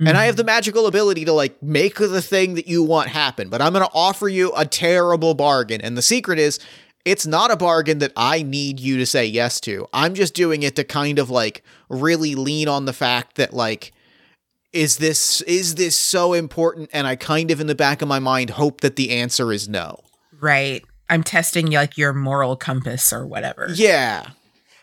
And 0.00 0.10
I 0.10 0.12
mm-hmm. 0.12 0.26
have 0.26 0.36
the 0.36 0.44
magical 0.44 0.86
ability 0.86 1.24
to 1.24 1.32
like 1.32 1.60
make 1.62 1.96
the 1.96 2.22
thing 2.22 2.54
that 2.54 2.68
you 2.68 2.82
want 2.84 3.08
happen, 3.08 3.48
but 3.48 3.60
I'm 3.60 3.72
gonna 3.72 3.88
offer 3.92 4.28
you 4.28 4.52
a 4.56 4.64
terrible 4.64 5.34
bargain. 5.34 5.80
And 5.80 5.96
the 5.96 6.02
secret 6.02 6.38
is 6.38 6.60
it's 7.04 7.26
not 7.26 7.50
a 7.50 7.56
bargain 7.56 7.98
that 7.98 8.12
I 8.16 8.42
need 8.42 8.78
you 8.80 8.98
to 8.98 9.06
say 9.06 9.24
yes 9.24 9.60
to. 9.60 9.88
I'm 9.92 10.14
just 10.14 10.34
doing 10.34 10.62
it 10.62 10.76
to 10.76 10.84
kind 10.84 11.18
of 11.18 11.30
like 11.30 11.64
really 11.88 12.34
lean 12.34 12.68
on 12.68 12.84
the 12.84 12.92
fact 12.92 13.36
that 13.36 13.52
like 13.52 13.92
is 14.72 14.98
this 14.98 15.40
is 15.42 15.76
this 15.76 15.96
so 15.98 16.32
important 16.34 16.90
and 16.92 17.06
I 17.06 17.16
kind 17.16 17.50
of 17.50 17.60
in 17.60 17.66
the 17.66 17.74
back 17.74 18.02
of 18.02 18.08
my 18.08 18.18
mind 18.18 18.50
hope 18.50 18.82
that 18.82 18.96
the 18.96 19.10
answer 19.10 19.52
is 19.52 19.68
no. 19.68 20.00
Right. 20.38 20.84
I'm 21.10 21.22
testing 21.22 21.70
like 21.70 21.96
your 21.96 22.12
moral 22.12 22.56
compass 22.56 23.12
or 23.12 23.26
whatever. 23.26 23.68
Yeah. 23.74 24.26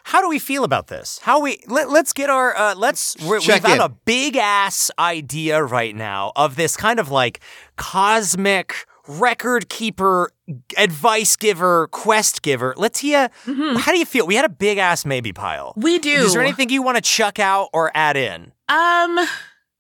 How 0.08 0.22
do 0.22 0.30
we 0.30 0.38
feel 0.38 0.64
about 0.64 0.86
this? 0.88 1.20
How 1.24 1.40
we 1.42 1.60
let, 1.68 1.90
let's 1.90 2.14
get 2.14 2.30
our 2.30 2.56
uh, 2.56 2.76
let's 2.76 3.18
we're, 3.26 3.40
we've 3.40 3.64
got 3.64 3.80
a 3.80 3.90
big 3.90 4.38
ass 4.38 4.92
idea 5.00 5.64
right 5.64 5.96
now 5.96 6.32
of 6.36 6.56
this 6.56 6.78
kind 6.78 7.00
of 7.00 7.10
like 7.10 7.40
cosmic 7.76 8.86
record 9.08 9.68
keeper, 9.68 10.30
advice 10.78 11.36
giver, 11.36 11.88
quest 11.88 12.44
giver. 12.44 12.76
LaTia, 12.78 13.32
how 13.80 13.92
do 13.92 13.98
you 13.98 14.06
feel? 14.06 14.28
We 14.28 14.36
had 14.36 14.46
a 14.46 14.50
big 14.50 14.78
ass 14.78 15.06
maybe 15.06 15.34
pile. 15.34 15.74
We 15.76 15.98
do. 15.98 16.12
Is 16.12 16.34
there 16.34 16.42
anything 16.44 16.70
you 16.70 16.84
want 16.84 16.98
to 16.98 17.02
chuck 17.02 17.40
out 17.40 17.70
or 17.74 17.92
add 17.96 18.16
in? 18.16 18.52
Um, 18.70 19.20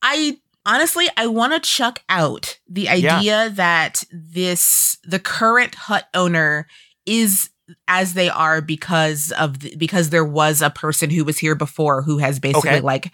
I 0.01 0.39
honestly, 0.65 1.07
I 1.17 1.27
want 1.27 1.53
to 1.53 1.59
chuck 1.59 2.01
out 2.09 2.57
the 2.67 2.83
Yeah. 2.83 3.17
idea 3.19 3.49
that 3.51 4.03
this 4.11 4.97
the 5.03 5.19
current 5.19 5.75
hut 5.75 6.07
owner 6.15 6.67
is 7.05 7.51
as 7.87 8.13
they 8.13 8.29
are 8.29 8.61
because 8.61 9.31
of 9.39 9.59
the, 9.59 9.75
because 9.75 10.09
there 10.09 10.25
was 10.25 10.61
a 10.61 10.69
person 10.69 11.09
who 11.09 11.23
was 11.25 11.37
here 11.39 11.55
before 11.55 12.01
who 12.03 12.17
has 12.19 12.39
basically 12.39 12.69
Okay. 12.69 12.81
like 12.81 13.11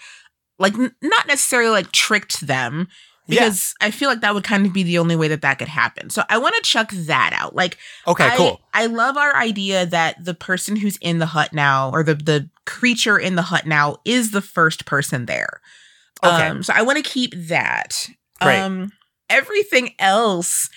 like 0.59 0.73
n- 0.73 0.93
not 1.01 1.27
necessarily 1.27 1.71
like 1.71 1.91
tricked 1.91 2.41
them 2.45 2.87
Yeah. 3.27 3.39
because 3.45 3.73
I 3.81 3.91
feel 3.91 4.09
like 4.09 4.21
that 4.21 4.33
would 4.33 4.43
kind 4.43 4.65
of 4.65 4.73
be 4.73 4.83
the 4.83 4.97
only 4.99 5.15
way 5.15 5.27
that 5.29 5.41
that 5.41 5.57
could 5.57 5.69
happen. 5.69 6.09
So 6.09 6.23
I 6.29 6.37
want 6.37 6.55
to 6.55 6.61
chuck 6.61 6.91
that 6.91 7.31
out. 7.33 7.55
Like 7.55 7.77
Okay, 8.07 8.27
I, 8.27 8.35
cool. 8.35 8.61
I 8.73 8.87
love 8.87 9.15
our 9.17 9.35
idea 9.35 9.85
that 9.85 10.23
the 10.23 10.33
person 10.33 10.75
who's 10.75 10.97
in 10.97 11.19
the 11.19 11.25
hut 11.27 11.53
now, 11.53 11.89
or 11.91 12.03
the 12.03 12.15
the 12.15 12.49
creature 12.65 13.17
in 13.17 13.35
the 13.35 13.41
hut 13.43 13.65
now, 13.65 13.97
is 14.05 14.31
the 14.31 14.41
first 14.41 14.85
person 14.85 15.25
there. 15.27 15.61
Okay. 16.23 16.47
Um, 16.47 16.61
so 16.61 16.73
I 16.75 16.81
want 16.83 16.97
to 17.03 17.09
keep 17.09 17.33
that. 17.47 18.07
Great. 18.41 18.59
Um, 18.59 18.91
everything 19.29 19.95
else 19.97 20.69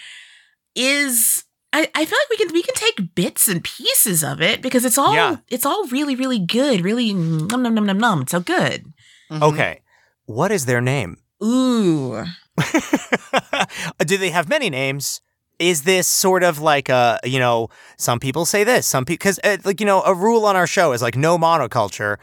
is. 0.75 1.45
I, 1.77 1.89
I 1.95 2.05
feel 2.05 2.19
like 2.23 2.31
we 2.31 2.37
can 2.37 2.53
we 2.53 2.63
can 2.63 2.75
take 2.75 3.15
bits 3.15 3.49
and 3.49 3.63
pieces 3.65 4.23
of 4.23 4.41
it 4.41 4.63
because 4.63 4.85
it's 4.85 4.97
all 4.97 5.15
Yeah. 5.15 5.37
it's 5.49 5.67
all 5.67 5.87
really 5.89 6.15
really 6.17 6.39
good 6.39 6.81
really 6.83 7.13
num 7.13 7.63
num 7.63 7.75
num 7.75 7.85
num 7.87 7.99
num 7.99 8.23
it's 8.23 8.31
so 8.33 8.41
good 8.41 8.85
Mhm. 9.31 9.43
Okay. 9.43 9.81
What 10.27 10.51
is 10.53 10.67
their 10.67 10.81
name? 10.81 11.17
ooh 11.43 12.25
Do 14.07 14.17
they 14.19 14.31
have 14.31 14.49
many 14.49 14.71
names? 14.71 15.21
Is 15.59 15.83
this 15.83 16.07
sort 16.07 16.43
of 16.43 16.59
like 16.61 16.89
a, 16.89 17.19
you 17.25 17.39
know, 17.39 17.69
some 17.97 18.19
people 18.19 18.45
say 18.45 18.65
this, 18.65 18.87
some 18.87 19.05
people, 19.05 19.23
because 19.23 19.39
uh, 19.45 19.57
like, 19.65 19.81
you 19.81 19.87
know, 19.87 20.03
a 20.03 20.13
rule 20.15 20.45
on 20.47 20.57
our 20.57 20.67
show 20.67 20.93
is 20.93 21.01
like 21.03 21.17
no 21.17 21.39
monoculture, 21.39 22.17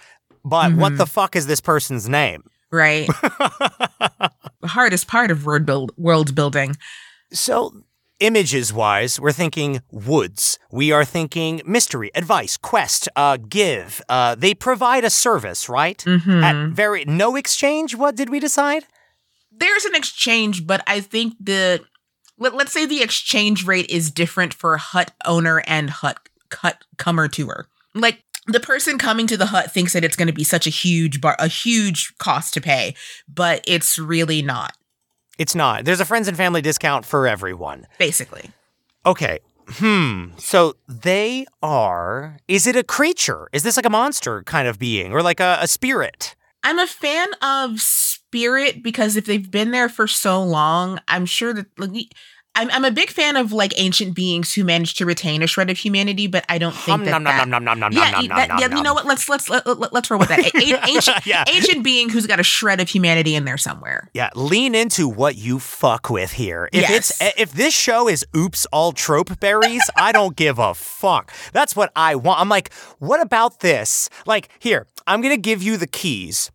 but 0.43 0.73
what 0.75 0.93
Mhm. 0.93 0.97
the 0.97 1.05
fuck 1.07 1.35
is 1.35 1.47
this 1.47 1.61
person's 1.61 2.07
name? 2.09 2.43
right 2.73 3.07
the 4.61 4.67
hardest 4.67 5.05
part 5.07 5.29
of 5.31 5.45
world 5.45 5.65
build 5.65 5.91
world 5.97 6.33
building 6.35 6.75
So, 7.33 7.83
images 8.21 8.71
wise, 8.71 9.19
we're 9.19 9.31
thinking 9.33 9.81
woods. 9.91 10.57
We 10.71 10.91
are 10.93 11.03
thinking 11.03 11.61
mystery, 11.65 12.11
advice, 12.15 12.55
quest, 12.57 13.09
uh, 13.15 13.37
give. 13.37 14.01
Uh, 14.07 14.35
they 14.35 14.53
provide 14.53 15.03
a 15.03 15.09
service, 15.09 15.67
right? 15.67 15.97
Mhm. 16.07 16.43
At 16.43 16.73
very, 16.75 17.03
no 17.05 17.35
exchange? 17.35 17.95
What 17.95 18.15
did 18.15 18.29
we 18.29 18.39
decide? 18.39 18.85
there's 19.53 19.85
an 19.85 19.93
exchange, 19.93 20.65
but 20.65 20.81
I 20.87 21.01
think 21.01 21.35
the 21.39 21.81
let, 22.39 22.55
let's 22.55 22.71
say 22.71 22.87
the 22.87 23.03
exchange 23.03 23.67
rate 23.67 23.87
is 23.91 24.09
different 24.09 24.55
for 24.55 24.75
hut 24.77 25.11
owner 25.25 25.61
and 25.67 25.89
hut 25.91 26.17
hut 26.51 26.83
comer 26.97 27.27
tour. 27.27 27.67
Like 27.93 28.23
the 28.47 28.59
person 28.59 28.97
coming 28.97 29.27
to 29.27 29.37
the 29.37 29.47
hut 29.47 29.71
thinks 29.71 29.93
that 29.93 30.03
it's 30.03 30.15
going 30.15 30.29
to 30.29 30.33
be 30.33 30.43
such 30.43 30.65
a 30.65 30.71
huge 30.71 31.21
bar, 31.21 31.35
a 31.37 31.47
huge 31.47 32.11
cost 32.17 32.55
to 32.55 32.61
pay, 32.61 32.95
but 33.27 33.63
it's 33.67 33.99
really 33.99 34.41
not. 34.41 34.75
It's 35.41 35.55
not. 35.55 35.85
There's 35.85 35.99
a 35.99 36.05
friends 36.05 36.27
and 36.27 36.37
family 36.37 36.61
discount 36.61 37.03
for 37.03 37.27
everyone. 37.27 37.87
Basically, 37.97 38.51
Okay. 39.07 39.39
Hmm. 39.69 40.33
So 40.37 40.75
they 40.87 41.47
are. 41.63 42.37
Is 42.47 42.67
it 42.67 42.75
a 42.75 42.83
creature? 42.83 43.47
Is 43.51 43.63
this 43.63 43.75
like 43.75 43.87
a 43.87 43.89
monster 43.89 44.43
kind 44.43 44.67
of 44.67 44.77
being 44.77 45.11
or 45.13 45.23
like 45.23 45.39
a, 45.39 45.57
a 45.59 45.67
spirit? 45.67 46.35
I'm 46.63 46.77
a 46.77 46.85
fan 46.85 47.29
of 47.41 47.81
Spirit 47.81 48.83
because 48.83 49.17
if 49.17 49.25
they've 49.25 49.49
been 49.49 49.71
there 49.71 49.89
for 49.89 50.05
so 50.05 50.43
long, 50.43 50.99
I'm 51.07 51.25
sure 51.25 51.53
that 51.53 51.65
like, 51.79 52.13
I'm 52.53 52.69
I'm 52.71 52.83
a 52.83 52.91
big 52.91 53.09
fan 53.09 53.37
of 53.37 53.53
like 53.53 53.73
ancient 53.77 54.13
beings 54.13 54.53
who 54.53 54.65
manage 54.65 54.95
to 54.95 55.05
retain 55.05 55.41
a 55.41 55.47
shred 55.47 55.69
of 55.69 55.77
humanity, 55.77 56.27
but 56.27 56.43
I 56.49 56.57
don't 56.57 56.75
think 56.75 57.05
that 57.05 57.11
nom, 57.11 57.23
nom, 57.23 57.37
that 57.37 57.47
nom, 57.47 57.63
nom, 57.63 57.79
nom, 57.79 57.79
nom, 57.79 57.91
yeah, 57.93 58.11
nom, 58.11 58.27
that- 58.27 58.49
nom, 58.49 58.59
yeah. 58.59 58.67
nom. 58.67 58.77
You 58.77 58.83
know 58.83 58.93
what? 58.93 59.05
Let's 59.05 59.29
let's 59.29 59.49
let, 59.49 59.65
let, 59.65 59.93
let's 59.93 60.11
roll 60.11 60.19
with 60.19 60.27
that. 60.29 60.39
A- 60.39 60.87
ancient 60.89 61.25
Yeah. 61.25 61.45
ancient 61.47 61.81
being 61.83 62.09
who's 62.09 62.27
got 62.27 62.41
a 62.41 62.43
shred 62.43 62.81
of 62.81 62.89
humanity 62.89 63.35
in 63.35 63.45
there 63.45 63.57
somewhere. 63.57 64.09
Yeah, 64.13 64.31
lean 64.35 64.75
into 64.75 65.07
what 65.07 65.37
you 65.37 65.59
fuck 65.59 66.09
with 66.09 66.33
here. 66.33 66.67
If 66.73 66.81
Yes. 66.81 67.11
it's 67.21 67.39
if 67.39 67.53
this 67.53 67.73
show 67.73 68.09
is 68.09 68.25
oops 68.35 68.67
all 68.73 68.91
trope 68.91 69.39
berries, 69.39 69.89
I 69.95 70.11
don't 70.11 70.35
give 70.35 70.59
a 70.59 70.73
fuck. 70.73 71.31
That's 71.53 71.73
what 71.75 71.91
I 71.95 72.15
want. 72.15 72.41
I'm 72.41 72.49
like, 72.49 72.73
what 72.99 73.21
about 73.21 73.61
this? 73.61 74.09
Like, 74.25 74.49
here, 74.59 74.87
I'm 75.07 75.21
gonna 75.21 75.37
give 75.37 75.63
you 75.63 75.77
the 75.77 75.87
keys. 75.87 76.51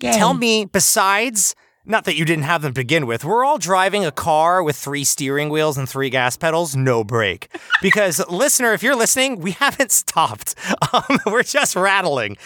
Tell 0.00 0.34
me, 0.34 0.64
besides, 0.66 1.54
not 1.86 2.04
that 2.04 2.16
you 2.16 2.24
didn't 2.24 2.44
have 2.44 2.62
them 2.62 2.72
to 2.72 2.80
begin 2.80 3.06
with, 3.06 3.24
we're 3.24 3.44
all 3.44 3.58
driving 3.58 4.04
a 4.04 4.10
car 4.10 4.62
with 4.62 4.76
three 4.76 5.04
steering 5.04 5.48
wheels 5.48 5.78
and 5.78 5.88
three 5.88 6.10
gas 6.10 6.36
pedals, 6.36 6.76
no 6.76 7.04
brake. 7.04 7.48
Because, 7.82 8.26
listener, 8.28 8.72
if 8.72 8.82
you're 8.82 8.96
listening, 8.96 9.38
we 9.38 9.52
haven't 9.52 9.90
stopped. 10.02 10.54
Um, 10.92 11.18
we're 11.26 11.42
just 11.42 11.76
rattling. 11.76 12.36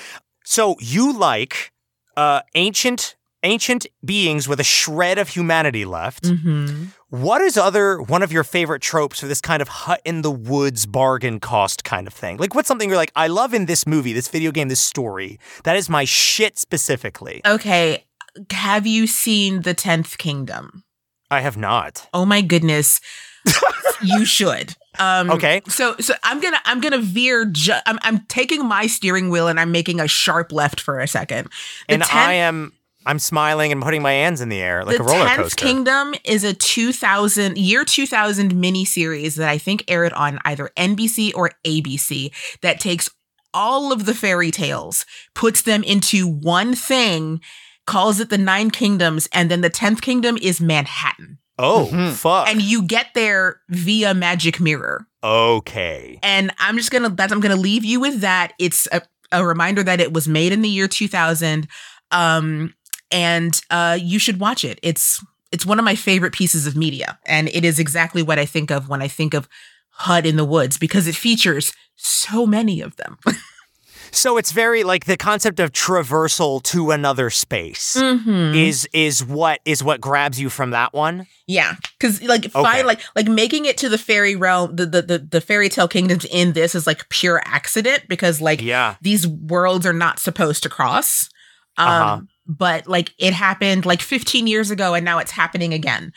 So 0.44 0.76
you 0.80 1.12
like 1.12 1.72
uh, 2.16 2.42
ancient 2.54 3.16
ancient 3.42 3.86
beings 4.04 4.46
with 4.46 4.60
a 4.60 4.64
shred 4.64 5.18
of 5.18 5.28
humanity 5.28 5.84
left. 5.84 6.24
Mm-hmm. 6.24 6.86
What 7.08 7.40
is 7.40 7.56
other 7.56 8.00
one 8.00 8.22
of 8.22 8.32
your 8.32 8.44
favorite 8.44 8.82
tropes 8.82 9.20
for 9.20 9.26
this 9.26 9.40
kind 9.40 9.62
of 9.62 9.68
hut 9.68 10.00
in 10.04 10.22
the 10.22 10.30
woods 10.30 10.86
bargain 10.86 11.40
cost 11.40 11.84
kind 11.84 12.06
of 12.06 12.12
thing? 12.12 12.36
Like 12.36 12.54
what's 12.54 12.68
something 12.68 12.88
you're 12.88 12.98
like, 12.98 13.12
I 13.16 13.28
love 13.28 13.54
in 13.54 13.66
this 13.66 13.86
movie, 13.86 14.12
this 14.12 14.28
video 14.28 14.52
game, 14.52 14.68
this 14.68 14.80
story. 14.80 15.38
That 15.64 15.76
is 15.76 15.88
my 15.88 16.04
shit 16.04 16.58
specifically. 16.58 17.40
Okay, 17.46 18.04
have 18.50 18.86
you 18.86 19.06
seen 19.06 19.62
the 19.62 19.74
Tenth 19.74 20.18
Kingdom? 20.18 20.84
I 21.30 21.40
have 21.40 21.56
not. 21.56 22.08
Oh 22.12 22.24
my 22.24 22.40
goodness, 22.40 23.00
you 24.02 24.24
should. 24.24 24.74
Um, 24.98 25.30
Okay. 25.30 25.62
So 25.68 25.94
so 26.00 26.14
I'm 26.24 26.40
gonna 26.40 26.58
I'm 26.64 26.80
gonna 26.80 26.98
veer. 26.98 27.44
Ju- 27.44 27.72
I'm 27.86 27.98
I'm 28.02 28.20
taking 28.26 28.66
my 28.66 28.86
steering 28.86 29.30
wheel 29.30 29.46
and 29.48 29.60
I'm 29.60 29.70
making 29.70 30.00
a 30.00 30.08
sharp 30.08 30.50
left 30.52 30.80
for 30.80 30.98
a 30.98 31.06
second. 31.06 31.48
The 31.88 31.94
and 31.94 32.02
10th 32.02 32.14
I 32.14 32.32
am 32.34 32.72
I'm 33.06 33.18
smiling 33.18 33.72
and 33.72 33.80
putting 33.80 34.02
my 34.02 34.12
hands 34.12 34.40
in 34.40 34.48
the 34.48 34.60
air 34.60 34.84
like 34.84 34.98
the 34.98 35.04
a 35.04 35.06
roller 35.06 35.26
10th 35.26 35.36
coaster. 35.36 35.64
Kingdom 35.64 36.14
is 36.24 36.42
a 36.44 36.52
2000 36.52 37.56
year 37.56 37.84
2000 37.84 38.52
miniseries 38.52 39.36
that 39.36 39.48
I 39.48 39.56
think 39.58 39.84
aired 39.88 40.12
on 40.12 40.38
either 40.44 40.70
NBC 40.76 41.32
or 41.34 41.52
ABC 41.64 42.30
that 42.62 42.80
takes 42.80 43.08
all 43.54 43.92
of 43.92 44.06
the 44.06 44.14
fairy 44.14 44.50
tales, 44.50 45.04
puts 45.34 45.62
them 45.62 45.82
into 45.82 46.26
one 46.28 46.74
thing, 46.74 47.40
calls 47.86 48.20
it 48.20 48.30
the 48.30 48.38
Nine 48.38 48.70
Kingdoms, 48.70 49.28
and 49.32 49.50
then 49.50 49.60
the 49.62 49.70
10th 49.70 50.00
Kingdom 50.00 50.36
is 50.40 50.60
Manhattan. 50.60 51.38
oh, 51.58 51.88
Mhm. 51.92 52.12
fuck. 52.14 52.48
And 52.48 52.62
you 52.62 52.82
get 52.82 53.08
there 53.14 53.60
via 53.68 54.14
magic 54.14 54.60
mirror. 54.60 55.06
okay. 55.22 56.18
And 56.22 56.52
I'm 56.58 56.76
just 56.78 56.90
gonna 56.90 57.10
that's 57.10 57.32
I'm 57.32 57.40
gonna 57.40 57.56
leave 57.56 57.84
you 57.84 58.00
with 58.00 58.20
that. 58.20 58.52
It's 58.58 58.88
a, 58.92 59.02
a 59.32 59.44
reminder 59.44 59.82
that 59.82 60.00
it 60.00 60.12
was 60.12 60.26
made 60.26 60.52
in 60.52 60.62
the 60.62 60.68
year 60.70 60.88
2000. 60.88 61.68
Um 62.10 62.74
and 63.10 63.60
uh 63.70 63.98
you 64.00 64.18
should 64.18 64.40
watch 64.40 64.64
it. 64.64 64.78
It's 64.82 65.22
it's 65.52 65.66
one 65.66 65.78
of 65.78 65.84
my 65.84 65.94
favorite 65.96 66.32
pieces 66.32 66.66
of 66.66 66.76
media. 66.76 67.18
And 67.26 67.48
it 67.48 67.64
is 67.64 67.78
exactly 67.78 68.22
what 68.22 68.38
I 68.38 68.46
think 68.46 68.70
of 68.70 68.88
when 68.88 69.02
I 69.02 69.08
think 69.08 69.34
of 69.34 69.46
Hut 69.90 70.24
in 70.24 70.36
the 70.36 70.44
Woods 70.46 70.78
because 70.78 71.06
it 71.06 71.14
features 71.16 71.72
so 71.96 72.46
many 72.46 72.80
of 72.80 72.96
them. 72.96 73.18
So 74.12 74.36
it's 74.36 74.52
very 74.52 74.82
like 74.84 75.04
the 75.04 75.16
concept 75.16 75.60
of 75.60 75.72
traversal 75.72 76.62
to 76.64 76.90
another 76.90 77.30
space. 77.30 77.96
Mhm. 77.96 78.54
Is 78.56 78.88
is 78.92 79.24
what 79.24 79.60
is 79.64 79.82
what 79.82 80.00
grabs 80.00 80.40
you 80.40 80.50
from 80.50 80.70
that 80.70 80.92
one? 80.92 81.26
Yeah, 81.46 81.74
because 81.98 82.22
like 82.22 82.54
Okay. 82.54 82.82
like 82.82 83.00
like 83.16 83.28
making 83.28 83.66
it 83.66 83.76
to 83.78 83.88
the 83.88 83.98
fairy 83.98 84.36
realm, 84.36 84.76
the, 84.76 84.86
the 84.86 85.02
the 85.02 85.18
the 85.18 85.40
fairy 85.40 85.68
tale 85.68 85.88
kingdoms 85.88 86.24
in 86.26 86.52
this 86.52 86.74
is 86.74 86.86
like 86.86 87.08
pure 87.08 87.40
accident 87.44 88.04
because 88.08 88.40
like 88.40 88.60
Yeah. 88.60 88.96
these 89.00 89.26
worlds 89.26 89.86
are 89.86 89.92
not 89.92 90.18
supposed 90.18 90.62
to 90.64 90.68
cross. 90.68 91.28
Um, 91.76 91.86
Uh-huh. 91.88 92.20
but 92.46 92.86
like 92.88 93.12
it 93.18 93.32
happened 93.32 93.86
like 93.86 94.02
15 94.02 94.46
years 94.46 94.70
ago 94.70 94.94
and 94.94 95.04
now 95.04 95.18
it's 95.18 95.30
happening 95.30 95.72
again. 95.72 96.12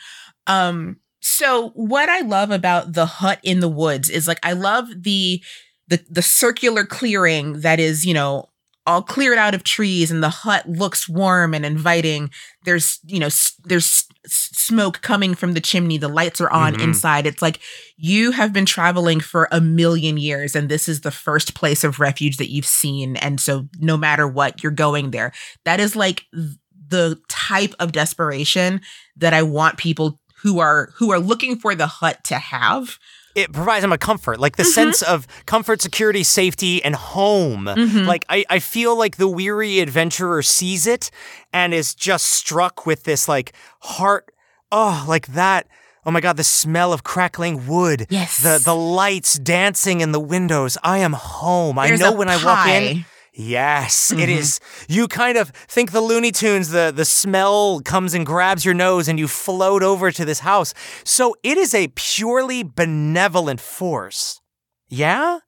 Um, 0.46 0.96
so 1.20 1.70
what 1.70 2.08
I 2.10 2.20
love 2.20 2.50
about 2.50 2.92
the 2.92 3.06
hut 3.06 3.38
in 3.42 3.60
the 3.60 3.68
woods 3.68 4.10
is 4.10 4.28
like 4.28 4.40
I 4.42 4.52
love 4.52 4.88
the 5.02 5.42
the 5.88 6.04
the 6.10 6.22
circular 6.22 6.84
clearing 6.84 7.60
that 7.60 7.78
is, 7.80 8.04
you 8.06 8.14
know, 8.14 8.48
all 8.86 9.00
cleared 9.02 9.38
out 9.38 9.54
of 9.54 9.64
trees 9.64 10.10
and 10.10 10.22
the 10.22 10.28
hut 10.28 10.68
looks 10.68 11.08
warm 11.08 11.54
and 11.54 11.64
inviting. 11.64 12.30
There's, 12.66 12.98
you 13.06 13.18
know, 13.18 13.26
s- 13.26 13.54
there's 13.64 14.04
s- 14.26 14.50
smoke 14.52 15.00
coming 15.00 15.34
from 15.34 15.54
the 15.54 15.60
chimney. 15.60 15.96
The 15.96 16.08
lights 16.08 16.38
are 16.40 16.50
on 16.50 16.74
Mhm. 16.74 16.82
inside. 16.82 17.26
It's 17.26 17.40
like 17.40 17.60
you 17.96 18.32
have 18.32 18.52
been 18.52 18.66
traveling 18.66 19.20
for 19.20 19.48
a 19.50 19.58
million 19.60 20.18
years 20.18 20.54
and 20.54 20.68
this 20.68 20.86
is 20.86 21.00
the 21.00 21.10
first 21.10 21.54
place 21.54 21.82
of 21.82 21.98
refuge 21.98 22.36
that 22.36 22.50
you've 22.50 22.66
seen. 22.66 23.16
And 23.16 23.40
so 23.40 23.68
no 23.78 23.96
matter 23.96 24.28
what, 24.28 24.62
you're 24.62 24.70
going 24.72 25.12
there. 25.12 25.32
That 25.64 25.80
is 25.80 25.96
like 25.96 26.24
th- 26.34 26.56
the 26.88 27.18
type 27.30 27.74
of 27.78 27.92
desperation 27.92 28.82
that 29.16 29.32
I 29.32 29.42
want 29.42 29.78
people 29.78 30.20
who 30.42 30.58
are 30.60 30.90
who 30.96 31.10
are 31.10 31.18
looking 31.18 31.58
for 31.58 31.74
the 31.74 31.86
hut 31.86 32.22
to 32.24 32.34
have. 32.36 32.98
It 33.34 33.52
provides 33.52 33.82
them 33.82 33.92
a 33.92 33.98
comfort, 33.98 34.38
like 34.38 34.56
the 34.56 34.62
Mhm. 34.62 34.72
sense 34.74 35.02
of 35.02 35.26
comfort, 35.46 35.82
security, 35.82 36.22
safety, 36.22 36.82
and 36.84 36.94
home. 36.94 37.64
Mhm. 37.66 38.06
Like 38.06 38.24
I, 38.28 38.44
I 38.48 38.58
feel 38.60 38.96
like 38.96 39.16
the 39.16 39.26
weary 39.28 39.80
adventurer 39.80 40.42
sees 40.42 40.86
it 40.86 41.10
and 41.52 41.74
is 41.74 41.94
just 41.94 42.26
struck 42.26 42.86
with 42.86 43.04
this 43.04 43.26
like 43.28 43.52
heart. 43.80 44.30
Oh, 44.70 45.04
like 45.08 45.28
that. 45.34 45.66
Oh 46.06 46.10
my 46.10 46.20
god, 46.20 46.36
the 46.36 46.44
smell 46.44 46.92
of 46.92 47.02
crackling 47.02 47.66
wood. 47.66 48.06
Yes. 48.10 48.38
The 48.38 48.60
the 48.62 48.74
lights 48.76 49.34
dancing 49.38 50.00
in 50.00 50.12
the 50.12 50.20
windows. 50.20 50.76
I 50.84 50.98
am 50.98 51.14
home. 51.14 51.78
I 51.78 51.90
know 51.90 52.12
when 52.12 52.28
I 52.28 52.36
walk 52.44 52.68
in. 52.68 53.04
Yes, 53.36 54.12
it 54.12 54.28
Mhm. 54.28 54.36
is. 54.38 54.60
You 54.88 55.08
kind 55.08 55.36
of 55.36 55.50
think 55.68 55.90
the 55.90 56.00
Looney 56.00 56.30
Tunes, 56.30 56.68
the, 56.70 56.92
the 56.94 57.04
smell 57.04 57.80
comes 57.80 58.14
and 58.14 58.24
grabs 58.24 58.64
your 58.64 58.74
nose 58.74 59.08
and 59.08 59.18
you 59.18 59.26
float 59.26 59.82
over 59.82 60.12
to 60.12 60.24
this 60.24 60.38
house. 60.40 60.72
So 61.02 61.34
it 61.42 61.58
is 61.58 61.74
a 61.74 61.88
purely 61.96 62.62
benevolent 62.62 63.60
force. 63.60 64.40
Yeah? 64.88 65.38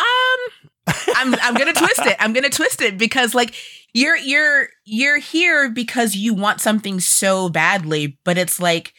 Um, 0.00 0.94
I'm 1.14 1.34
I'm 1.42 1.54
gonna 1.54 1.72
twist 1.74 2.00
it. 2.00 2.16
I'm 2.18 2.32
gonna 2.32 2.48
twist 2.50 2.80
it 2.80 2.96
because 2.98 3.34
like 3.34 3.54
you're 3.92 4.16
you're 4.16 4.68
you're 4.84 5.18
here 5.18 5.68
because 5.70 6.16
you 6.16 6.34
want 6.34 6.60
something 6.60 6.98
so 6.98 7.48
badly, 7.50 8.18
but 8.24 8.38
it's 8.38 8.58
like 8.58 8.92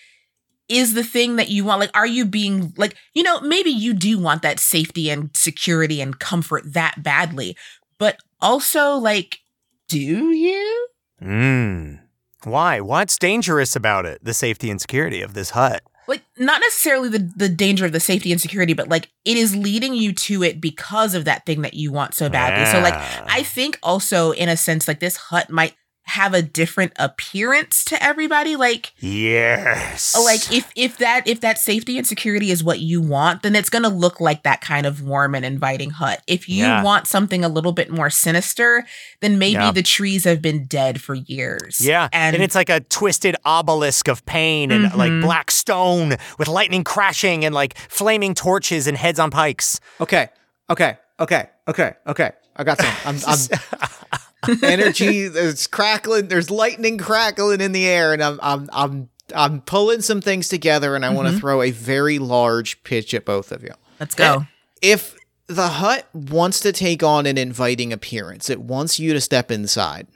is 0.70 0.94
the 0.94 1.04
thing 1.04 1.36
that 1.36 1.50
you 1.50 1.66
want 1.66 1.82
like 1.82 1.92
are 1.94 2.08
you 2.08 2.26
being 2.26 2.74
like 2.78 2.96
you 3.14 3.22
know 3.22 3.42
maybe 3.42 3.70
you 3.70 3.94
do 3.94 4.18
want 4.18 4.42
that 4.44 4.60
safety 4.62 5.10
and 5.10 5.30
security 5.36 6.00
and 6.00 6.20
comfort 6.20 6.64
that 6.74 7.04
badly 7.04 7.58
but 8.04 8.18
also 8.42 8.96
like 8.96 9.40
do 9.88 9.98
you 9.98 10.88
Mmm. 11.24 12.02
Why? 12.44 12.82
What's 12.82 13.18
dangerous 13.18 13.78
about 13.78 14.06
it? 14.06 14.22
The 14.22 14.34
safety 14.34 14.70
and 14.70 14.82
security 14.82 15.22
of 15.22 15.34
this 15.34 15.52
hut. 15.52 15.82
like 16.06 16.22
not 16.38 16.60
necessarily 16.60 17.08
the 17.08 17.32
the 17.38 17.48
danger 17.48 17.86
of 17.86 17.94
the 17.94 18.02
safety 18.02 18.34
and 18.34 18.42
security 18.42 18.74
but 18.74 18.90
like 18.90 19.08
it 19.24 19.38
is 19.38 19.56
leading 19.56 19.94
you 19.94 20.12
to 20.12 20.44
it 20.44 20.60
because 20.60 21.16
of 21.16 21.24
that 21.24 21.46
thing 21.46 21.62
that 21.62 21.76
you 21.76 21.94
want 21.94 22.14
so 22.14 22.28
badly 22.28 22.66
so 22.70 22.82
like 22.82 22.94
I 22.94 23.40
ah. 23.40 23.44
think 23.44 23.80
also 23.82 24.32
in 24.32 24.50
a 24.50 24.58
sense 24.58 24.86
like 24.86 25.00
this 25.00 25.16
hut 25.16 25.50
might 25.50 25.76
have 26.06 26.34
a 26.34 26.42
different 26.42 26.92
appearance 26.98 27.84
to 27.86 28.04
everybody 28.04 28.56
like 28.56 28.92
Yes. 29.00 30.16
like 30.22 30.52
if 30.52 30.72
if 30.76 30.98
that 30.98 31.26
if 31.28 31.40
that 31.42 31.58
safety 31.58 31.98
and 31.98 32.06
security 32.06 32.52
is 32.52 32.64
what 32.64 32.80
you 32.80 33.02
want 33.02 33.42
then 33.42 33.56
it's 33.56 33.70
going 33.70 33.84
to 33.84 33.90
look 33.90 34.20
like 34.20 34.44
that 34.44 34.60
kind 34.62 34.86
of 34.86 35.02
warm 35.02 35.34
and 35.34 35.46
inviting 35.46 35.92
hut 35.92 36.22
if 36.28 36.50
you 36.50 36.66
Yeah. 36.66 36.84
want 36.84 37.08
something 37.08 37.44
a 37.46 37.48
little 37.48 37.72
bit 37.72 37.90
more 37.90 38.10
sinister 38.10 38.86
then 39.22 39.40
maybe 39.40 39.54
Yeah. 39.54 39.72
the 39.72 39.82
trees 39.82 40.26
have 40.26 40.42
been 40.42 40.66
dead 40.66 41.02
for 41.02 41.16
years 41.16 41.80
Yeah, 41.80 42.10
and, 42.12 42.36
and, 42.36 42.44
it's 42.44 42.56
like 42.56 42.70
a 42.70 42.82
twisted 42.82 43.36
obelisk 43.46 44.08
of 44.10 44.26
pain 44.26 44.72
and 44.72 44.94
like 44.96 45.12
Mhm. 45.12 45.22
black 45.22 45.52
stone 45.52 46.18
with 46.38 46.48
lightning 46.48 46.84
crashing 46.84 47.46
and 47.46 47.56
like 47.56 47.78
flaming 47.90 48.34
torches 48.36 48.88
and 48.88 48.98
heads 48.98 49.20
on 49.20 49.32
pikes. 49.32 49.80
Okay. 50.02 50.28
Okay. 50.70 50.98
Okay. 51.20 51.46
Okay. 51.68 51.94
Okay. 52.08 52.32
I 52.56 52.64
got 52.64 52.78
some. 52.80 52.94
I'm, 53.06 53.18
I'm 53.28 53.40
energy. 54.64 55.28
There's 55.28 55.68
crackling. 55.68 56.28
There's 56.28 56.50
lightning 56.50 56.98
crackling 56.98 57.62
in 57.62 57.72
the 57.72 57.88
air, 57.88 58.14
and 58.14 58.24
I'm 58.24 58.40
I'm 58.42 58.70
I'm 58.72 59.10
I'm 59.36 59.62
pulling 59.62 60.02
some 60.02 60.22
things 60.22 60.50
together 60.50 60.96
and 60.96 61.06
I 61.06 61.14
want 61.14 61.28
to 61.28 61.32
mm-hmm. 61.32 61.40
throw 61.40 61.62
a 61.62 61.72
very 61.72 62.20
large 62.20 62.84
pitch 62.84 63.14
at 63.14 63.26
both 63.26 63.52
of 63.52 63.64
you. 63.64 63.74
Let's 64.00 64.16
go. 64.16 64.46
If 64.82 65.16
the 65.48 65.68
hut 65.68 66.08
wants 66.14 66.60
to 66.62 66.72
take 66.72 67.04
on 67.04 67.26
an 67.26 67.38
inviting 67.38 67.94
appearance, 67.94 68.50
it 68.50 68.62
wants 68.62 69.00
you 69.00 69.14
to 69.14 69.22
step 69.22 69.52
inside. 69.52 70.08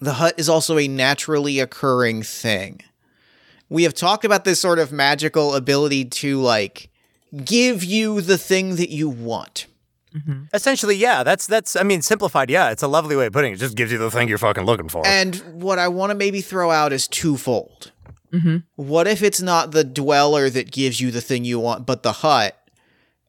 The 0.00 0.14
hut 0.14 0.34
is 0.36 0.48
also 0.48 0.78
a 0.78 0.88
naturally 0.88 1.60
occurring 1.60 2.22
thing. 2.22 2.80
We 3.68 3.84
have 3.84 3.94
talked 3.94 4.24
about 4.24 4.44
this 4.44 4.60
sort 4.60 4.78
of 4.78 4.92
magical 4.92 5.54
ability 5.54 6.06
to 6.06 6.40
like 6.40 6.90
give 7.44 7.82
you 7.82 8.20
the 8.20 8.38
thing 8.38 8.76
that 8.76 8.90
you 8.90 9.08
want. 9.08 9.66
Mm-hmm. 10.14 10.44
Essentially, 10.54 10.94
yeah. 10.96 11.22
That's 11.24 11.46
that's. 11.46 11.74
I 11.76 11.82
mean, 11.82 12.00
simplified. 12.02 12.48
Yeah, 12.50 12.70
it's 12.70 12.82
a 12.82 12.88
lovely 12.88 13.16
way 13.16 13.26
of 13.26 13.32
putting 13.32 13.52
it. 13.52 13.56
It 13.56 13.58
just 13.58 13.76
gives 13.76 13.90
you 13.90 13.98
the 13.98 14.10
thing 14.10 14.28
you're 14.28 14.38
fucking 14.38 14.64
looking 14.64 14.88
for. 14.88 15.04
And 15.06 15.36
what 15.60 15.78
I 15.78 15.88
want 15.88 16.10
to 16.10 16.14
maybe 16.14 16.40
throw 16.40 16.70
out 16.70 16.92
is 16.92 17.08
twofold. 17.08 17.90
Mm-hmm. 18.32 18.58
What 18.76 19.06
if 19.08 19.22
it's 19.22 19.40
not 19.42 19.72
the 19.72 19.84
dweller 19.84 20.50
that 20.50 20.70
gives 20.70 21.00
you 21.00 21.10
the 21.10 21.20
thing 21.20 21.44
you 21.44 21.58
want, 21.58 21.86
but 21.86 22.02
the 22.02 22.12
hut? 22.12 22.56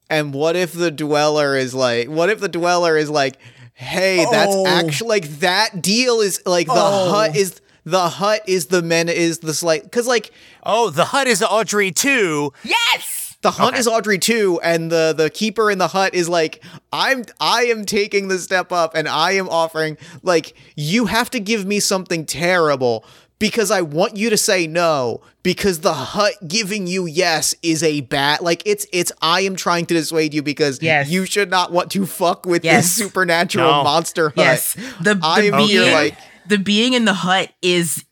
And 0.09 0.33
what 0.33 0.55
if 0.55 0.73
the 0.73 0.91
dweller 0.91 1.55
is 1.55 1.73
like, 1.73 2.07
what 2.07 2.29
if 2.29 2.39
the 2.39 2.47
dweller 2.49 2.97
is 2.97 3.09
like, 3.09 3.37
hey, 3.73 4.25
that's 4.31 4.53
Oh. 4.53 4.67
actually 4.67 5.09
like 5.09 5.27
that 5.39 5.81
deal 5.81 6.21
is 6.21 6.41
like 6.45 6.67
the 6.67 6.73
Oh. 6.75 7.09
hut 7.11 7.35
is 7.35 7.59
the 7.83 8.09
hut 8.09 8.41
is 8.47 8.67
the 8.67 8.81
men 8.81 9.09
is 9.09 9.39
the 9.39 9.53
slight 9.53 9.83
because 9.83 10.07
like 10.07 10.31
oh, 10.63 10.89
the 10.91 11.05
hut 11.05 11.27
is 11.27 11.41
Audrey 11.43 11.91
2. 11.91 12.51
Yes. 12.63 13.14
The 13.45 13.51
hunt 13.51 13.77
is 13.77 13.87
Audrey 13.87 14.17
2, 14.17 14.59
and 14.63 14.91
the 14.91 15.13
the 15.15 15.29
keeper 15.29 15.69
in 15.69 15.77
the 15.77 15.89
hut 15.89 16.15
is 16.15 16.27
like, 16.27 16.63
I'm 16.91 17.23
I 17.39 17.65
am 17.65 17.85
taking 17.85 18.27
the 18.27 18.39
step 18.39 18.71
up, 18.71 18.95
and 18.95 19.07
I 19.07 19.33
am 19.33 19.47
offering 19.49 19.99
like 20.23 20.55
you 20.75 21.05
have 21.05 21.29
to 21.29 21.39
give 21.39 21.63
me 21.63 21.79
something 21.79 22.25
terrible 22.25 23.05
because 23.37 23.69
I 23.69 23.81
want 23.81 24.17
you 24.17 24.31
to 24.31 24.37
say 24.37 24.65
no 24.65 25.21
because 25.43 25.81
the 25.81 25.93
hut 25.93 26.33
giving 26.47 26.87
you 26.87 27.05
yes 27.05 27.53
is 27.61 27.83
a 27.83 28.01
bad 28.01 28.41
like 28.41 28.63
it's 28.65 28.87
it's 28.91 29.11
I 29.21 29.41
am 29.41 29.55
trying 29.55 29.85
to 29.87 29.93
dissuade 29.93 30.33
you 30.33 30.41
because 30.41 30.81
Yes. 30.81 31.09
you 31.11 31.27
should 31.27 31.51
not 31.51 31.71
want 31.71 31.91
to 31.91 32.07
fuck 32.07 32.47
with 32.47 32.65
Yes. 32.65 32.85
this 32.85 32.93
supernatural 32.95 33.69
No. 33.69 33.83
monster 33.83 34.29
hut. 34.29 34.37
Yes. 34.37 34.73
The, 35.01 35.13
the 35.13 35.19
I 35.21 35.41
am 35.41 35.57
being 35.57 35.67
here 35.69 35.93
like 35.93 36.17
the 36.47 36.57
being 36.57 36.93
in 36.93 37.05
the 37.05 37.13
hut 37.13 37.51
is 37.61 38.05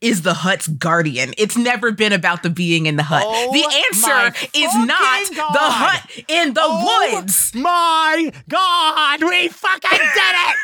is 0.00 0.22
the 0.22 0.34
hut's 0.34 0.66
guardian. 0.66 1.34
It's 1.36 1.56
never 1.56 1.92
been 1.92 2.12
about 2.12 2.42
the 2.42 2.50
being 2.50 2.86
in 2.86 2.96
the 2.96 3.02
hut. 3.02 3.22
Oh 3.26 3.52
the 3.52 3.64
answer 3.64 4.48
is 4.54 4.74
not 4.74 5.26
fucking 5.26 5.36
the 5.36 5.58
hut 5.60 6.24
in 6.28 6.54
the 6.54 6.62
Oh 6.62 7.12
woods. 7.14 7.54
My 7.54 8.32
God, 8.48 9.22
we 9.22 9.48
fucking 9.48 9.90
did 9.90 10.00
it! 10.00 10.56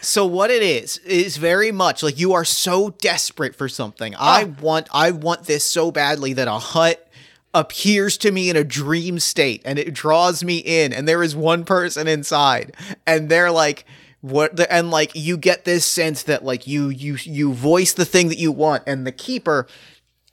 So 0.00 0.26
what 0.26 0.50
it 0.50 0.62
is 0.62 0.98
is 0.98 1.36
very 1.36 1.70
much 1.70 2.02
like 2.02 2.18
you 2.18 2.32
are 2.32 2.44
so 2.44 2.90
desperate 2.90 3.54
for 3.54 3.68
something. 3.68 4.14
I 4.18 4.44
oh. 4.44 4.56
want 4.60 4.88
I 4.92 5.12
want 5.12 5.44
this 5.44 5.64
so 5.64 5.92
badly 5.92 6.32
that 6.32 6.48
a 6.48 6.58
hut 6.58 7.08
appears 7.54 8.16
to 8.18 8.32
me 8.32 8.50
in 8.50 8.56
a 8.56 8.64
dream 8.64 9.18
state 9.18 9.62
and 9.64 9.78
it 9.78 9.92
draws 9.92 10.42
me 10.42 10.56
in 10.56 10.92
and 10.92 11.06
there 11.06 11.22
is 11.22 11.36
one 11.36 11.64
person 11.64 12.08
inside 12.08 12.74
and 13.06 13.28
they're 13.28 13.50
like 13.50 13.84
what 14.22 14.56
the, 14.56 14.72
and 14.72 14.90
like 14.90 15.10
you 15.14 15.36
get 15.36 15.64
this 15.64 15.84
sense 15.84 16.22
that 16.22 16.44
like 16.44 16.66
you 16.66 16.88
you 16.88 17.16
you 17.24 17.52
voice 17.52 17.92
the 17.92 18.04
thing 18.04 18.28
that 18.28 18.38
you 18.38 18.50
want 18.50 18.84
and 18.86 19.06
the 19.06 19.12
keeper 19.12 19.66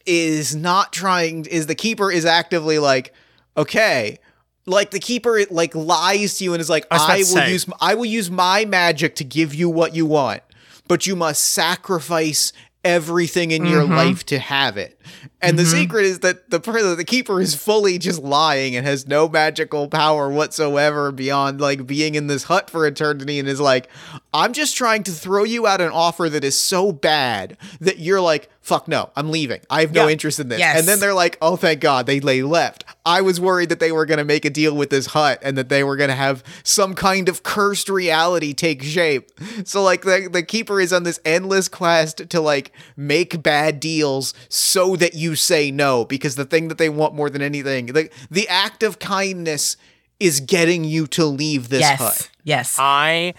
is 0.06 0.56
not 0.56 0.94
trying 0.94 1.46
is 1.46 1.66
the 1.66 1.76
keeper 1.76 2.12
is 2.12 2.24
actively 2.24 2.80
like 2.80 3.14
okay 3.58 4.20
like 4.68 4.92
the 4.92 5.00
keeper 5.00 5.42
like 5.50 5.74
lies 5.74 6.38
to 6.38 6.44
you 6.44 6.54
and 6.54 6.62
is 6.62 6.70
like 6.70 6.86
about 6.86 7.10
I 7.10 7.18
will 7.18 7.26
say. 7.26 7.52
use 7.52 7.66
I 7.82 7.96
will 7.96 8.06
use 8.06 8.30
my 8.30 8.64
magic 8.66 9.16
to 9.16 9.24
give 9.24 9.56
you 9.56 9.70
what 9.70 9.96
you 9.96 10.06
want 10.06 10.44
but 10.88 11.08
you 11.08 11.16
must 11.16 11.44
sacrifice 11.44 12.54
everything 12.84 13.52
in 13.52 13.66
your 13.66 13.84
mm-hmm. 13.84 13.94
life 13.94 14.26
to 14.28 14.40
have 14.40 14.78
it. 14.78 15.00
And 15.42 15.58
the 15.58 15.64
mm-hmm. 15.64 15.72
secret 15.72 16.06
is 16.06 16.20
that 16.20 16.50
the 16.50 16.60
the 16.60 17.04
keeper 17.06 17.42
is 17.42 17.56
fully 17.56 17.98
just 17.98 18.22
lying 18.22 18.76
and 18.76 18.86
has 18.86 19.08
no 19.08 19.28
magical 19.28 19.88
power 19.88 20.30
whatsoever 20.30 21.12
beyond 21.12 21.60
like 21.60 21.88
being 21.88 22.16
in 22.16 22.28
this 22.28 22.44
hut 22.44 22.70
for 22.70 22.86
eternity 22.86 23.40
and 23.40 23.48
is 23.48 23.60
like 23.60 23.90
I'm 24.34 24.54
just 24.54 24.76
trying 24.76 25.04
to 25.04 25.12
throw 25.12 25.44
you 25.44 25.66
out 25.66 25.82
an 25.82 25.92
offer 25.92 26.30
that 26.30 26.44
is 26.44 26.60
so 26.60 26.92
bad 26.92 27.58
that 27.80 28.00
you're 28.00 28.22
like 28.22 28.50
fuck 28.62 28.88
no 28.88 29.12
I'm 29.16 29.32
leaving. 29.32 29.62
I 29.70 29.82
have 29.82 29.94
no 29.94 30.06
Yeah. 30.06 30.12
interest 30.12 30.40
in 30.40 30.50
this. 30.50 30.60
Yes. 30.60 30.80
and 30.80 30.88
then 30.88 31.00
they're 31.00 31.14
like 31.14 31.38
oh 31.42 31.56
thank 31.56 31.82
god 31.82 32.06
they 32.06 32.20
they 32.20 32.44
left 32.44 32.86
I 33.06 33.22
was 33.22 33.40
worried 33.40 33.70
that 33.70 33.80
they 33.80 33.92
were 33.92 34.06
going 34.06 34.18
to 34.18 34.26
make 34.26 34.46
a 34.46 34.50
deal 34.50 34.76
with 34.76 34.90
this 34.90 35.08
hut 35.08 35.40
and 35.42 35.58
that 35.58 35.70
they 35.70 35.84
were 35.84 35.96
going 35.96 36.10
to 36.10 36.16
have 36.16 36.44
some 36.64 36.94
kind 36.96 37.30
of 37.30 37.44
cursed 37.44 37.90
reality 37.90 38.54
take 38.54 38.84
shape 38.84 39.32
so 39.64 39.82
like 39.82 40.02
the 40.02 40.30
the 40.32 40.44
keeper 40.44 40.80
is 40.82 40.92
on 40.92 41.04
this 41.04 41.20
endless 41.24 41.68
quest 41.68 42.30
to 42.30 42.42
like 42.42 42.72
make 42.96 43.42
bad 43.42 43.80
deals 43.80 44.34
so 44.50 44.96
that 44.96 45.14
you 45.14 45.36
say 45.36 45.72
no 45.72 46.06
because 46.06 46.36
the 46.36 46.46
thing 46.46 46.68
that 46.68 46.78
they 46.78 46.90
want 46.90 47.16
more 47.16 47.30
than 47.30 47.42
anything 47.42 47.88
the 47.88 48.10
the 48.30 48.48
act 48.48 48.84
of 48.84 49.00
kindness 49.00 49.78
is 50.20 50.42
getting 50.42 50.84
you 50.84 51.08
to 51.08 51.26
leave 51.26 51.70
this 51.70 51.82
yes. 51.82 52.00
hut 52.00 52.30
Yes. 52.50 52.78
I. 52.80 53.36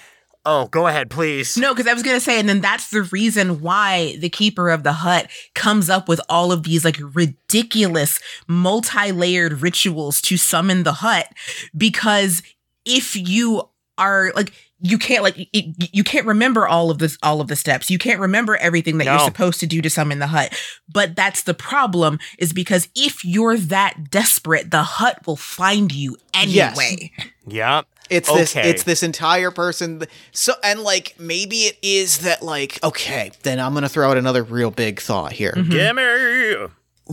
Oh, 0.53 0.67
go 0.67 0.89
ahead, 0.89 1.11
please. 1.11 1.57
No, 1.57 1.73
because 1.73 1.87
I 1.87 1.95
was 1.95 2.03
gonna 2.03 2.19
say, 2.19 2.41
and 2.41 2.49
then 2.49 2.61
that's 2.61 2.91
the 2.91 3.03
reason 3.03 3.61
why 3.61 4.17
the 4.19 4.29
keeper 4.29 4.69
of 4.71 4.83
the 4.83 4.95
hut 4.95 5.31
comes 5.55 5.89
up 5.89 6.09
with 6.09 6.21
all 6.29 6.51
of 6.51 6.65
these 6.65 6.85
like 6.85 6.99
ridiculous, 7.15 8.19
multi-layered 8.49 9.63
rituals 9.63 10.21
to 10.23 10.37
summon 10.37 10.83
the 10.83 10.95
hut. 10.95 11.29
Because 11.77 12.43
if 12.85 13.15
you 13.15 13.69
are 13.97 14.33
like 14.35 14.53
you 14.83 14.99
can't 14.99 15.23
like 15.23 15.35
it, 15.39 15.91
you 15.95 16.03
can't 16.05 16.27
remember 16.27 16.67
all 16.67 16.91
of 16.91 16.99
this 16.99 17.19
all 17.23 17.41
of 17.41 17.49
the 17.49 17.57
steps. 17.57 17.91
You 17.91 17.99
can't 17.99 18.21
remember 18.21 18.57
everything 18.57 18.99
that 18.99 19.05
you're 19.07 19.19
supposed 19.21 19.61
to 19.61 19.67
do 19.67 19.83
to 19.83 19.91
summon 19.91 20.19
the 20.19 20.27
hut. 20.29 20.53
But 20.93 21.15
that's 21.15 21.43
the 21.43 21.55
problem 21.55 22.19
is 22.39 22.53
because 22.53 22.89
if 22.95 23.25
you're 23.25 23.57
that 23.57 24.11
desperate 24.11 24.71
the 24.71 24.83
hut 24.83 25.27
will 25.27 25.37
find 25.37 25.93
you 25.93 26.17
Yes. 26.47 26.79
anyway. 26.79 27.13
Yeah. 27.47 27.83
It's 28.09 28.33
this 28.33 28.57
it's 28.57 28.83
this 28.85 29.03
entire 29.05 29.51
person 29.53 30.03
so 30.33 30.55
and 30.65 30.81
like 30.81 31.15
maybe 31.19 31.59
it 31.59 31.79
is 31.83 32.19
that 32.19 32.43
like 32.43 32.79
okay 32.83 33.31
then 33.43 33.61
I'm 33.61 33.73
going 33.73 33.83
to 33.83 33.89
throw 33.89 34.11
out 34.11 34.17
another 34.17 34.43
real 34.43 34.71
big 34.71 35.01
thought 35.01 35.33
here. 35.33 35.53
Mm-hmm. 35.57 35.71
Gimme. 35.71 36.71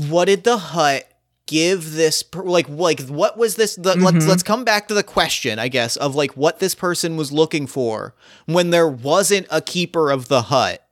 what 0.09 0.25
did 0.25 0.43
the 0.43 0.57
hut 0.57 1.07
give 1.47 1.93
this 1.93 2.21
per- 2.23 2.43
like 2.43 2.69
like 2.69 3.01
what 3.07 3.37
was 3.37 3.55
this 3.55 3.75
the, 3.75 3.95
let's 3.95 4.25
let's 4.27 4.43
come 4.43 4.63
back 4.63 4.87
to 4.87 4.93
the 4.93 5.03
question 5.03 5.57
i 5.59 5.67
guess 5.67 5.95
of 5.95 6.13
like 6.13 6.37
what 6.37 6.59
this 6.59 6.75
person 6.75 7.17
was 7.17 7.31
looking 7.31 7.65
for 7.65 8.13
when 8.45 8.69
there 8.69 8.87
wasn't 8.87 9.47
a 9.49 9.61
keeper 9.61 10.11
of 10.11 10.27
the 10.27 10.43
hut 10.43 10.85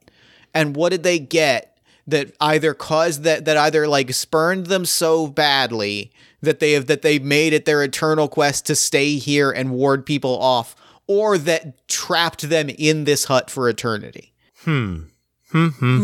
and 0.53 0.76
what 0.76 0.89
did 0.89 1.03
they 1.03 1.20
get 1.20 1.78
that 2.08 2.32
either 2.39 2.74
caused 2.74 3.24
that 3.24 3.45
that 3.45 3.58
either 3.58 3.88
like 3.88 4.14
spurned 4.14 4.68
them 4.68 4.86
so 4.86 5.28
badly 5.28 6.12
that 6.41 6.60
they 6.60 6.72
have 6.74 6.86
that 6.88 7.01
they 7.01 7.20
made 7.20 7.51
it 7.53 7.66
their 7.66 7.84
eternal 7.84 8.28
quest 8.28 8.66
to 8.66 8.76
stay 8.76 9.16
here 9.18 9.51
and 9.51 9.72
ward 9.72 10.06
people 10.06 10.38
off 10.39 10.76
or 11.08 11.38
that 11.38 11.88
trapped 11.88 12.49
them 12.49 12.70
in 12.70 13.03
this 13.03 13.26
hut 13.26 13.49
for 13.49 13.68
eternity 13.70 14.34
Hmm. 14.64 15.03
Hmm. 15.51 15.68
Hmm. 15.68 15.97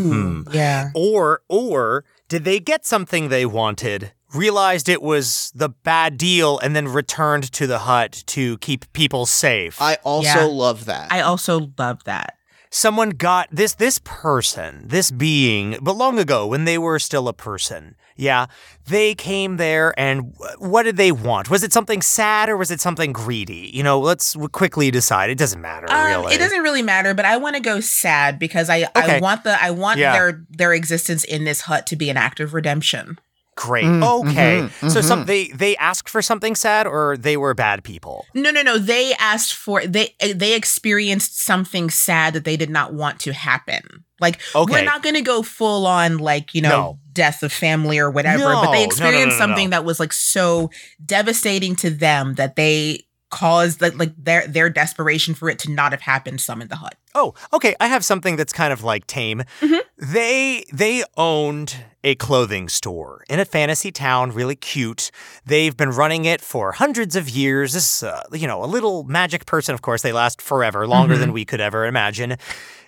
Hmm. 0.43 0.53
yeah 0.53 0.89
Or, 0.93 1.41
or 1.49 2.03
did 2.29 2.45
they 2.45 2.59
get 2.59 2.85
something 2.85 3.27
they 3.29 3.45
wanted, 3.45 4.11
realized 4.33 4.89
it 4.89 5.01
was 5.01 5.51
the 5.55 5.69
bad 5.69 6.17
deal, 6.17 6.59
and 6.59 6.75
then 6.75 6.87
returned 6.87 7.51
to 7.53 7.67
the 7.67 7.79
hut 7.79 8.23
to 8.27 8.57
keep 8.59 8.91
people 8.93 9.25
safe? 9.25 9.81
i 9.81 9.95
also 10.03 10.23
Yeah. 10.39 10.43
love 10.45 10.85
that 10.85 11.11
i 11.11 11.21
also 11.21 11.71
love 11.77 12.03
that 12.05 12.35
Someone 12.73 13.09
got 13.09 13.49
this 13.51 13.73
this 13.73 13.99
person, 14.05 14.87
this 14.87 15.11
being, 15.11 15.77
but 15.81 15.97
long 15.97 16.17
ago 16.17 16.47
when 16.47 16.63
they 16.63 16.77
were 16.77 16.99
still 16.99 17.27
a 17.27 17.33
person. 17.33 17.95
Yeah, 18.15 18.45
they 18.87 19.13
came 19.13 19.57
there 19.57 19.93
and 19.99 20.33
what 20.57 20.83
did 20.83 20.95
they 20.95 21.11
want? 21.11 21.49
Was 21.49 21.63
it 21.63 21.73
something 21.73 22.01
sad 22.01 22.47
or 22.47 22.55
was 22.55 22.71
it 22.71 22.79
something 22.79 23.11
greedy? 23.11 23.69
You 23.73 23.83
know, 23.83 23.99
let's 23.99 24.37
quickly 24.53 24.89
decide. 24.89 25.29
It 25.29 25.37
doesn't 25.37 25.59
matter 25.59 25.85
Um, 25.91 26.05
really. 26.05 26.33
It 26.35 26.37
doesn't 26.37 26.61
really 26.61 26.81
matter, 26.81 27.13
but 27.13 27.25
I 27.25 27.35
want 27.35 27.57
to 27.57 27.61
go 27.61 27.81
sad 27.81 28.39
because 28.39 28.69
I 28.69 28.87
I 28.95 29.19
want 29.19 29.43
the 29.43 29.61
I 29.61 29.71
want 29.71 29.99
Yeah. 29.99 30.13
their 30.13 30.41
their 30.49 30.73
existence 30.73 31.25
in 31.25 31.43
this 31.43 31.61
hut 31.67 31.85
to 31.87 31.97
be 31.97 32.09
an 32.09 32.15
act 32.15 32.39
of 32.39 32.53
redemption. 32.53 33.19
Great. 33.57 33.83
Mm, 33.85 34.29
okay. 34.29 34.61
mhm, 34.61 34.89
So 34.89 35.01
some 35.01 35.23
mhm. 35.23 35.27
they 35.27 35.47
they 35.49 35.75
asked 35.77 36.07
for 36.09 36.21
something 36.21 36.55
sad 36.55 36.87
or 36.87 37.17
they 37.17 37.35
were 37.35 37.53
bad 37.53 37.83
people. 37.83 38.25
No, 38.33 38.49
no, 38.49 38.61
no. 38.61 38.77
They 38.77 39.13
asked 39.19 39.53
for 39.53 39.85
they 39.85 40.15
they 40.33 40.55
experienced 40.55 41.37
something 41.43 41.89
sad 41.89 42.33
that 42.33 42.45
they 42.45 42.55
did 42.57 42.69
not 42.69 42.93
want 42.93 43.19
to 43.21 43.33
happen. 43.33 44.05
Like 44.21 44.39
Okay. 44.55 44.71
we're 44.71 44.83
not 44.85 45.03
going 45.03 45.15
to 45.15 45.21
go 45.21 45.41
full 45.41 45.85
on 45.85 46.17
like 46.19 46.55
you 46.55 46.61
know 46.61 46.69
No. 46.69 46.99
death 47.11 47.43
of 47.43 47.51
family 47.51 47.99
or 47.99 48.09
whatever, 48.09 48.43
but 48.43 48.53
No, 48.53 48.63
no, 48.63 48.71
they 48.71 48.79
no, 48.79 48.85
experienced 48.85 49.37
no, 49.37 49.45
no, 49.45 49.51
something 49.51 49.69
no. 49.69 49.77
that 49.77 49.85
was 49.85 49.99
like 49.99 50.13
so 50.13 50.69
devastating 51.05 51.75
to 51.77 51.89
them 51.89 52.35
that 52.35 52.55
they 52.55 53.05
caused 53.31 53.81
like 53.81 53.97
like 53.97 54.13
their 54.17 54.45
their 54.47 54.69
desperation 54.69 55.33
for 55.33 55.49
it 55.49 55.57
to 55.59 55.71
not 55.71 55.91
have 55.93 56.01
happened 56.01 56.39
summoned 56.39 56.69
the 56.69 56.75
hut. 56.75 56.95
Oh, 57.15 57.33
okay. 57.51 57.75
I 57.79 57.87
have 57.87 58.05
something 58.05 58.35
that's 58.35 58.53
kind 58.53 58.71
of 58.71 58.83
like 58.83 59.07
tame. 59.07 59.43
Mhm. 59.61 59.79
They 59.97 60.63
they 60.71 61.03
owned 61.17 61.75
a 62.03 62.15
clothing 62.15 62.69
store 62.69 63.23
in 63.29 63.39
a 63.39 63.45
fantasy 63.45 63.91
town, 63.91 64.31
really 64.31 64.55
cute. 64.55 65.11
They've 65.45 65.75
been 65.75 65.91
running 65.91 66.25
it 66.25 66.41
for 66.41 66.73
hundreds 66.73 67.15
of 67.15 67.29
years. 67.29 67.73
This, 67.73 68.03
uh, 68.03 68.23
you 68.31 68.47
know, 68.47 68.63
a 68.63 68.65
little 68.65 69.03
magic 69.03 69.45
person. 69.45 69.73
Of 69.73 69.81
course, 69.81 70.01
they 70.01 70.11
last 70.11 70.41
forever, 70.41 70.87
longer 70.87 71.17
than 71.17 71.31
we 71.33 71.45
could 71.45 71.61
ever 71.61 71.85
imagine. 71.85 72.37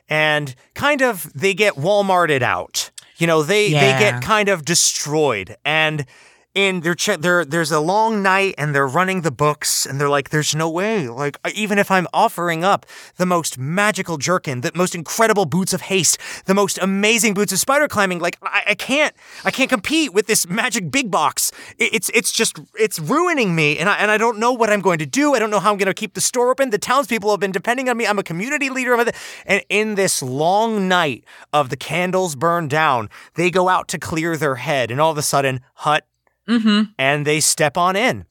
And 0.10 0.56
kind 0.76 1.02
of, 1.02 1.32
they 1.34 1.54
get 1.54 1.76
Walmarted 1.76 2.42
out. 2.42 2.92
You 3.18 3.28
know, 3.28 3.44
they 3.44 3.70
they 3.72 3.96
get 4.00 4.22
kind 4.24 4.50
of 4.50 4.66
destroyed 4.66 5.56
and 5.64 6.06
ch- 6.56 7.18
there 7.20 7.46
there's 7.46 7.72
a 7.72 7.80
long 7.80 8.22
night 8.24 8.56
and 8.58 8.74
they're 8.74 8.88
running 8.88 9.22
the 9.22 9.32
books 9.32 9.86
and 9.86 10.00
they're 10.00 10.10
like 10.10 10.30
there's 10.30 10.56
no 10.56 10.70
way. 10.70 11.08
Like 11.08 11.38
even 11.54 11.78
if 11.78 11.92
I'm 11.92 12.08
offering 12.14 12.64
up 12.64 12.86
the 13.18 13.26
most 13.26 13.58
magical 13.58 14.18
jerkin 14.18 14.62
the 14.62 14.72
most 14.76 14.96
incredible 14.96 15.46
boots 15.46 15.74
of 15.74 15.82
haste 15.82 16.18
the 16.46 16.54
most 16.54 16.78
amazing 16.82 17.34
boots 17.34 17.52
of 17.52 17.60
spider 17.60 17.88
climbing 17.88 18.20
like 18.20 18.38
I, 18.42 18.64
I 18.70 18.76
can't 18.76 19.14
I 19.46 19.52
can't 19.52 19.70
compete 19.70 20.14
with 20.14 20.28
this 20.28 20.48
magic 20.48 20.92
big 20.92 21.12
box. 21.12 21.52
It- 21.78 21.94
it's 21.94 22.10
it's 22.14 22.32
just 22.32 22.60
it's 22.76 23.00
ruining 23.00 23.56
me 23.56 23.78
and 23.78 23.90
I 23.90 23.96
and 23.98 24.10
I 24.10 24.18
don't 24.18 24.40
know 24.40 24.52
what 24.54 24.70
I'm 24.70 24.82
going 24.82 25.00
to 25.00 25.06
do. 25.06 25.36
I 25.36 25.40
don't 25.40 25.50
know 25.50 25.60
how 25.60 25.72
I'm 25.72 25.78
going 25.78 25.88
to 25.88 25.94
keep 25.94 26.14
the 26.14 26.22
store 26.22 26.50
open. 26.50 26.70
The 26.70 26.78
townspeople 26.78 27.30
have 27.32 27.40
been 27.40 27.52
depending 27.52 27.90
on 27.90 27.98
me. 27.98 28.06
I'm 28.08 28.20
a 28.20 28.24
community 28.24 28.70
leader 28.70 28.94
it 29.08 29.16
and 29.46 29.64
in 29.70 29.96
this 29.96 30.22
long 30.22 30.88
night 30.88 31.24
of 31.52 31.70
the 31.70 31.78
candles 31.78 32.36
burned 32.36 32.70
down 32.70 33.10
they 33.36 33.50
go 33.50 33.70
out 33.70 33.88
to 33.90 33.98
clear 33.98 34.38
their 34.38 34.56
head 34.56 34.92
and 34.92 35.00
all 35.02 35.12
of 35.12 35.18
a 35.18 35.22
sudden 35.22 35.62
hut 35.76 36.06
Mm-hmm. 36.50 36.92
and 37.00 37.26
they 37.26 37.40
step 37.40 37.78
on 37.78 37.96
in. 37.96 38.26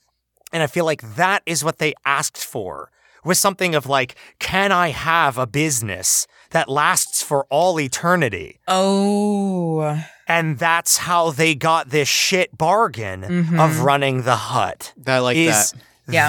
And 0.53 0.63
I 0.63 0.67
feel 0.67 0.85
like 0.85 1.17
that 1.17 1.43
is 1.47 1.65
what 1.65 1.79
they 1.79 1.95
asked 2.05 2.45
for 2.45 2.91
was 3.25 3.39
something 3.39 3.75
of 3.75 3.87
like, 3.87 4.17
can 4.39 4.71
I 4.73 4.89
have 4.89 5.39
a 5.39 5.47
business 5.47 6.27
that 6.51 6.69
lasts 6.69 7.23
for 7.23 7.47
all 7.51 7.81
eternity? 7.81 8.59
Oh. 8.69 10.03
And 10.29 10.59
that's 10.59 10.99
how 10.99 11.31
they 11.31 11.55
got 11.55 11.91
this 11.91 12.09
shit 12.09 12.57
bargain 12.59 13.23
Mhm. 13.23 13.59
of 13.61 13.81
running 13.81 14.23
the 14.23 14.37
hut. 14.37 14.93
I 15.07 15.19
like 15.21 15.37
is 15.37 15.73
that. 15.73 15.81
Yeah. 16.09 16.29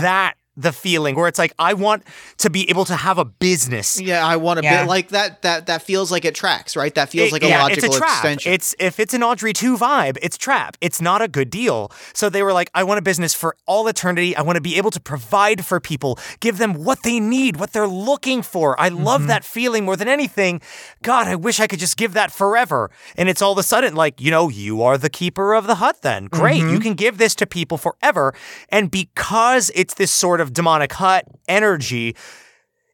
That 0.56 0.62
the 0.64 0.72
feeling 0.72 1.16
where 1.16 1.28
it's 1.28 1.39
like, 1.39 1.54
I 1.60 1.74
want 1.74 2.04
to 2.38 2.49
be 2.49 2.70
able 2.70 2.86
to 2.86 2.95
have 2.95 3.18
a 3.18 3.26
business 3.26 3.99
Yeah, 3.99 4.26
I 4.26 4.36
want 4.38 4.60
a 4.60 4.64
Yeah. 4.64 4.82
bit 4.84 4.89
like 4.89 5.10
that. 5.10 5.41
That 5.41 5.66
that 5.68 5.82
feels 5.84 6.12
like 6.12 6.26
it 6.26 6.36
tracks, 6.36 6.76
right? 6.76 6.93
That 6.95 7.10
feels 7.10 7.30
It- 7.30 7.34
like 7.34 7.43
a 7.43 7.47
yeah, 7.49 7.62
logical 7.64 7.86
it's 7.89 7.95
a 7.95 7.99
trap. 7.99 8.12
extension. 8.14 8.54
It's 8.54 8.76
if 8.80 8.99
it's 8.99 9.14
an 9.14 9.24
Audrey 9.24 9.54
2 9.54 9.78
vibe, 9.78 10.18
it's 10.22 10.38
trap. 10.38 10.78
It's 10.82 11.01
not 11.01 11.22
a 11.22 11.28
good 11.28 11.49
deal. 11.49 11.91
So 12.14 12.30
they 12.30 12.43
were 12.43 12.54
like, 12.54 12.70
I 12.74 12.84
want 12.84 12.97
a 12.99 13.01
business 13.01 13.34
for 13.34 13.56
all 13.66 13.88
eternity. 13.88 14.36
I 14.36 14.41
want 14.41 14.56
to 14.58 14.62
be 14.62 14.78
able 14.78 14.91
to 14.91 14.99
provide 14.99 15.66
for 15.66 15.80
people, 15.80 16.18
give 16.39 16.58
them 16.58 16.74
what 16.74 17.04
they 17.04 17.20
need, 17.20 17.58
what 17.58 17.74
they're 17.74 17.88
looking 17.88 18.41
for. 18.41 18.80
I 18.80 18.89
Mm-hmm. 18.89 19.04
love 19.04 19.28
that 19.28 19.43
feeling 19.45 19.86
more 19.86 19.95
than 19.95 20.08
anything. 20.08 20.62
God, 21.01 21.28
I 21.28 21.36
wish 21.36 21.60
I 21.60 21.68
could 21.68 21.80
just 21.80 21.97
give 21.97 22.14
that 22.14 22.32
forever. 22.32 22.91
And 23.18 23.28
it's 23.30 23.41
all 23.41 23.51
of 23.54 23.58
a 23.58 23.64
sudden 23.64 23.95
like, 23.95 24.20
you 24.22 24.30
know, 24.32 24.49
you 24.49 24.82
are 24.84 24.97
the 24.97 25.10
keeper 25.10 25.54
of 25.54 25.68
the 25.68 25.76
hut 25.76 26.01
then. 26.01 26.26
Great. 26.26 26.62
Mm-hmm. 26.62 26.74
You 26.74 26.80
can 26.80 26.93
give 26.93 27.18
this 27.18 27.34
to 27.36 27.45
people 27.47 27.78
forever. 27.78 28.34
And 28.70 28.91
because 28.91 29.72
it's 29.76 29.93
this 29.95 30.12
sort 30.12 30.41
of 30.41 30.42
demonic 30.51 30.91
hut 30.93 31.25
energy, 31.47 32.15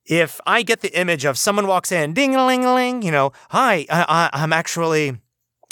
if 0.06 0.42
I 0.46 0.64
get 0.64 0.82
the 0.82 0.98
image 1.00 1.24
of 1.24 1.38
someone 1.38 1.68
walks 1.68 1.92
in, 1.92 2.14
ding 2.14 2.36
a 2.36 2.46
ling 2.46 2.66
a 2.66 2.74
ling, 2.74 3.02
you 3.02 3.12
know, 3.12 3.32
hi, 3.50 3.86
I, 3.90 4.30
I, 4.34 4.42
I'm 4.42 4.52
actually 4.52 5.18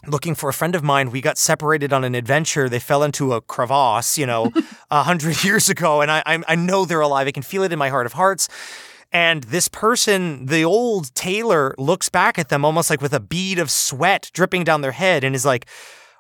looking 0.06 0.36
for 0.36 0.50
a 0.50 0.54
friend 0.54 0.76
of 0.76 0.84
mine. 0.84 1.12
We 1.12 1.22
got 1.22 1.38
separated 1.38 1.92
on 1.92 2.04
an 2.04 2.16
adventure. 2.16 2.70
They 2.70 2.80
fell 2.80 3.04
into 3.04 3.34
a 3.34 3.42
crevasse, 3.42 4.18
you 4.18 4.26
know, 4.26 4.52
a 4.92 5.04
hundred 5.04 5.44
years 5.44 5.70
ago, 5.70 6.02
and 6.02 6.12
I, 6.12 6.24
I, 6.26 6.44
I 6.48 6.56
know 6.56 6.86
they're 6.86 7.02
alive. 7.02 7.28
I 7.28 7.32
can 7.32 7.44
feel 7.44 7.64
it 7.64 7.74
in 7.74 7.80
my 7.80 7.90
heart 7.90 8.06
of 8.06 8.14
hearts. 8.14 8.48
And 9.12 9.44
this 9.46 9.68
person, 9.68 10.48
the 10.48 10.66
old 10.66 11.14
tailor, 11.16 11.74
looks 11.78 12.10
back 12.10 12.38
at 12.38 12.50
them 12.50 12.66
almost 12.66 12.90
like 12.90 13.02
with 13.02 13.14
a 13.14 13.20
bead 13.20 13.58
of 13.58 13.72
sweat 13.72 14.30
dripping 14.34 14.66
down 14.66 14.82
their 14.82 14.92
head 14.92 15.24
and 15.24 15.34
is 15.34 15.46
like, 15.46 15.66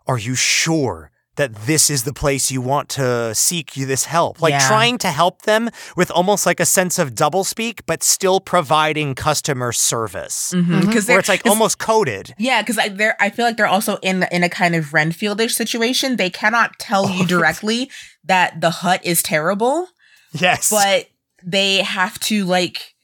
Are 0.07 0.17
you 0.17 0.35
sure? 0.35 1.11
That 1.38 1.55
this 1.65 1.89
is 1.89 2.03
the 2.03 2.13
place 2.13 2.51
you 2.51 2.61
want 2.61 2.89
to 2.89 3.33
seek 3.33 3.77
you 3.77 3.85
this 3.85 4.05
help. 4.05 4.41
Like 4.41 4.51
Yeah. 4.51 4.67
trying 4.67 4.97
to 4.99 5.07
help 5.11 5.43
them 5.43 5.69
with 5.95 6.11
almost 6.11 6.45
like 6.45 6.59
a 6.59 6.65
sense 6.65 6.99
of 6.99 7.13
doublespeak, 7.15 7.81
but 7.85 8.03
still 8.03 8.39
providing 8.39 9.15
customer 9.15 9.71
service. 9.71 10.53
Mm-hmm. 10.55 10.71
Mm-hmm. 10.73 10.88
Because 10.88 11.07
Where 11.07 11.19
it's 11.19 11.29
like 11.29 11.45
almost 11.45 11.77
coded. 11.79 12.33
Yeah, 12.38 12.61
because 12.61 12.77
I 12.77 12.89
they're 12.89 13.15
I 13.19 13.29
feel 13.29 13.45
like 13.45 13.55
they're 13.57 13.67
also 13.67 13.97
in 14.01 14.25
in 14.31 14.43
a 14.43 14.49
kind 14.49 14.75
of 14.75 14.85
Renfieldish 14.91 15.51
situation. 15.51 16.17
They 16.17 16.29
cannot 16.29 16.77
tell 16.79 17.05
Oh. 17.07 17.13
you 17.13 17.25
directly 17.25 17.89
that 18.25 18.59
the 18.59 18.69
hut 18.81 18.99
is 19.05 19.21
terrible, 19.23 19.88
Yes. 20.33 20.69
but 20.69 21.07
they 21.45 21.77
have 21.83 22.19
to 22.19 22.43
like 22.45 22.95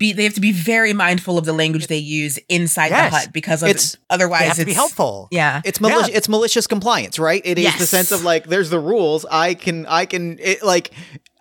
be 0.00 0.12
they 0.12 0.24
have 0.24 0.34
to 0.34 0.40
be 0.40 0.50
very 0.50 0.92
mindful 0.92 1.38
of 1.38 1.44
the 1.44 1.52
language 1.52 1.86
they 1.86 1.96
use 1.98 2.38
inside 2.48 2.90
Yes. 2.90 3.12
the 3.12 3.18
hut 3.18 3.32
because 3.32 3.62
of 3.62 3.68
It's- 3.68 3.96
otherwise 4.10 4.40
they 4.40 4.46
have 4.46 4.56
to 4.56 4.62
it's 4.62 4.70
be 4.70 4.74
helpful. 4.74 5.28
Yeah. 5.30 5.62
it's 5.64 5.80
malicious. 5.80 6.08
Yeah. 6.08 6.16
It's 6.16 6.28
malicious 6.28 6.66
compliance, 6.66 7.18
right? 7.20 7.40
It 7.44 7.58
is 7.58 7.78
the 7.78 7.86
sense 7.86 8.10
of 8.10 8.24
like, 8.24 8.46
there's 8.48 8.70
the 8.70 8.80
rules. 8.80 9.24
I 9.30 9.54
can, 9.54 9.86
I 9.86 10.06
can, 10.06 10.38
it, 10.40 10.64
like, 10.64 10.90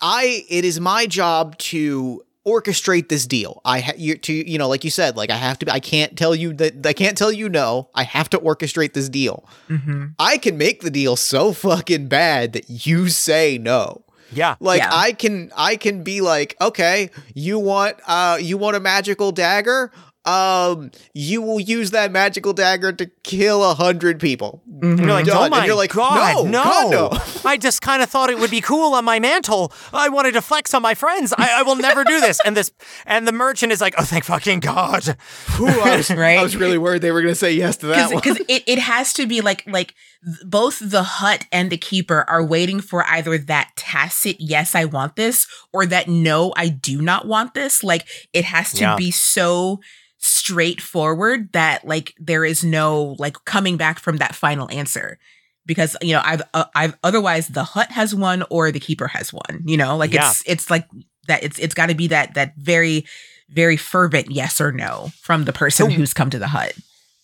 I. 0.01 0.45
It 0.49 0.63
is 0.63 0.79
my 0.79 1.07
job 1.07 1.57
to 1.57 2.23
orchestrate 2.47 3.09
this 3.09 3.25
deal. 3.27 3.61
I 3.65 3.81
ha- 3.81 3.93
you 3.97 4.15
to 4.17 4.33
you 4.33 4.57
know, 4.57 4.69
like 4.69 4.83
you 4.85 4.89
said, 4.89 5.17
like 5.17 5.29
I 5.29 5.35
have 5.35 5.59
to. 5.59 5.71
I 5.71 5.79
can't 5.81 6.17
tell 6.17 6.33
you 6.33 6.53
that. 6.53 6.85
I 6.85 6.93
can't 6.93 7.17
tell 7.17 7.31
you 7.31 7.49
no. 7.49 7.89
I 7.93 8.03
have 8.03 8.29
to 8.29 8.37
orchestrate 8.39 8.93
this 8.93 9.09
deal. 9.09 9.45
hmm 9.67 10.05
I 10.17 10.37
can 10.37 10.57
make 10.57 10.81
the 10.81 10.89
deal 10.89 11.15
so 11.17 11.51
fucking 11.53 12.07
bad 12.07 12.53
that 12.53 12.85
you 12.85 13.09
say 13.09 13.57
no. 13.57 14.03
Yeah. 14.31 14.55
Like 14.59 14.79
Yeah. 14.79 14.89
I 14.91 15.13
can 15.13 15.51
I 15.55 15.75
can 15.75 16.03
be 16.03 16.21
like, 16.21 16.55
okay, 16.61 17.09
you 17.33 17.59
want 17.59 17.97
uh 18.07 18.37
you 18.39 18.57
want 18.57 18.75
a 18.75 18.79
magical 18.79 19.31
dagger? 19.31 19.91
Um 20.25 20.91
you 21.13 21.41
will 21.41 21.59
use 21.59 21.91
that 21.91 22.11
magical 22.11 22.51
dagger 22.53 22.91
to 22.93 23.05
kill 23.23 23.63
a 23.63 23.73
hundred 23.73 24.19
people. 24.19 24.61
And 24.81 24.99
you're 24.99 25.07
like, 25.09 25.25
Done. 25.25 25.37
oh 25.37 25.43
And 25.43 25.51
my 25.51 25.65
you're 25.65 25.75
like, 25.75 25.91
God, 25.93 26.45
no, 26.45 26.51
no. 26.51 26.63
God, 26.63 26.91
no. 27.13 27.19
I 27.49 27.57
just 27.57 27.81
kind 27.81 28.01
of 28.03 28.09
thought 28.09 28.29
it 28.29 28.37
would 28.37 28.51
be 28.51 28.61
cool 28.61 28.93
on 28.93 29.05
my 29.05 29.19
mantle. 29.19 29.71
I 29.93 30.09
wanted 30.09 30.33
to 30.33 30.41
flex 30.41 30.73
on 30.73 30.81
my 30.81 30.93
friends. 30.93 31.33
I, 31.37 31.59
I 31.59 31.63
will 31.63 31.75
never 31.75 32.03
do 32.03 32.19
this. 32.21 32.39
And 32.45 32.55
this, 32.55 32.71
and 33.05 33.27
the 33.27 33.31
merchant 33.31 33.71
is 33.71 33.81
like, 33.81 33.95
oh, 33.97 34.03
thank 34.03 34.25
fucking 34.25 34.59
God. 34.61 35.07
Ooh, 35.59 35.67
I 35.67 35.97
was, 35.97 36.09
Right? 36.15 36.37
I 36.39 36.43
was 36.43 36.55
really 36.55 36.77
worried 36.77 37.01
they 37.01 37.11
were 37.11 37.21
gonna 37.21 37.35
say 37.35 37.53
yes 37.53 37.77
to 37.77 37.87
that 37.87 38.07
one. 38.11 38.15
because 38.21 38.39
it, 38.47 38.63
it 38.67 38.79
has 38.79 39.13
to 39.13 39.25
be 39.25 39.41
like 39.41 39.63
like 39.67 39.93
th- 40.23 40.37
both 40.45 40.79
the 40.81 41.03
hut 41.03 41.45
and 41.51 41.69
the 41.69 41.77
keeper 41.77 42.25
are 42.27 42.43
waiting 42.45 42.79
for 42.81 43.05
either 43.07 43.37
that 43.37 43.71
tacit 43.75 44.35
yes 44.39 44.75
i 44.75 44.83
want 44.85 45.15
this 45.15 45.47
or 45.73 45.85
that 45.85 46.07
no 46.07 46.53
i 46.57 46.67
do 46.67 47.01
not 47.01 47.25
want 47.27 47.53
this 47.53 47.83
like 47.83 48.05
it 48.33 48.43
has 48.45 48.71
to 48.73 48.81
Yeah. 48.81 48.95
be 48.95 49.11
so 49.11 49.79
straightforward 50.19 51.51
that 51.53 51.85
like 51.87 52.13
there 52.19 52.43
is 52.45 52.63
no 52.63 53.15
like 53.19 53.37
coming 53.45 53.77
back 53.77 53.99
from 53.99 54.17
that 54.17 54.35
final 54.35 54.69
answer. 54.71 55.17
Because 55.65 55.95
you 56.01 56.13
know 56.13 56.21
i've 56.23 56.41
uh, 56.55 56.65
i've 56.73 56.97
otherwise 57.03 57.49
the 57.49 57.63
hut 57.63 57.91
has 57.91 58.15
won 58.15 58.43
or 58.49 58.71
the 58.71 58.79
keeper 58.79 59.07
has 59.07 59.31
won 59.31 59.61
you 59.65 59.77
know? 59.77 59.97
Like 59.97 60.11
Yeah. 60.13 60.29
it's 60.29 60.43
it's 60.47 60.69
like 60.71 60.87
that 61.27 61.43
it's 61.43 61.59
it's 61.59 61.75
got 61.75 61.89
to 61.89 61.95
be 61.95 62.07
that 62.07 62.33
that 62.33 62.55
very 62.57 63.05
very 63.49 63.77
fervent 63.77 64.31
yes 64.31 64.59
or 64.59 64.71
no 64.71 65.11
from 65.21 65.45
the 65.45 65.53
person 65.53 65.89
So- 65.89 65.95
who's 65.95 66.13
come 66.13 66.31
to 66.31 66.39
the 66.39 66.47
hut 66.47 66.73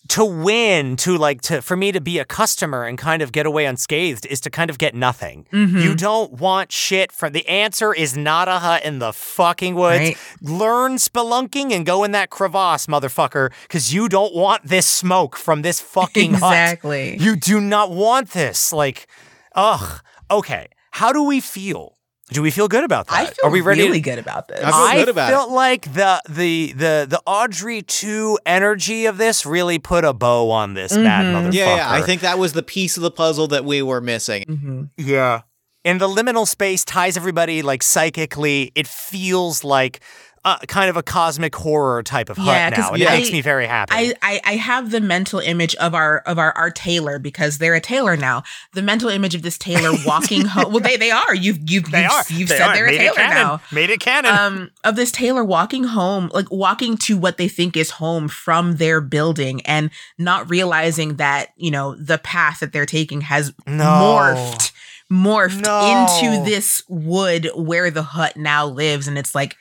to 0.08 0.24
win, 0.24 0.96
to 0.96 1.16
like, 1.16 1.40
to, 1.42 1.62
for 1.62 1.76
me 1.76 1.92
to 1.92 2.00
be 2.00 2.18
a 2.18 2.24
customer 2.24 2.84
and 2.84 2.98
kind 2.98 3.22
of 3.22 3.32
get 3.32 3.46
away 3.46 3.64
unscathed 3.66 4.26
is 4.26 4.40
to 4.42 4.50
kind 4.50 4.70
of 4.70 4.78
get 4.78 4.94
nothing. 4.94 5.46
Mhm. 5.52 5.82
You 5.82 5.94
don't 5.94 6.32
want 6.34 6.70
shit 6.72 7.10
from 7.12 7.32
the 7.32 7.46
answer 7.48 7.92
is 7.94 8.16
not 8.16 8.48
a 8.48 8.58
hut 8.58 8.84
in 8.84 8.98
the 8.98 9.12
fucking 9.12 9.74
woods. 9.74 9.98
Right. 10.00 10.16
Learn 10.40 10.96
spelunking 10.96 11.72
and 11.72 11.84
go 11.86 12.04
in 12.04 12.12
that 12.12 12.30
crevasse, 12.30 12.86
motherfucker, 12.86 13.50
because 13.62 13.92
you 13.92 14.08
don't 14.08 14.34
want 14.34 14.64
this 14.66 14.86
smoke 14.86 15.36
from 15.36 15.62
this 15.62 15.80
fucking 15.80 16.34
hut. 16.34 16.52
exactly 16.52 17.16
You 17.18 17.36
do 17.36 17.60
not 17.60 17.90
want 17.90 18.30
this. 18.30 18.72
Like, 18.72 19.06
ugh. 19.54 20.00
Okay. 20.30 20.68
How 20.92 21.12
do 21.12 21.22
we 21.22 21.40
feel? 21.40 21.95
Do 22.30 22.42
we 22.42 22.50
feel 22.50 22.66
good 22.66 22.82
about 22.82 23.06
that? 23.06 23.14
I 23.14 23.26
feel 23.26 23.44
Are 23.44 23.50
we 23.50 23.60
ready? 23.60 23.82
really 23.82 23.98
to- 24.00 24.10
good 24.10 24.18
about 24.18 24.48
this. 24.48 24.60
I 24.62 24.94
feel 24.96 25.02
good 25.04 25.08
about 25.10 25.30
it. 25.30 25.32
felt 25.32 25.50
like 25.52 25.92
the 25.94 26.20
the 26.28 26.72
the 26.72 27.06
the 27.08 27.22
Audrey 27.24 27.82
2 27.82 28.38
energy 28.44 29.06
of 29.06 29.16
this 29.16 29.46
really 29.46 29.78
put 29.78 30.04
a 30.04 30.12
bow 30.12 30.50
on 30.50 30.74
this 30.74 30.92
bad 30.92 31.24
Mhm. 31.26 31.32
motherfucker. 31.34 31.54
yeah, 31.54 31.76
yeah, 31.76 31.92
I 31.92 32.02
think 32.02 32.22
that 32.22 32.38
was 32.38 32.52
the 32.52 32.64
piece 32.64 32.96
of 32.96 33.02
the 33.04 33.12
puzzle 33.12 33.46
that 33.48 33.64
we 33.64 33.80
were 33.80 34.00
missing. 34.00 34.44
Mhm. 34.48 34.90
Yeah. 34.96 35.42
And 35.84 36.00
the 36.00 36.08
liminal 36.08 36.48
space 36.48 36.84
ties 36.84 37.16
everybody 37.16 37.62
like 37.62 37.80
psychically. 37.84 38.72
It 38.74 38.88
feels 38.88 39.62
like 39.62 40.00
uh, 40.46 40.58
kind 40.68 40.88
of 40.88 40.96
a 40.96 41.02
cosmic 41.02 41.54
horror 41.54 42.02
type 42.02 42.30
of 42.30 42.38
Yeah, 42.38 42.70
hut 42.70 42.78
now. 42.78 42.92
And 42.94 43.02
I- 43.02 43.14
it 43.14 43.18
makes 43.18 43.32
me 43.32 43.40
very 43.42 43.66
happy. 43.66 43.92
I, 43.94 44.14
I 44.22 44.40
I 44.44 44.52
have 44.56 44.90
the 44.92 45.00
mental 45.00 45.40
image 45.40 45.74
of 45.74 45.94
our 45.94 46.20
of 46.20 46.38
our 46.38 46.52
our 46.56 46.70
tailor 46.70 47.18
because 47.18 47.58
they're 47.58 47.74
a 47.74 47.80
tailor 47.80 48.16
now. 48.16 48.44
The 48.72 48.80
mental 48.82 49.08
image 49.10 49.34
of 49.34 49.42
this 49.42 49.58
tailor 49.58 49.90
walking 50.06 50.44
home. 50.46 50.72
Well, 50.72 50.80
they 50.82 50.96
they 50.96 51.10
are. 51.10 51.34
You've 51.34 51.58
you've 51.68 51.90
they 51.90 52.02
you've, 52.02 52.10
are. 52.12 52.22
you've 52.30 52.48
They 52.48 52.56
said 52.58 52.68
are. 52.68 52.74
they're 52.74 52.86
a 52.86 52.90
Made 52.92 52.94
it 52.94 52.98
tailor 53.00 53.14
canon. 53.16 53.36
now. 53.36 53.60
Made 53.72 53.90
it 53.90 54.00
canon. 54.00 54.34
Um, 54.38 54.70
of 54.84 54.96
this 54.96 55.10
tailor 55.12 55.44
walking 55.44 55.84
home, 55.84 56.30
like 56.32 56.50
walking 56.50 56.96
to 56.98 57.18
what 57.18 57.36
they 57.36 57.48
think 57.48 57.76
is 57.76 57.90
home 57.90 58.28
from 58.28 58.76
their 58.76 59.00
building, 59.00 59.60
and 59.66 59.90
not 60.16 60.48
realizing 60.48 61.16
that 61.16 61.48
you 61.56 61.70
know 61.70 61.94
the 61.96 62.18
path 62.18 62.60
that 62.60 62.72
they're 62.72 62.86
taking 62.86 63.22
has 63.22 63.52
No. 63.66 63.82
morphed 63.84 64.72
morphed 65.12 65.60
No. 65.62 66.06
into 66.20 66.44
this 66.44 66.82
wood 66.88 67.48
where 67.54 67.90
the 67.90 68.02
hut 68.02 68.36
now 68.36 68.66
lives 68.66 69.06
and 69.06 69.16
it's 69.16 69.34
like 69.34 69.56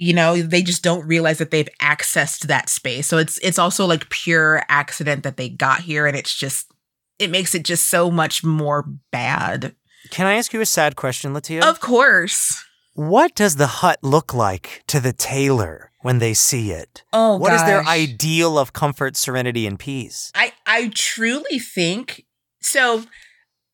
you 0.00 0.12
know 0.14 0.40
they 0.40 0.62
just 0.62 0.82
don't 0.82 1.06
realize 1.06 1.38
that 1.38 1.50
they've 1.50 1.68
accessed 1.80 2.46
that 2.48 2.68
space 2.68 3.06
so 3.06 3.18
it's 3.18 3.38
it's 3.38 3.58
also 3.58 3.86
like 3.86 4.08
pure 4.10 4.62
accident 4.68 5.22
that 5.22 5.36
they 5.36 5.48
got 5.48 5.80
here 5.80 6.06
and 6.06 6.16
it's 6.16 6.34
just 6.34 6.72
it 7.18 7.30
makes 7.30 7.54
it 7.54 7.62
just 7.64 7.86
so 7.88 8.10
much 8.10 8.42
more 8.42 8.82
bad 9.12 9.74
Can 10.10 10.26
I 10.26 10.34
ask 10.34 10.52
you 10.54 10.60
a 10.62 10.66
sad 10.66 10.96
question, 10.96 11.34
LaTia? 11.34 11.62
of 11.62 11.78
course 11.80 12.64
what 12.94 13.34
does 13.34 13.56
the 13.56 13.66
hut 13.66 13.98
look 14.02 14.34
like 14.34 14.82
to 14.88 15.00
the 15.00 15.12
tailor 15.12 15.90
when 16.00 16.18
they 16.18 16.34
see 16.34 16.72
it? 16.72 17.04
oh 17.12 17.36
What 17.36 17.52
is 17.52 17.62
their 17.64 17.84
ideal 17.84 18.58
of 18.58 18.72
comfort, 18.72 19.16
serenity, 19.16 19.66
and 19.66 19.78
peace? 19.78 20.32
I, 20.34 20.52
I 20.66 20.90
truly 20.94 21.58
think 21.58 22.26
so. 22.60 23.04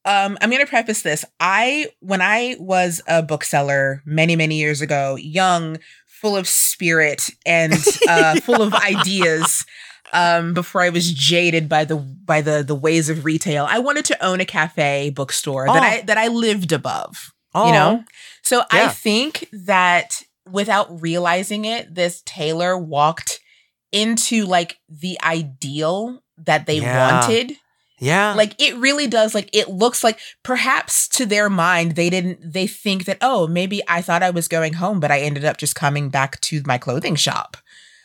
Um, 0.05 0.39
I'm 0.41 0.51
going 0.51 0.63
to 0.65 0.71
preface 0.71 1.03
this. 1.03 1.25
I, 1.41 1.89
when 2.01 2.21
I 2.21 2.57
was 2.61 3.01
a 3.09 3.23
bookseller 3.23 4.03
many, 4.05 4.37
many 4.37 4.57
years 4.61 4.81
ago, 4.81 5.17
young, 5.17 5.79
full 6.21 6.37
of 6.37 6.49
spirit, 6.49 7.29
and 7.45 7.73
uh, 8.09 8.41
full 8.41 8.63
of 8.63 8.73
ideas, 8.75 9.65
um, 10.13 10.55
before 10.55 10.83
I 10.83 10.89
was 10.91 11.13
jaded 11.13 11.69
by 11.69 11.85
the 11.85 11.97
by 11.97 12.41
the 12.41 12.63
the 12.63 12.75
ways 12.75 13.09
of 13.09 13.25
retail, 13.25 13.67
I 13.69 13.79
wanted 13.79 14.05
to 14.07 14.25
own 14.25 14.41
a 14.41 14.45
cafe 14.45 15.11
bookstore 15.11 15.67
that 15.67 15.83
Oh. 15.83 15.87
I 15.87 16.01
that 16.03 16.19
I 16.19 16.29
lived 16.29 16.73
above. 16.73 17.33
Oh, 17.55 17.67
You 17.67 17.73
know, 17.73 18.05
so 18.43 18.63
I 18.71 18.89
think 18.89 19.49
that 19.53 20.23
without 20.51 21.01
realizing 21.01 21.65
it, 21.65 21.95
this 21.95 22.23
tailor 22.27 22.77
walked 22.77 23.41
into 23.93 24.45
like 24.45 24.77
the 24.89 25.19
ideal 25.23 26.23
that 26.39 26.67
they 26.67 26.81
Yeah. 26.81 27.23
wanted. 27.23 27.53
Yeah. 27.99 28.35
Like 28.35 28.61
it 28.61 28.77
really 28.77 29.07
does. 29.07 29.35
Like 29.35 29.49
it 29.53 29.69
looks 29.69 30.05
like 30.05 30.19
perhaps 30.43 31.09
to 31.09 31.27
their 31.27 31.49
mind, 31.49 31.93
they 31.93 32.11
didn't, 32.11 32.53
they 32.53 32.67
think 32.67 33.05
that, 33.07 33.19
oh, 33.21 33.47
maybe 33.47 33.83
I 33.89 34.03
thought 34.03 34.23
I 34.23 34.31
was 34.31 34.49
going 34.49 34.75
home, 34.75 35.01
but 35.01 35.11
I 35.11 35.21
ended 35.21 35.45
up 35.45 35.57
just 35.57 35.75
coming 35.75 36.09
back 36.09 36.41
to 36.43 36.63
my 36.67 36.79
clothing 36.79 37.15
shop. 37.15 37.57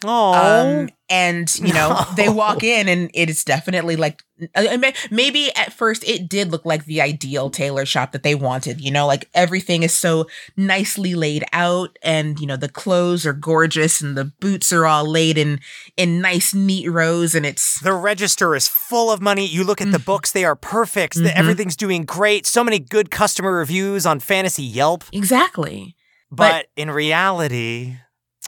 Oh, 0.06 0.34
Um, 0.34 0.90
and 1.10 1.54
you 1.60 1.74
know, 1.74 1.90
No. 1.90 2.06
they 2.16 2.30
walk 2.30 2.64
in 2.64 2.88
and 2.88 3.10
it 3.14 3.30
is 3.30 3.44
definitely 3.44 3.96
like 3.96 4.24
uh, 4.56 4.78
maybe 5.12 5.56
at 5.56 5.72
first 5.72 6.04
it 6.04 6.28
did 6.28 6.52
look 6.52 6.66
like 6.66 6.86
the 6.86 7.00
ideal 7.00 7.52
tailor 7.52 7.86
shop 7.86 8.12
that 8.12 8.24
they 8.24 8.34
wanted. 8.34 8.82
You 8.82 8.90
know, 8.90 9.06
like 9.06 9.30
everything 9.36 9.84
is 9.84 9.94
so 9.94 10.26
nicely 10.58 11.14
laid 11.14 11.44
out, 11.54 11.96
and 12.02 12.40
you 12.40 12.48
know 12.48 12.58
the 12.58 12.68
clothes 12.70 13.24
are 13.26 13.34
gorgeous, 13.34 14.02
and 14.02 14.18
the 14.18 14.26
boots 14.40 14.74
are 14.74 14.86
all 14.88 15.06
laid 15.06 15.38
in 15.38 15.60
in 15.96 16.22
nice 16.22 16.54
neat 16.56 16.88
rows, 16.90 17.36
and 17.36 17.46
it's 17.46 17.80
the 17.82 17.94
register 17.94 18.56
is 18.56 18.68
full 18.68 19.12
of 19.12 19.22
money. 19.22 19.46
You 19.46 19.64
look 19.64 19.80
at 19.82 19.92
the 19.92 20.00
Mhm. 20.00 20.06
books; 20.06 20.32
they 20.32 20.44
are 20.46 20.56
perfect. 20.56 21.14
The- 21.16 21.30
Mhm. 21.30 21.36
Everything's 21.36 21.76
doing 21.76 22.04
great. 22.06 22.48
So 22.48 22.64
many 22.64 22.80
good 22.80 23.12
customer 23.12 23.52
reviews 23.52 24.06
on 24.08 24.20
Fantasy 24.20 24.64
Yelp. 24.64 25.04
exactly 25.14 25.96
But, 26.32 26.52
But- 26.52 26.66
in 26.82 26.90
reality, 26.90 27.98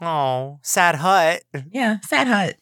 oh, 0.02 0.58
sad 0.62 0.96
hut, 0.96 1.42
yeah, 1.70 2.00
sad 2.00 2.26
hut. 2.26 2.56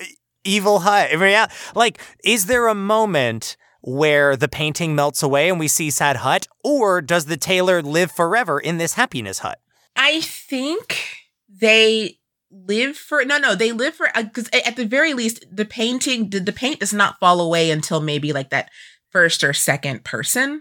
evil 0.45 0.80
hut. 0.80 1.11
Real, 1.18 1.47
like, 1.74 2.01
is 2.24 2.47
there 2.47 2.66
a 2.68 2.74
moment 2.74 3.57
where 3.80 4.37
the 4.37 4.49
painting 4.49 4.95
melts 4.95 5.22
away 5.22 5.49
and 5.49 5.59
we 5.59 5.68
see 5.68 5.91
sad 5.91 6.16
hut, 6.18 6.47
or 6.62 7.01
does 7.01 7.26
the 7.26 7.37
tailor 7.37 7.83
live 7.83 8.12
forever 8.12 8.59
in 8.61 8.78
this 8.78 8.95
happiness 8.95 9.41
hut? 9.41 9.59
I 9.97 10.20
think 10.20 11.05
they 11.49 12.18
live 12.51 12.97
for 12.97 13.24
no 13.24 13.39
no 13.39 13.55
they 13.55 13.72
live 13.72 13.95
for 13.95 14.09
uh, 14.14 14.22
because 14.22 14.49
at 14.66 14.76
the 14.76 14.85
very 14.85 15.14
least 15.14 15.43
the 15.51 15.64
painting 15.64 16.28
the, 16.28 16.39
the 16.39 16.53
paint 16.53 16.80
does 16.80 16.93
not 16.93 17.18
fall 17.18 17.41
away 17.41 17.70
until 17.70 17.99
maybe 18.01 18.30
like 18.30 18.51
that 18.51 18.68
first 19.11 19.43
or 19.43 19.55
second 19.55 20.05
person 20.05 20.61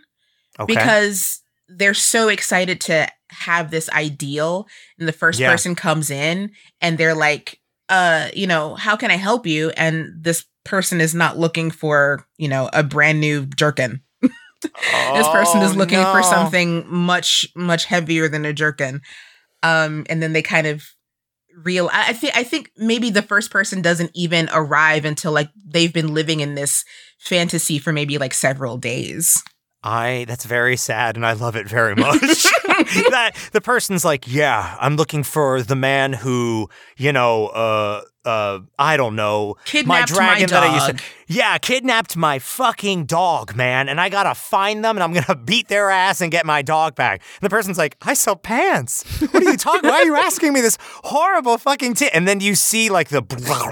Okay. 0.58 0.74
because 0.74 1.42
they're 1.68 1.94
so 1.94 2.30
excited 2.30 2.80
to 2.82 3.08
have 3.32 3.72
this 3.72 3.90
ideal 3.90 4.68
and 5.00 5.08
the 5.08 5.14
first 5.14 5.40
Yeah. 5.40 5.50
person 5.52 5.76
comes 5.76 6.10
in 6.12 6.52
and 6.82 6.98
they're 6.98 7.16
like 7.16 7.60
uh 7.90 8.30
you 8.34 8.48
know 8.48 8.76
how 8.76 8.96
can 8.96 9.12
i 9.12 9.16
help 9.18 9.46
you? 9.48 9.72
And 9.72 10.12
this 10.24 10.46
person 10.64 11.02
is 11.02 11.16
not 11.16 11.38
looking 11.40 11.72
for 11.72 12.26
you 12.38 12.48
know 12.48 12.70
a 12.74 12.84
brand 12.84 13.20
new 13.20 13.46
jerkin. 13.46 14.02
This 15.14 15.28
person 15.28 15.62
is 15.62 15.74
Oh, 15.74 15.78
looking 15.78 16.06
for 16.06 16.22
something 16.24 16.86
much 16.88 17.46
much 17.56 17.86
heavier 17.86 18.28
than 18.28 18.46
a 18.46 18.54
jerkin. 18.54 19.02
Um 19.64 20.06
and 20.10 20.22
then 20.22 20.34
they 20.34 20.42
kind 20.42 20.68
of 20.68 20.84
real 21.64 21.90
I, 21.92 22.10
I 22.10 22.14
think 22.14 22.36
i 22.38 22.44
think 22.44 22.72
maybe 22.78 23.10
the 23.10 23.22
first 23.22 23.52
person 23.52 23.82
doesn't 23.82 24.12
even 24.16 24.50
arrive 24.54 25.04
until 25.06 25.32
like 25.34 25.50
they've 25.68 25.92
been 25.94 26.14
living 26.14 26.40
in 26.40 26.56
this 26.56 26.86
fantasy 27.20 27.78
for 27.78 27.92
maybe 27.92 28.18
like 28.18 28.34
several 28.34 28.78
days 28.78 29.44
I 29.84 30.26
that's 30.28 30.46
very 30.46 30.78
sad 30.78 31.16
and 31.16 31.26
I 31.26 31.34
love 31.34 31.56
it 31.56 31.68
very 31.68 31.96
much. 31.96 32.20
that 33.12 33.32
the 33.52 33.62
person's 33.62 34.06
like, 34.06 34.26
"Yeah, 34.28 34.78
I'm 34.80 34.96
looking 34.96 35.24
for 35.24 35.62
the 35.64 35.76
man 35.76 36.14
who, 36.14 36.70
you 36.98 37.12
know, 37.12 37.48
uh 37.48 38.02
uh 38.26 38.60
I 38.78 38.98
don't 38.98 39.16
know, 39.16 39.56
kidnapped 39.66 40.12
my, 40.12 40.16
dragon 40.16 40.50
that 40.50 40.64
I 40.64 40.74
used 40.76 40.86
to 40.88 40.94
dog. 40.94 41.02
Yeah, 41.28 41.58
kidnapped 41.58 42.16
my 42.16 42.38
fucking 42.40 43.06
dog, 43.06 43.56
man, 43.56 43.90
and 43.90 44.00
I 44.00 44.10
got 44.10 44.24
to 44.24 44.36
find 44.36 44.84
them 44.86 44.96
and 44.98 45.04
I'm 45.04 45.14
going 45.14 45.24
to 45.28 45.36
beat 45.36 45.68
their 45.70 45.90
ass 45.90 46.22
and 46.22 46.32
get 46.32 46.46
my 46.46 46.62
dog 46.62 46.96
back." 46.96 47.22
And 47.42 47.46
the 47.46 47.50
person's 47.50 47.78
like, 47.80 47.98
"I 48.04 48.14
sell 48.14 48.36
pants. 48.36 49.04
What 49.20 49.44
are 49.44 49.50
you 49.52 49.58
talking? 49.58 49.90
Why 49.90 50.02
are 50.02 50.06
you 50.06 50.16
asking 50.16 50.54
me 50.54 50.62
this 50.62 50.78
horrible 51.04 51.58
fucking 51.58 51.96
t-? 51.96 52.10
And 52.14 52.28
then 52.28 52.40
you 52.40 52.54
see 52.56 52.90
like 52.90 53.10
the 53.10 53.22
like 53.22 53.72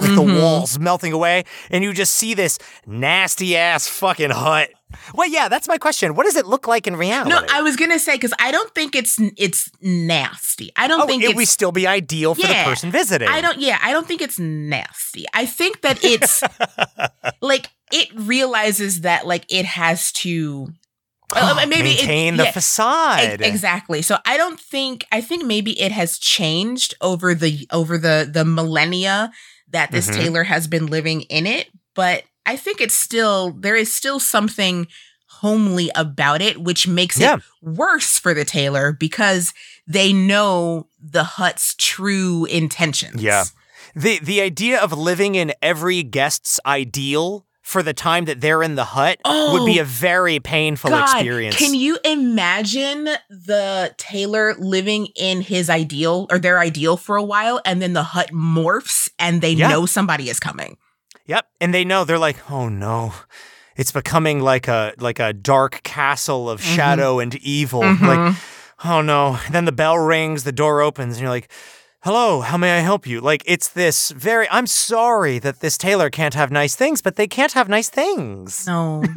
the 0.00 0.22
Mhm. 0.22 0.40
walls 0.40 0.78
melting 0.78 1.12
away 1.12 1.44
and 1.70 1.84
you 1.84 1.92
just 1.92 2.14
see 2.14 2.34
this 2.34 2.58
nasty 2.86 3.56
ass 3.56 3.88
fucking 3.88 4.30
hut. 4.30 4.70
Well, 5.14 5.28
yeah, 5.28 5.48
that's 5.48 5.68
my 5.68 5.78
question. 5.78 6.14
What 6.14 6.24
does 6.24 6.36
it 6.36 6.46
look 6.46 6.66
like 6.66 6.86
in 6.86 6.96
reality? 6.96 7.30
no 7.30 7.40
i 7.52 7.62
was 7.62 7.76
gonna 7.76 7.98
say 7.98 8.14
because 8.16 8.32
i 8.38 8.50
don't 8.50 8.74
think 8.74 8.94
it's 8.94 9.18
it's 9.36 9.70
nasty 9.80 10.70
i 10.76 10.86
don't 10.88 11.02
oh, 11.02 11.06
think 11.06 11.22
it 11.22 11.34
would 11.36 11.48
still 11.48 11.72
be 11.72 11.86
ideal 11.86 12.34
for 12.34 12.40
Yeah, 12.46 12.64
the 12.64 12.70
person 12.70 12.90
visiting. 12.90 13.28
I 13.28 13.40
don't. 13.40 13.58
Yeah, 13.60 13.78
I 13.82 13.92
don't 13.92 14.06
think 14.06 14.20
it's 14.20 14.38
nasty. 14.38 15.24
I 15.34 15.46
think 15.46 15.80
that 15.82 16.02
it's 16.04 16.42
like 17.40 17.68
it 17.92 18.08
realizes 18.14 19.02
that 19.02 19.26
like 19.26 19.44
it 19.52 19.64
has 19.64 20.12
to 20.12 20.68
uh, 21.34 21.54
maybe 21.68 21.90
it- 21.90 21.98
maintain 22.06 22.36
the 22.36 22.44
yeah, 22.44 22.50
facade. 22.52 23.40
exactly. 23.40 24.02
So 24.02 24.18
I 24.24 24.36
don't 24.36 24.58
think. 24.60 25.04
I 25.12 25.20
think 25.20 25.44
maybe 25.44 25.78
it 25.80 25.92
has 25.92 26.18
changed 26.18 26.94
over 27.00 27.34
the 27.34 27.66
over 27.72 27.98
the 27.98 28.28
the 28.32 28.44
millennia 28.44 29.30
that 29.70 29.90
this 29.92 30.08
Mhm. 30.10 30.14
tailor 30.14 30.44
has 30.44 30.66
been 30.66 30.86
living 30.86 31.22
in 31.22 31.46
it, 31.46 31.68
but 31.94 32.24
I 32.46 32.56
think 32.56 32.80
it's 32.80 32.94
still 32.94 33.52
there 33.52 33.76
is 33.76 33.92
still 33.92 34.18
something 34.20 34.86
homely 35.28 35.90
about 35.94 36.42
it, 36.42 36.60
which 36.60 36.86
makes 36.88 37.18
Yeah. 37.18 37.36
it 37.36 37.42
worse 37.62 38.18
for 38.18 38.34
the 38.34 38.44
tailor 38.44 38.92
because 38.92 39.52
they 39.86 40.12
know 40.12 40.88
the 41.00 41.24
hut's 41.24 41.74
true 41.78 42.44
intentions. 42.46 43.22
Yeah. 43.22 43.44
The 43.94 44.18
the 44.20 44.40
idea 44.40 44.80
of 44.80 44.92
living 44.92 45.34
in 45.34 45.52
every 45.62 46.02
guest's 46.02 46.60
ideal 46.66 47.46
for 47.62 47.82
the 47.82 47.94
time 47.94 48.24
that 48.24 48.40
they're 48.40 48.62
in 48.62 48.74
the 48.74 48.84
hut 48.84 49.18
would 49.24 49.64
be 49.66 49.78
Oh, 49.78 49.82
a 49.82 49.84
very 49.84 50.40
painful 50.40 50.90
God, 50.90 51.04
experience. 51.04 51.56
Can 51.56 51.74
you 51.74 51.98
imagine 52.04 53.04
the 53.28 53.94
tailor 53.96 54.54
living 54.58 55.06
in 55.14 55.40
his 55.42 55.70
ideal 55.70 56.26
or 56.30 56.38
their 56.38 56.58
ideal 56.58 56.96
for 56.96 57.16
a 57.16 57.22
while 57.22 57.60
and 57.64 57.80
then 57.80 57.92
the 57.92 58.02
hut 58.02 58.30
morphs 58.32 59.08
and 59.18 59.40
they 59.40 59.52
Yeah. 59.52 59.68
know 59.68 59.86
somebody 59.86 60.28
is 60.28 60.40
coming? 60.40 60.78
Yep, 61.26 61.46
and 61.60 61.72
they 61.74 61.84
know 61.84 62.04
they're 62.04 62.18
like, 62.18 62.50
"Oh 62.50 62.68
no. 62.68 63.12
It's 63.76 63.92
becoming 63.92 64.40
like 64.40 64.68
a 64.68 64.92
like 64.98 65.18
a 65.18 65.32
dark 65.32 65.82
castle 65.84 66.50
of 66.50 66.60
Mhm. 66.60 66.74
shadow 66.76 67.18
and 67.20 67.34
evil." 67.36 67.82
Mhm. 67.82 68.00
Like, 68.06 68.36
"Oh 68.84 69.00
no." 69.00 69.38
then 69.50 69.64
the 69.64 69.72
bell 69.72 69.98
rings, 69.98 70.44
the 70.44 70.52
door 70.52 70.80
opens, 70.82 71.14
and 71.16 71.22
you're 71.22 71.30
like, 71.30 71.48
"Hello, 72.02 72.40
how 72.40 72.56
may 72.56 72.76
I 72.78 72.80
help 72.80 73.06
you?" 73.06 73.20
Like 73.20 73.42
it's 73.46 73.68
this 73.68 74.10
very 74.10 74.46
I'm 74.50 74.66
sorry 74.66 75.38
that 75.38 75.60
this 75.60 75.78
tailor 75.78 76.10
can't 76.10 76.34
have 76.34 76.50
nice 76.50 76.74
things, 76.74 77.00
but 77.02 77.16
they 77.16 77.28
can't 77.28 77.52
have 77.52 77.68
nice 77.68 77.88
things. 77.90 78.66
no. 78.66 79.02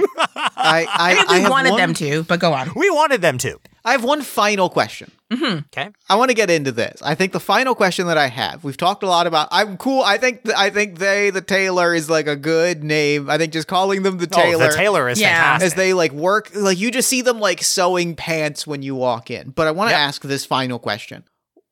I, 0.56 0.86
I, 0.88 1.12
I 1.12 1.16
think 1.16 1.30
we 1.45 1.49
wanted 1.49 1.72
one, 1.72 1.80
them 1.80 1.93
to, 1.95 2.24
but 2.24 2.39
go 2.39 2.54
on. 2.54 2.72
We 2.76 2.89
wanted 2.89 3.22
them 3.22 3.38
to. 3.39 3.60
I 3.86 3.91
have 3.91 4.03
one 4.03 4.21
final 4.21 4.69
question. 4.69 5.11
hmm 5.31 5.57
Okay. 5.73 5.89
I 6.09 6.15
want 6.15 6.29
to 6.29 6.36
get 6.36 6.49
into 6.49 6.71
this. 6.71 7.01
I 7.03 7.15
think 7.15 7.34
the 7.34 7.39
final 7.39 7.75
question 7.75 8.07
that 8.07 8.17
I 8.17 8.27
have, 8.27 8.63
we've 8.63 8.77
talked 8.77 9.03
a 9.03 9.07
lot 9.07 9.27
about. 9.27 9.49
I'm 9.51 9.75
cool. 9.77 10.01
I 10.03 10.17
think 10.17 10.43
th- 10.45 10.55
I 10.57 10.69
think 10.69 10.99
they, 10.99 11.31
the 11.31 11.41
tailor, 11.41 11.93
is 11.93 12.09
like 12.09 12.27
a 12.27 12.36
good 12.38 12.84
name. 12.84 13.29
I 13.29 13.38
think 13.38 13.51
just 13.51 13.67
calling 13.67 14.03
them 14.03 14.19
the 14.19 14.27
tailor, 14.27 14.65
Oh, 14.65 14.69
the 14.69 14.75
tailor 14.75 15.09
is 15.09 15.19
Yeah. 15.19 15.36
fantastic. 15.36 15.65
as 15.67 15.73
they 15.73 15.93
like 15.93 16.11
work, 16.13 16.51
like 16.55 16.77
you 16.79 16.91
just 16.91 17.09
see 17.09 17.21
them 17.21 17.39
like 17.41 17.61
sewing 17.61 18.15
pants 18.15 18.65
when 18.65 18.84
you 18.84 18.95
walk 18.95 19.29
in. 19.29 19.49
But 19.49 19.67
I 19.67 19.71
want 19.71 19.89
to 19.89 19.93
Yep. 19.95 19.99
ask 20.07 20.21
this 20.21 20.45
final 20.45 20.79
question: 20.79 21.25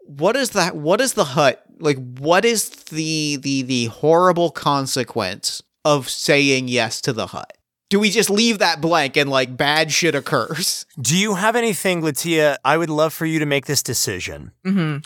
What 0.05 0.35
is 0.35 0.49
that? 0.51 0.75
What 0.75 0.99
is 0.99 1.13
the 1.13 1.23
hut 1.25 1.63
like? 1.79 1.97
What 2.19 2.43
is 2.43 2.69
the 2.69 3.37
the 3.37 3.61
the 3.61 3.85
horrible 3.85 4.51
consequence 4.51 5.61
of 5.85 6.09
saying 6.09 6.67
yes 6.67 6.99
to 7.01 7.13
the 7.13 7.27
hut? 7.27 7.53
Do 7.91 7.99
we 7.99 8.09
just 8.09 8.29
leave 8.29 8.59
that 8.59 8.79
blank 8.79 9.17
and 9.17 9.29
like 9.29 9.57
bad 9.57 9.91
shit 9.91 10.15
occurs? 10.15 10.85
Do 10.99 11.17
you 11.17 11.35
have 11.35 11.57
anything, 11.57 12.01
LaTia? 12.01 12.55
I 12.63 12.77
would 12.77 12.89
love 12.89 13.13
for 13.13 13.25
you 13.25 13.37
to 13.39 13.45
make 13.45 13.65
this 13.65 13.83
decision. 13.83 14.53
hmm 14.63 14.97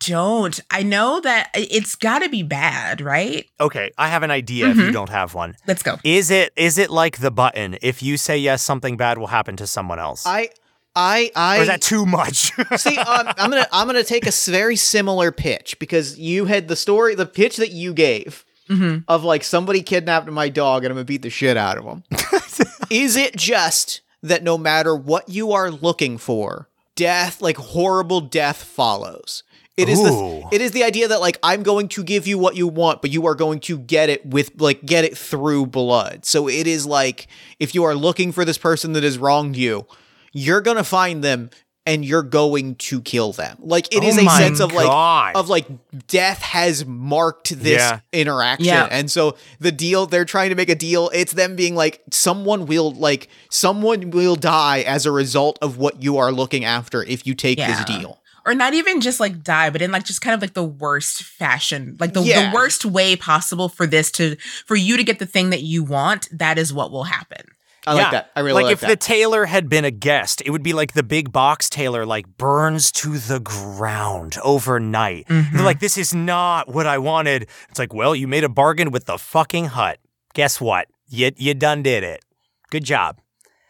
Don't. 0.00 0.58
I 0.70 0.82
know 0.82 1.20
that 1.20 1.50
it's 1.54 1.94
got 1.94 2.20
to 2.20 2.28
be 2.30 2.42
bad, 2.42 3.00
right? 3.02 3.46
Okay, 3.60 3.90
I 3.98 4.08
have 4.08 4.22
an 4.22 4.30
idea 4.30 4.70
if 4.70 4.78
you 4.78 4.84
Mhm. 4.88 4.92
don't 4.92 5.08
have 5.10 5.34
one. 5.34 5.54
Let's 5.66 5.82
go. 5.82 5.98
Is 6.02 6.30
it 6.30 6.52
is 6.56 6.78
it 6.78 6.88
like 6.90 7.18
the 7.18 7.30
button? 7.30 7.76
If 7.82 8.02
you 8.02 8.16
say 8.16 8.38
yes, 8.38 8.62
something 8.62 8.96
bad 8.96 9.18
will 9.18 9.28
happen 9.28 9.56
to 9.58 9.66
someone 9.66 9.98
else. 9.98 10.24
I 10.26 10.48
I 10.96 11.30
I 11.36 11.58
or 11.58 11.62
is 11.62 11.68
that 11.68 11.82
too 11.82 12.06
much? 12.06 12.52
See, 12.78 12.96
um, 12.96 13.28
I'm 13.36 13.50
gonna 13.50 13.66
I'm 13.70 13.86
gonna 13.86 14.02
take 14.02 14.26
a 14.26 14.32
very 14.50 14.76
similar 14.76 15.30
pitch 15.30 15.78
because 15.78 16.18
you 16.18 16.46
had 16.46 16.68
the 16.68 16.76
story, 16.76 17.14
the 17.14 17.26
pitch 17.26 17.56
that 17.58 17.70
you 17.70 17.92
gave 17.94 18.44
hmm 18.68 18.98
of 19.08 19.24
like 19.24 19.44
somebody 19.44 19.82
kidnapped 19.82 20.28
my 20.28 20.48
dog 20.48 20.84
and 20.84 20.92
I'm 20.92 20.96
gonna 20.96 21.04
beat 21.04 21.22
the 21.22 21.30
shit 21.30 21.56
out 21.56 21.78
of 21.78 21.84
them. 21.84 22.04
Is 22.90 23.16
it 23.16 23.36
just 23.36 24.00
that 24.22 24.42
no 24.42 24.56
matter 24.56 24.94
what 24.94 25.28
you 25.28 25.52
are 25.52 25.70
looking 25.70 26.18
for, 26.18 26.68
death, 26.96 27.40
like 27.40 27.56
horrible 27.56 28.20
death, 28.20 28.62
follows? 28.62 29.42
It 29.76 29.88
is 29.88 29.98
Ooh. 29.98 30.04
the 30.04 30.48
it 30.52 30.60
is 30.60 30.70
the 30.70 30.84
idea 30.84 31.08
that 31.08 31.20
like 31.20 31.38
I'm 31.42 31.64
going 31.64 31.88
to 31.88 32.04
give 32.04 32.28
you 32.28 32.38
what 32.38 32.54
you 32.54 32.68
want, 32.68 33.02
but 33.02 33.10
you 33.10 33.26
are 33.26 33.34
going 33.34 33.58
to 33.60 33.76
get 33.76 34.08
it 34.08 34.24
with 34.24 34.52
like 34.60 34.84
get 34.86 35.04
it 35.04 35.18
through 35.18 35.66
blood. 35.66 36.24
So 36.24 36.48
it 36.48 36.66
is 36.68 36.86
like 36.86 37.26
if 37.58 37.74
you 37.74 37.82
are 37.82 37.94
looking 37.94 38.30
for 38.30 38.44
this 38.44 38.58
person 38.58 38.92
that 38.92 39.02
has 39.02 39.18
wronged 39.18 39.56
you, 39.56 39.86
you're 40.32 40.60
gonna 40.60 40.84
find 40.84 41.24
them 41.24 41.50
and 41.86 42.04
you're 42.04 42.22
going 42.22 42.76
to 42.76 43.00
kill 43.02 43.32
them. 43.32 43.56
Like 43.60 43.94
it 43.94 44.02
Oh 44.02 44.06
is 44.06 44.16
a 44.16 44.26
sense 44.30 44.60
of 44.60 44.72
like 44.72 44.86
God. 44.86 45.36
of 45.36 45.48
like 45.48 45.66
death 46.06 46.40
has 46.40 46.86
marked 46.86 47.50
this 47.58 47.78
Yeah. 47.80 48.00
interaction. 48.12 48.66
Yeah. 48.66 48.88
And 48.90 49.10
so 49.10 49.36
the 49.60 49.70
deal 49.72 50.06
they're 50.06 50.24
trying 50.24 50.48
to 50.50 50.54
make 50.56 50.70
a 50.70 50.74
deal, 50.74 51.10
it's 51.12 51.32
them 51.34 51.56
being 51.56 51.74
like 51.74 52.02
someone 52.10 52.66
will 52.66 52.92
like 52.92 53.28
someone 53.50 54.10
will 54.10 54.36
die 54.36 54.80
as 54.80 55.04
a 55.06 55.12
result 55.12 55.58
of 55.60 55.76
what 55.76 56.02
you 56.02 56.16
are 56.16 56.32
looking 56.32 56.64
after 56.64 57.02
if 57.02 57.26
you 57.26 57.34
take 57.34 57.58
Yeah. 57.58 57.66
this 57.76 57.84
deal. 57.84 58.20
or 58.46 58.52
not 58.54 58.74
even 58.74 59.00
just 59.00 59.20
like 59.20 59.42
die, 59.42 59.70
but 59.70 59.80
in 59.80 59.90
like 59.90 60.04
just 60.04 60.20
kind 60.20 60.34
of 60.34 60.42
like 60.42 60.52
the 60.52 60.62
worst 60.62 61.22
fashion, 61.22 61.96
like 61.98 62.12
the, 62.12 62.20
Yeah. 62.22 62.50
the 62.50 62.54
worst 62.54 62.84
way 62.84 63.16
possible 63.16 63.70
for 63.70 63.86
this 63.86 64.10
to 64.12 64.36
for 64.66 64.76
you 64.76 64.98
to 64.98 65.02
get 65.04 65.18
the 65.18 65.24
thing 65.24 65.48
that 65.48 65.62
you 65.62 65.82
want. 65.82 66.28
That 66.30 66.58
is 66.58 66.70
what 66.70 66.90
will 66.90 67.04
happen. 67.04 67.40
I 67.86 67.94
Yeah. 67.94 68.02
like 68.02 68.10
that. 68.12 68.30
I 68.34 68.40
really 68.40 68.54
like, 68.54 68.62
that. 68.62 68.66
like 68.66 68.72
if 68.72 68.80
that. 68.80 68.88
the 68.88 68.96
tailor 68.96 69.44
had 69.46 69.68
been 69.68 69.84
a 69.84 69.90
guest, 69.90 70.42
it 70.44 70.50
would 70.50 70.62
be 70.62 70.72
like 70.72 70.92
the 70.92 71.02
big 71.02 71.32
box 71.32 71.68
tailor 71.68 72.06
like 72.06 72.26
burns 72.38 72.90
to 72.92 73.18
the 73.18 73.40
ground 73.40 74.36
overnight. 74.42 75.26
Mm-hmm. 75.28 75.56
They're 75.56 75.64
like, 75.64 75.80
this 75.80 75.98
is 75.98 76.14
not 76.14 76.68
what 76.68 76.86
I 76.86 76.98
wanted. 76.98 77.48
It's 77.68 77.78
like, 77.78 77.92
well, 77.92 78.14
you 78.14 78.26
made 78.26 78.44
a 78.44 78.48
bargain 78.48 78.90
with 78.90 79.04
the 79.04 79.18
fucking 79.18 79.66
hut. 79.66 79.98
Guess 80.34 80.60
what? 80.60 80.88
You 81.08 81.30
you 81.36 81.54
done 81.54 81.82
did 81.82 82.02
it. 82.02 82.24
Good 82.70 82.84
job. 82.84 83.20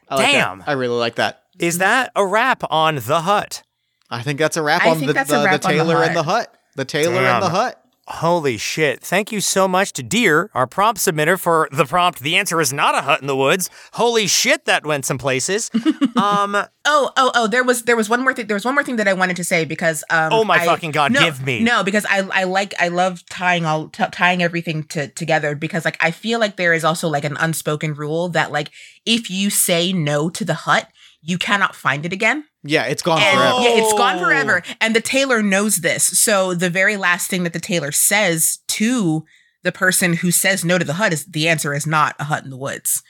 I 0.08 0.14
like 0.16 0.26
that. 0.26 0.32
Damn. 0.32 0.64
I 0.66 0.72
really 0.72 0.96
like 0.96 1.16
that. 1.16 1.42
Is 1.58 1.78
that 1.78 2.12
a 2.16 2.24
wrap 2.26 2.62
on 2.70 2.96
the 2.96 3.22
hut? 3.22 3.62
I 4.10 4.22
think 4.22 4.38
that's 4.38 4.56
a 4.56 4.62
wrap 4.62 4.82
I 4.84 4.90
on 4.90 5.00
the, 5.00 5.06
the, 5.06 5.12
the 5.12 5.36
on 5.36 5.50
the 5.50 5.58
tailor 5.58 5.96
hut. 5.96 6.06
and 6.08 6.16
the 6.16 6.22
hut. 6.22 6.56
The 6.76 6.84
tailor 6.84 7.20
and 7.20 7.42
the 7.42 7.48
hut. 7.48 7.83
Holy 8.06 8.58
shit. 8.58 9.00
Thank 9.00 9.32
you 9.32 9.40
so 9.40 9.66
much 9.66 9.92
to 9.94 10.02
Deer, 10.02 10.50
our 10.52 10.66
prompt 10.66 11.00
submitter, 11.00 11.38
for 11.40 11.68
the 11.72 11.86
prompt. 11.86 12.20
The 12.20 12.36
answer 12.36 12.60
is 12.60 12.70
not 12.72 12.94
a 12.94 13.00
hut 13.00 13.22
in 13.22 13.26
the 13.26 13.36
woods. 13.36 13.70
Holy 13.94 14.26
shit, 14.26 14.66
that 14.66 14.84
went 14.84 15.06
some 15.06 15.16
places. 15.16 15.70
um, 16.16 16.54
Oh, 16.86 17.10
oh, 17.16 17.32
oh! 17.34 17.46
There 17.46 17.64
was 17.64 17.84
there 17.84 17.96
was 17.96 18.10
one 18.10 18.22
more 18.22 18.34
thing. 18.34 18.46
There 18.46 18.54
was 18.56 18.64
one 18.66 18.74
more 18.74 18.84
thing 18.84 18.96
that 18.96 19.08
I 19.08 19.14
wanted 19.14 19.36
to 19.36 19.44
say 19.44 19.64
because 19.64 20.04
um. 20.10 20.34
Oh 20.34 20.44
my 20.44 20.56
I- 20.56 20.66
fucking 20.66 20.90
God, 20.90 21.12
no, 21.12 21.20
give 21.20 21.42
me. 21.42 21.60
no 21.62 21.82
because 21.82 22.04
I 22.04 22.28
I 22.30 22.44
like 22.44 22.74
I 22.78 22.88
love 22.88 23.24
tying 23.30 23.64
all 23.64 23.88
t- 23.88 24.04
tying 24.12 24.42
everything 24.42 24.82
to 24.88 25.08
together 25.08 25.54
because 25.54 25.86
like 25.86 25.96
I 26.00 26.10
feel 26.10 26.40
like 26.40 26.56
there 26.56 26.74
is 26.74 26.84
also 26.84 27.08
like 27.08 27.24
an 27.24 27.38
unspoken 27.40 27.94
rule 27.94 28.28
that 28.30 28.52
like 28.52 28.70
if 29.06 29.30
you 29.30 29.48
say 29.48 29.94
no 29.94 30.28
to 30.28 30.44
the 30.44 30.52
hut, 30.52 30.88
you 31.22 31.38
cannot 31.38 31.74
find 31.74 32.04
it 32.04 32.12
again. 32.12 32.44
Yeah, 32.64 32.84
it's 32.84 33.02
gone 33.02 33.20
And 33.22 33.36
forever. 33.38 33.60
yeah, 33.60 33.82
it's 33.84 33.92
gone 33.92 34.16
Oh. 34.16 34.24
forever. 34.24 34.62
And 34.80 34.96
the 34.96 35.00
tailor 35.00 35.42
knows 35.42 35.76
this. 35.78 36.04
So 36.04 36.54
the 36.54 36.70
very 36.70 36.96
last 36.96 37.28
thing 37.28 37.44
that 37.44 37.52
the 37.52 37.60
tailor 37.60 37.92
says 37.92 38.58
to 38.68 39.24
the 39.62 39.72
person 39.72 40.14
who 40.14 40.30
says 40.30 40.64
no 40.64 40.78
to 40.78 40.84
the 40.84 40.94
hut 40.94 41.12
is 41.12 41.24
the 41.26 41.48
answer 41.48 41.74
is 41.74 41.86
not 41.86 42.16
a 42.18 42.24
hut 42.24 42.44
in 42.44 42.50
the 42.50 42.56
woods. 42.56 43.02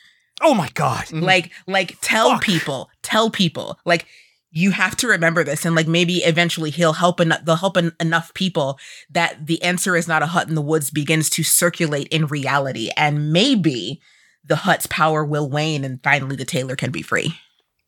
oh 0.43 0.53
my 0.53 0.69
God. 0.75 1.05
Mhm. 1.07 1.23
Like, 1.23 1.53
like 1.69 1.97
tell 2.01 2.33
Fuck. 2.33 2.43
people, 2.43 2.91
tell 3.03 3.31
people, 3.31 3.79
like 3.85 4.07
you 4.51 4.73
have 4.73 4.97
to 4.97 5.07
remember 5.07 5.45
this, 5.45 5.65
and 5.65 5.77
like 5.77 5.87
maybe 5.87 6.15
eventually 6.19 6.71
he'll 6.71 6.95
help 6.95 7.21
en- 7.21 7.39
they'll 7.45 7.55
help 7.57 7.77
en- 7.77 7.93
enough 8.01 8.35
people 8.35 8.77
that 9.11 9.47
the 9.47 9.63
answer 9.63 9.95
is 9.95 10.09
not 10.09 10.23
a 10.25 10.27
hut 10.27 10.49
in 10.49 10.57
the 10.57 10.61
woods 10.61 10.91
begins 10.91 11.31
to 11.31 11.45
circulate 11.45 12.09
in 12.09 12.27
reality, 12.27 12.91
and 12.97 13.33
maybe 13.33 14.01
the 14.45 14.57
hut's 14.57 14.87
power 14.87 15.25
will 15.25 15.49
wane, 15.49 15.85
and 15.85 16.03
finally 16.03 16.35
the 16.37 16.45
tailor 16.45 16.75
can 16.75 16.91
be 16.91 17.01
free. 17.03 17.39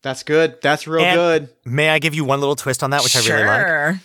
That's 0.03 0.23
good. 0.23 0.61
That's 0.61 0.87
real 0.87 1.03
And- 1.03 1.15
good. 1.15 1.49
May 1.65 1.89
I 1.89 1.99
give 1.99 2.13
you 2.15 2.23
one 2.23 2.39
little 2.39 2.55
twist 2.55 2.83
on 2.83 2.91
that, 2.91 3.03
which 3.03 3.15
I 3.15 3.19
really 3.19 3.45
like? 3.45 3.67
Sure. 3.67 4.01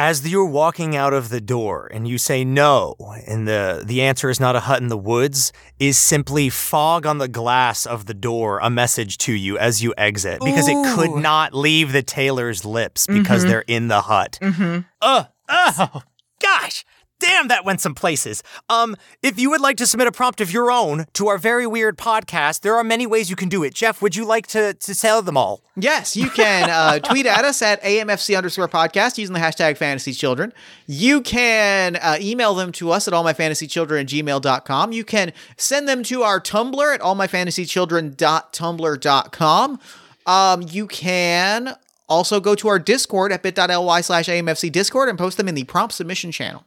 As 0.00 0.26
you're 0.30 0.44
walking 0.46 0.94
out 0.94 1.12
of 1.12 1.28
the 1.28 1.40
door 1.40 1.90
and 1.92 2.06
you 2.06 2.18
say 2.18 2.44
no, 2.44 2.94
and 3.26 3.48
the, 3.48 3.82
the 3.84 4.00
answer 4.02 4.30
is 4.30 4.38
not 4.38 4.54
a 4.54 4.60
hut 4.60 4.80
in 4.80 4.86
the 4.86 4.96
woods, 4.96 5.52
is 5.80 5.98
simply 5.98 6.48
fog 6.50 7.04
on 7.04 7.18
the 7.18 7.26
glass 7.26 7.84
of 7.84 8.06
the 8.06 8.14
door 8.14 8.60
a 8.62 8.70
message 8.70 9.18
to 9.18 9.32
you 9.32 9.58
as 9.58 9.82
you 9.82 9.92
exit 9.98 10.38
because 10.44 10.68
it 10.68 10.76
could 10.94 11.20
not 11.20 11.52
leave 11.52 11.90
the 11.92 12.02
tailor's 12.04 12.64
lips 12.64 13.08
because 13.08 13.44
Mhm. 13.44 13.48
they're 13.48 13.64
in 13.66 13.88
the 13.88 14.02
hut. 14.02 14.38
Mm-hmm. 14.40 14.80
Uh, 15.02 15.24
oh, 15.48 16.02
gosh. 16.40 16.84
Damn, 17.20 17.48
that 17.48 17.64
went 17.64 17.80
some 17.80 17.96
places. 17.96 18.44
Um, 18.68 18.94
if 19.22 19.40
you 19.40 19.50
would 19.50 19.60
like 19.60 19.76
to 19.78 19.86
submit 19.86 20.06
a 20.06 20.12
prompt 20.12 20.40
of 20.40 20.52
your 20.52 20.70
own 20.70 21.06
to 21.14 21.26
our 21.26 21.36
very 21.36 21.66
weird 21.66 21.98
podcast, 21.98 22.60
there 22.60 22.76
are 22.76 22.84
many 22.84 23.08
ways 23.08 23.28
you 23.28 23.34
can 23.34 23.48
do 23.48 23.64
it. 23.64 23.74
Jeff, 23.74 24.00
would 24.00 24.14
you 24.14 24.24
like 24.24 24.46
to 24.48 24.74
to 24.74 24.94
tell 24.94 25.20
them 25.20 25.36
all? 25.36 25.60
Yes, 25.74 26.16
you 26.16 26.30
can 26.30 26.70
uh, 26.70 26.98
tweet 27.00 27.26
at 27.26 27.44
us 27.44 27.60
at 27.60 27.82
AMFC 27.82 28.36
underscore 28.36 28.68
podcast 28.68 29.18
using 29.18 29.34
the 29.34 29.40
hashtag 29.40 29.76
fantasy 29.76 30.12
children. 30.12 30.52
You 30.86 31.20
can 31.20 31.96
uh, 31.96 32.18
email 32.20 32.54
them 32.54 32.70
to 32.72 32.92
us 32.92 33.08
at 33.08 33.14
allmyfantasychildren 33.14 34.02
at 34.02 34.06
gmail.com. 34.06 34.92
You 34.92 35.02
can 35.04 35.32
send 35.56 35.88
them 35.88 36.04
to 36.04 36.22
our 36.22 36.40
Tumblr 36.40 36.94
at 36.94 37.00
allmyfantasychildren.tumblr.com. 37.00 39.80
Um, 40.26 40.62
you 40.70 40.86
can 40.86 41.74
also 42.08 42.38
go 42.38 42.54
to 42.54 42.68
our 42.68 42.78
Discord 42.78 43.32
at 43.32 43.42
bit.ly 43.42 44.02
slash 44.02 44.26
AMFC 44.26 44.70
Discord 44.70 45.08
and 45.08 45.18
post 45.18 45.36
them 45.36 45.48
in 45.48 45.56
the 45.56 45.64
prompt 45.64 45.94
submission 45.94 46.30
channel. 46.30 46.62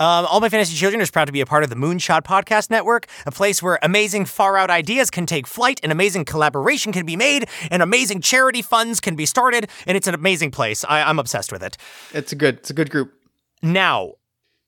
Um, 0.00 0.26
All 0.26 0.40
My 0.40 0.48
Fantasy 0.48 0.76
Children 0.76 1.00
is 1.00 1.10
proud 1.10 1.24
to 1.24 1.32
be 1.32 1.40
a 1.40 1.46
part 1.46 1.64
of 1.64 1.70
the 1.70 1.76
Moonshot 1.76 2.22
Podcast 2.22 2.70
Network, 2.70 3.06
a 3.26 3.32
place 3.32 3.60
where 3.60 3.80
amazing 3.82 4.26
far 4.26 4.56
out 4.56 4.70
ideas 4.70 5.10
can 5.10 5.26
take 5.26 5.44
flight, 5.44 5.80
and 5.82 5.90
amazing 5.90 6.24
collaboration 6.24 6.92
can 6.92 7.04
be 7.04 7.16
made, 7.16 7.48
and 7.70 7.82
amazing 7.82 8.20
charity 8.20 8.62
funds 8.62 9.00
can 9.00 9.16
be 9.16 9.26
started, 9.26 9.68
and 9.88 9.96
it's 9.96 10.06
an 10.06 10.14
amazing 10.14 10.52
place. 10.52 10.84
I, 10.88 11.02
I'm 11.02 11.18
obsessed 11.18 11.50
with 11.50 11.64
it. 11.64 11.76
It's 12.14 12.30
a 12.30 12.36
good, 12.36 12.58
it's 12.58 12.70
a 12.70 12.74
good 12.74 12.90
group. 12.90 13.12
Now, 13.60 14.12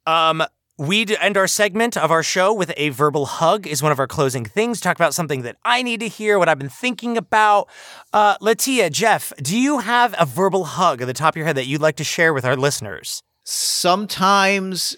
um, 0.04 0.42
we'd 0.78 1.12
end 1.12 1.36
our 1.36 1.46
segment 1.46 1.96
of 1.96 2.10
our 2.10 2.24
show 2.24 2.52
with 2.52 2.72
a 2.76 2.88
verbal 2.88 3.26
hug 3.26 3.68
is 3.68 3.84
one 3.84 3.92
of 3.92 4.00
our 4.00 4.08
closing 4.08 4.44
things. 4.44 4.80
Talk 4.80 4.96
about 4.96 5.14
something 5.14 5.42
that 5.42 5.58
I 5.64 5.82
need 5.82 6.00
to 6.00 6.08
hear, 6.08 6.40
what 6.40 6.48
I've 6.48 6.58
been 6.58 6.68
thinking 6.68 7.16
about. 7.16 7.68
Uh, 8.12 8.36
LaTia, 8.38 8.90
Jeff, 8.90 9.32
do 9.36 9.56
you 9.56 9.78
have 9.78 10.12
a 10.18 10.26
verbal 10.26 10.64
hug 10.64 11.02
at 11.02 11.04
the 11.04 11.12
top 11.12 11.34
of 11.34 11.36
your 11.36 11.46
head 11.46 11.56
that 11.56 11.66
you'd 11.66 11.80
like 11.80 11.96
to 11.96 12.04
share 12.04 12.34
with 12.34 12.44
our 12.44 12.56
listeners? 12.56 13.22
Sometimes 13.44 14.96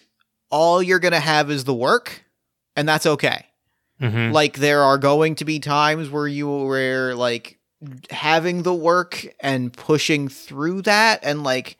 all 0.52 0.80
you're 0.80 1.00
going 1.00 1.12
to 1.12 1.20
have 1.20 1.50
is 1.50 1.64
the 1.64 1.74
work, 1.74 2.24
and 2.76 2.88
that's 2.88 3.06
okay. 3.06 3.46
Mm-hmm. 4.00 4.32
like 4.32 4.56
there 4.56 4.82
are 4.82 4.98
going 4.98 5.36
to 5.36 5.44
be 5.44 5.60
times 5.60 6.10
where 6.10 6.26
you 6.26 6.50
where 6.50 7.14
like 7.14 7.60
having 8.10 8.64
the 8.64 8.74
work 8.74 9.24
and 9.38 9.72
pushing 9.72 10.28
through 10.28 10.82
that 10.82 11.20
and 11.22 11.44
like 11.44 11.78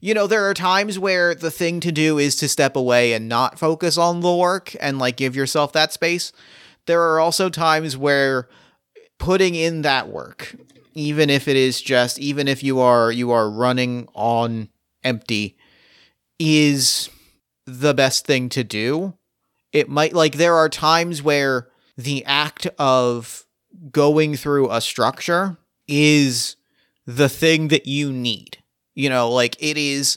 you 0.00 0.14
know 0.14 0.28
there 0.28 0.48
are 0.48 0.54
times 0.54 1.00
where 1.00 1.34
the 1.34 1.50
thing 1.50 1.80
to 1.80 1.90
do 1.90 2.16
is 2.16 2.36
to 2.36 2.48
step 2.48 2.76
away 2.76 3.12
and 3.12 3.28
not 3.28 3.58
focus 3.58 3.98
on 3.98 4.20
the 4.20 4.32
work 4.32 4.76
and 4.78 5.00
like 5.00 5.16
give 5.16 5.34
yourself 5.34 5.72
that 5.72 5.92
space 5.92 6.32
there 6.86 7.02
are 7.02 7.18
also 7.18 7.48
times 7.48 7.96
where 7.96 8.48
putting 9.18 9.56
in 9.56 9.82
that 9.82 10.08
work 10.08 10.54
even 10.92 11.28
if 11.28 11.48
it 11.48 11.56
is 11.56 11.82
just 11.82 12.20
even 12.20 12.46
if 12.46 12.62
you 12.62 12.78
are 12.78 13.10
you 13.10 13.32
are 13.32 13.50
running 13.50 14.06
on 14.14 14.68
empty 15.02 15.56
is 16.38 17.10
the 17.66 17.94
best 17.94 18.26
thing 18.26 18.48
to 18.50 18.64
do 18.64 19.14
it 19.74 19.88
might 19.88 20.14
like 20.14 20.36
there 20.36 20.54
are 20.54 20.68
times 20.68 21.22
where 21.22 21.68
the 21.96 22.24
act 22.24 22.66
of 22.78 23.44
going 23.90 24.36
through 24.36 24.70
a 24.70 24.80
structure 24.80 25.58
is 25.88 26.56
the 27.06 27.28
thing 27.28 27.68
that 27.68 27.86
you 27.86 28.12
need. 28.12 28.58
You 28.94 29.08
know, 29.08 29.28
like 29.28 29.56
it 29.60 29.76
is 29.76 30.16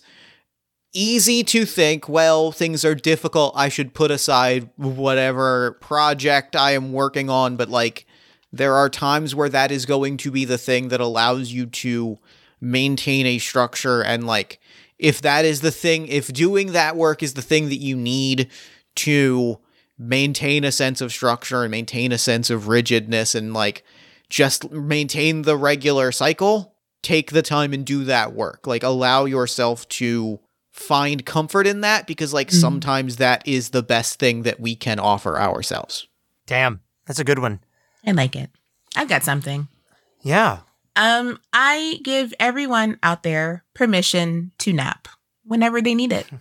easy 0.94 1.44
to 1.44 1.66
think, 1.66 2.08
well, 2.08 2.52
things 2.52 2.86
are 2.86 2.96
difficult. 2.96 3.54
I 3.56 3.70
should 3.70 3.96
put 3.96 4.12
aside 4.12 4.70
whatever 4.78 5.74
project 5.74 6.56
I 6.56 6.72
am 6.72 6.94
working 6.94 7.30
on. 7.30 7.58
But 7.58 7.70
like, 7.70 8.06
there 8.54 8.76
are 8.76 8.90
times 8.90 9.34
where 9.34 9.50
that 9.50 9.72
is 9.72 9.88
going 9.88 10.18
to 10.18 10.32
be 10.32 10.46
the 10.46 10.58
thing 10.58 10.90
that 10.90 11.02
allows 11.02 11.52
you 11.52 11.66
to 11.66 12.20
maintain 12.62 13.26
a 13.26 13.40
structure. 13.40 14.04
And 14.04 14.28
like, 14.28 14.60
if 15.00 15.22
that 15.22 15.46
is 15.46 15.62
the 15.62 15.72
thing, 15.72 16.08
if 16.08 16.32
doing 16.34 16.72
that 16.74 16.96
work 16.96 17.22
is 17.24 17.34
the 17.36 17.42
thing 17.42 17.70
that 17.70 17.78
you 17.80 17.96
need 17.96 18.50
to 18.96 19.60
maintain 19.98 20.64
a 20.64 20.72
sense 20.72 21.02
of 21.02 21.12
structure 21.12 21.64
and 21.64 21.72
maintain 21.72 22.12
a 22.12 22.18
sense 22.18 22.50
of 22.50 22.68
rigidness 22.68 23.34
and 23.36 23.54
like 23.54 23.84
just 24.30 24.72
maintain 24.72 25.44
the 25.44 25.56
regular 25.58 26.12
cycle, 26.12 26.76
take 27.02 27.32
the 27.32 27.42
time 27.42 27.74
and 27.74 27.86
do 27.86 28.04
that 28.04 28.34
work. 28.34 28.68
Like 28.68 28.84
allow 28.84 29.26
yourself 29.26 29.88
to 29.90 30.40
find 30.72 31.26
comfort 31.26 31.66
in 31.66 31.82
that 31.82 32.06
because 32.06 32.34
like 32.34 32.50
Mhm. 32.50 32.62
sometimes 32.62 33.16
that 33.16 33.48
is 33.48 33.70
the 33.70 33.82
best 33.84 34.20
thing 34.20 34.44
that 34.44 34.60
we 34.60 34.76
can 34.76 35.00
offer 35.00 35.40
ourselves. 35.40 36.08
Damn, 36.46 36.82
that's 37.08 37.20
a 37.20 37.24
good 37.24 37.40
one. 37.40 37.60
I 38.06 38.12
like 38.12 38.36
it. 38.36 38.50
I've 38.96 39.10
got 39.10 39.24
something. 39.24 39.68
Yeah. 40.22 40.60
Um, 40.98 41.40
I 41.54 42.00
give 42.04 42.34
everyone 42.40 42.98
out 43.04 43.24
there 43.24 43.64
permission 43.74 44.52
to 44.60 44.74
nap 44.74 45.08
whenever 45.44 45.82
they 45.82 45.96
need 45.96 46.12
it. 46.12 46.28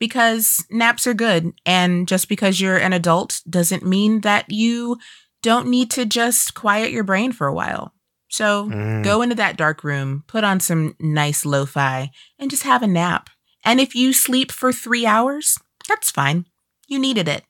Because 0.00 0.64
naps 0.70 1.06
are 1.06 1.12
good. 1.12 1.52
And 1.66 2.08
just 2.08 2.26
because 2.26 2.58
you're 2.58 2.78
an 2.78 2.94
adult 2.94 3.42
doesn't 3.46 3.84
mean 3.84 4.22
that 4.22 4.50
you 4.50 4.96
don't 5.42 5.68
need 5.68 5.90
to 5.90 6.06
just 6.06 6.54
quiet 6.54 6.90
your 6.90 7.04
brain 7.04 7.32
for 7.32 7.46
a 7.46 7.52
while. 7.52 7.92
So 8.30 8.70
Mm. 8.70 9.04
go 9.04 9.20
into 9.20 9.34
that 9.34 9.58
dark 9.58 9.84
room, 9.84 10.24
put 10.26 10.42
on 10.42 10.58
some 10.58 10.96
nice 11.00 11.44
lo 11.44 11.66
fi, 11.66 12.10
and 12.38 12.50
just 12.50 12.62
have 12.62 12.82
a 12.82 12.86
nap. 12.86 13.28
And 13.62 13.78
if 13.78 13.94
you 13.94 14.14
sleep 14.14 14.50
for 14.50 14.72
three 14.72 15.04
hours, 15.04 15.58
that's 15.86 16.10
fine. 16.10 16.46
You 16.88 16.98
needed 16.98 17.28
it. 17.28 17.44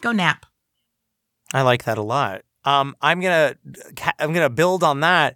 Go 0.00 0.12
nap. 0.12 0.46
I 1.52 1.62
like 1.62 1.82
that 1.84 1.98
a 1.98 2.02
lot. 2.02 2.42
Um, 2.64 2.94
I'm 3.02 3.20
gonna 3.20 3.56
I'm 4.20 4.32
gonna 4.32 4.48
build 4.48 4.84
on 4.84 5.00
that. 5.00 5.34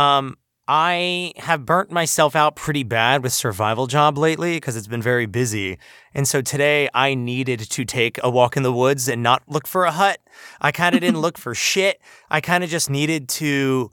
Um, 0.00 0.38
I 0.66 1.34
have 1.36 1.66
burnt 1.66 1.90
myself 1.90 2.34
out 2.34 2.56
pretty 2.56 2.84
bad 2.84 3.22
with 3.22 3.34
survival 3.34 3.86
job 3.86 4.16
lately 4.16 4.56
because 4.56 4.74
it's 4.74 4.86
been 4.86 5.02
very 5.02 5.26
busy. 5.26 5.78
And 6.14 6.26
so 6.26 6.40
today 6.40 6.88
I 6.94 7.12
needed 7.14 7.60
to 7.60 7.84
take 7.84 8.18
a 8.22 8.30
walk 8.30 8.56
in 8.56 8.62
the 8.62 8.72
woods 8.72 9.08
and 9.08 9.22
not 9.22 9.42
look 9.46 9.66
for 9.66 9.84
a 9.84 9.90
hut. 9.90 10.20
I 10.58 10.72
kind 10.72 10.94
of 10.94 11.02
didn't 11.02 11.20
look 11.26 11.36
for 11.36 11.54
shit. 11.54 12.00
I 12.30 12.40
kind 12.40 12.64
of 12.64 12.70
just 12.70 12.88
needed 12.88 13.28
to 13.40 13.92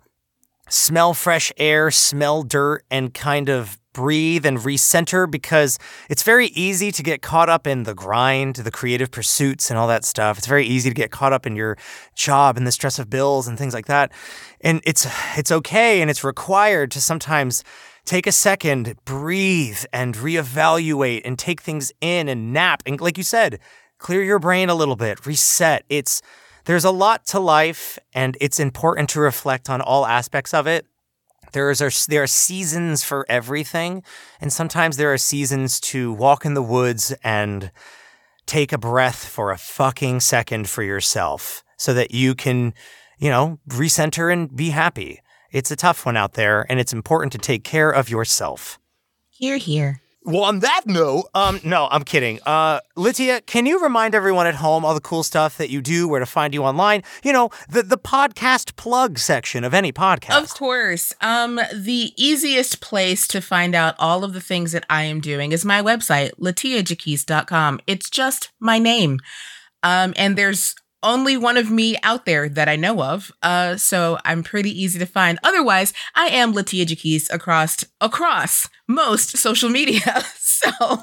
smell 0.70 1.14
fresh 1.14 1.52
air, 1.58 1.92
smell 1.92 2.44
dirt, 2.44 2.86
and 2.90 3.14
kind 3.14 3.50
of 3.50 3.78
breathe 3.98 4.46
and 4.46 4.60
recenter 4.60 5.30
because 5.30 5.80
it's 6.08 6.22
very 6.22 6.48
easy 6.50 6.92
to 6.92 7.02
get 7.02 7.24
caught 7.24 7.50
up 7.50 7.66
in 7.66 7.82
the 7.82 7.96
grind, 7.96 8.58
the 8.58 8.70
creative 8.70 9.10
pursuits, 9.10 9.72
and 9.72 9.80
all 9.80 9.88
that 9.88 10.06
stuff. 10.06 10.38
It's 10.38 10.46
very 10.46 10.68
easy 10.68 10.92
to 10.92 10.94
get 10.94 11.10
caught 11.10 11.34
up 11.34 11.48
in 11.48 11.56
your 11.56 11.78
job 12.14 12.58
and 12.58 12.68
the 12.68 12.72
stress 12.72 13.00
of 13.00 13.10
bills 13.10 13.48
and 13.48 13.58
things 13.58 13.74
like 13.74 13.88
that. 13.88 14.12
And 14.62 14.82
it's 14.86 15.08
it's 15.36 15.52
okay 15.52 16.00
and 16.00 16.12
it's 16.12 16.24
required 16.24 16.92
to 16.92 17.02
sometimes 17.02 17.64
take 18.06 18.28
a 18.28 18.32
second, 18.32 18.96
breathe, 19.04 19.84
and 19.92 20.14
reevaluate 20.14 21.22
and 21.26 21.40
take 21.40 21.60
things 21.62 21.92
in 22.00 22.30
and 22.30 22.54
nap. 22.54 22.84
And 22.86 23.02
like 23.02 23.18
you 23.18 23.24
said, 23.24 23.60
clear 23.98 24.22
your 24.22 24.38
brain 24.38 24.70
a 24.70 24.76
little 24.76 24.96
bit, 24.96 25.26
reset. 25.26 25.86
It's 25.90 26.22
there's 26.66 26.86
a 26.86 26.92
lot 26.92 27.26
to 27.28 27.40
life, 27.40 27.98
and 28.14 28.38
it's 28.40 28.60
important 28.60 29.10
to 29.12 29.22
reflect 29.22 29.72
on 29.72 29.82
all 29.82 30.06
aspects 30.06 30.54
of 30.54 30.68
it. 30.68 30.86
There's 31.52 32.06
there 32.08 32.24
are 32.24 32.28
seasons 32.28 33.04
for 33.04 33.26
everything, 33.30 34.04
and 34.42 34.52
sometimes 34.52 34.98
there 34.98 35.14
are 35.14 35.18
seasons 35.18 35.80
to 35.82 36.14
walk 36.14 36.46
in 36.46 36.54
the 36.54 36.62
woods 36.62 37.14
and 37.24 37.72
take 38.46 38.72
a 38.72 38.78
breath 38.78 39.26
for 39.26 39.52
a 39.52 39.58
fucking 39.58 40.22
second 40.22 40.70
for 40.70 40.84
yourself 40.84 41.64
so 41.78 41.94
that 41.94 42.12
you 42.12 42.34
can, 42.34 42.74
you 43.20 43.30
know, 43.30 43.60
recenter 43.68 44.32
and 44.32 44.56
be 44.56 44.70
happy. 44.70 45.22
It's 45.52 45.72
a 45.72 45.76
tough 45.76 46.06
one 46.06 46.18
out 46.18 46.34
there, 46.34 46.66
and 46.70 46.80
it's 46.80 46.94
important 46.94 47.32
to 47.34 47.38
take 47.38 47.64
care 47.64 47.92
of 47.92 48.10
yourself. 48.10 48.80
Here, 49.30 49.58
here. 49.58 50.02
Well, 50.28 50.44
on 50.44 50.60
that 50.60 50.82
note, 50.86 51.30
um, 51.34 51.62
no, 51.64 51.88
I'm 51.90 52.04
kidding. 52.04 52.42
Uh, 52.46 52.82
LaTia, 52.98 53.46
can 53.46 53.66
you 53.66 53.82
remind 53.82 54.14
everyone 54.14 54.46
at 54.46 54.56
home 54.56 54.84
all 54.84 54.94
the 54.94 55.00
cool 55.00 55.24
stuff 55.24 55.58
that 55.58 55.70
you 55.70 55.82
do, 55.82 56.06
where 56.06 56.20
to 56.20 56.26
find 56.26 56.54
you 56.54 56.66
online? 56.66 57.04
You 57.24 57.32
know, 57.32 57.50
the 57.70 57.82
the 57.82 57.98
podcast 57.98 58.76
plug 58.76 59.20
section 59.20 59.64
of 59.64 59.74
any 59.74 59.94
podcast. 59.94 60.44
Of 60.44 60.50
course. 60.50 61.14
Um, 61.22 61.62
the 61.74 62.12
easiest 62.18 62.82
place 62.82 63.26
to 63.30 63.40
find 63.40 63.74
out 63.74 63.96
all 64.00 64.26
of 64.26 64.34
the 64.34 64.42
things 64.42 64.74
that 64.74 64.86
I 64.90 65.04
am 65.04 65.22
doing 65.22 65.54
is 65.54 65.64
my 65.64 65.82
website, 65.82 66.32
latiajacquise.com. 66.32 67.80
It's 67.88 68.10
just 68.10 68.52
my 68.60 68.80
name. 68.80 69.22
Um, 69.82 70.14
and 70.18 70.38
there's 70.38 70.76
only 71.04 71.38
one 71.38 71.58
of 71.58 71.70
me 71.70 71.96
out 72.04 72.26
there 72.26 72.50
that 72.50 72.68
I 72.68 72.76
know 72.76 73.02
of. 73.04 73.32
Uh, 73.44 73.78
so 73.78 74.18
I'm 74.26 74.44
pretty 74.44 74.72
easy 74.72 74.98
to 75.00 75.06
find. 75.06 75.38
Otherwise, 75.44 75.94
I 76.16 76.28
am 76.28 76.54
LaTia 76.54 76.86
Jacquise 76.86 77.30
across 77.32 77.84
across 78.02 78.68
most 78.88 79.38
social 79.38 79.70
media. 79.70 80.24
So 80.58 80.72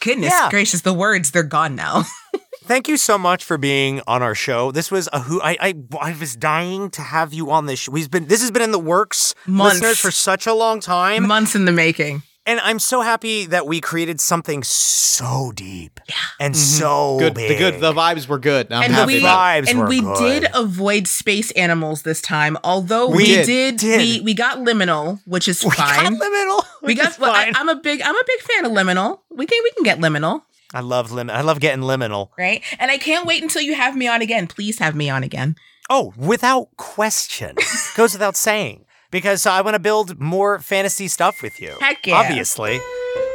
goodness 0.00 0.30
Yeah. 0.30 0.50
gracious, 0.50 0.82
the 0.82 0.92
words 0.92 1.30
they're 1.30 1.42
gone 1.42 1.74
now. 1.74 2.04
Thank 2.64 2.86
you 2.86 2.96
so 2.96 3.16
much 3.18 3.42
for 3.44 3.56
being 3.58 4.00
on 4.06 4.22
our 4.22 4.34
show. 4.34 4.70
This 4.70 4.90
was 4.90 5.08
a 5.12 5.20
who 5.20 5.40
I 5.42 5.56
I, 5.60 5.74
I 6.00 6.12
was 6.18 6.36
dying 6.36 6.90
to 6.90 7.02
have 7.02 7.32
you 7.32 7.50
on 7.50 7.66
this 7.66 7.80
show. 7.80 7.92
We've 7.92 8.10
been 8.10 8.26
this 8.26 8.40
has 8.42 8.50
been 8.50 8.62
in 8.62 8.70
the 8.72 8.78
works, 8.78 9.34
Months. 9.46 9.98
for 9.98 10.10
such 10.10 10.46
a 10.46 10.52
long 10.54 10.80
time. 10.80 11.26
Months 11.26 11.54
in 11.56 11.64
the 11.64 11.72
making. 11.72 12.22
And 12.50 12.58
I'm 12.60 12.80
so 12.80 13.00
happy 13.00 13.46
that 13.46 13.68
we 13.68 13.80
created 13.80 14.20
something 14.20 14.64
so 14.64 15.52
deep 15.54 16.00
and 16.40 16.52
mm-hmm. 16.52 16.60
so 16.60 17.16
Good. 17.20 17.34
big. 17.34 17.48
The 17.50 17.56
good. 17.58 17.80
The 17.80 17.92
vibes 17.92 18.26
were 18.26 18.40
good. 18.40 18.72
I'm 18.72 18.82
and 18.82 18.92
happy. 18.92 19.14
we 19.14 19.20
vibes 19.20 19.60
were 19.60 19.62
good. 19.62 19.68
and 19.70 19.78
were 19.78 19.86
we 19.86 20.00
good. 20.00 20.42
did 20.42 20.50
avoid 20.52 21.06
space 21.06 21.52
animals 21.52 22.02
this 22.02 22.20
time. 22.20 22.58
Although 22.64 23.08
We 23.10 23.16
we, 23.18 23.26
did. 23.26 23.46
did, 23.46 23.76
Did. 23.76 23.98
we 24.00 24.20
we 24.22 24.34
got 24.34 24.58
liminal, 24.58 25.20
which 25.26 25.46
is 25.46 25.62
we 25.64 25.70
got 25.70 25.94
fine. 25.94 26.18
liminal. 26.18 26.64
we 26.82 26.96
got. 26.96 27.12
is 27.12 27.18
Well, 27.20 27.30
I, 27.30 27.44
fine. 27.44 27.52
I'm 27.56 27.68
a 27.68 27.76
big. 27.76 28.02
I'm 28.02 28.16
a 28.16 28.24
big 28.26 28.40
fan 28.40 28.64
of 28.66 28.72
liminal. 28.72 29.20
We 29.30 29.46
can 29.46 29.60
we 29.62 29.70
can 29.76 29.84
get 29.84 29.98
liminal, 30.00 30.42
I 30.74 30.80
love 30.80 31.12
lim. 31.12 31.30
I 31.30 31.42
love 31.42 31.60
getting 31.60 31.84
liminal. 31.84 32.30
right? 32.36 32.62
And 32.80 32.90
I 32.90 32.98
can't 32.98 33.26
wait 33.26 33.44
until 33.44 33.62
you 33.62 33.76
have 33.76 33.96
me 33.96 34.08
on 34.08 34.22
again. 34.22 34.48
Please 34.48 34.80
have 34.80 34.96
me 34.96 35.08
on 35.08 35.22
again. 35.22 35.54
Oh, 35.88 36.12
without 36.16 36.76
question, 36.76 37.54
goes 37.96 38.12
without 38.12 38.36
saying. 38.36 38.86
Because 39.10 39.44
I 39.46 39.60
want 39.62 39.74
to 39.74 39.80
build 39.80 40.20
more 40.20 40.58
fantasy 40.60 41.08
stuff 41.08 41.42
with 41.42 41.60
you. 41.60 41.76
Heck 41.80 42.06
yeah. 42.06 42.14
Obviously. 42.14 42.80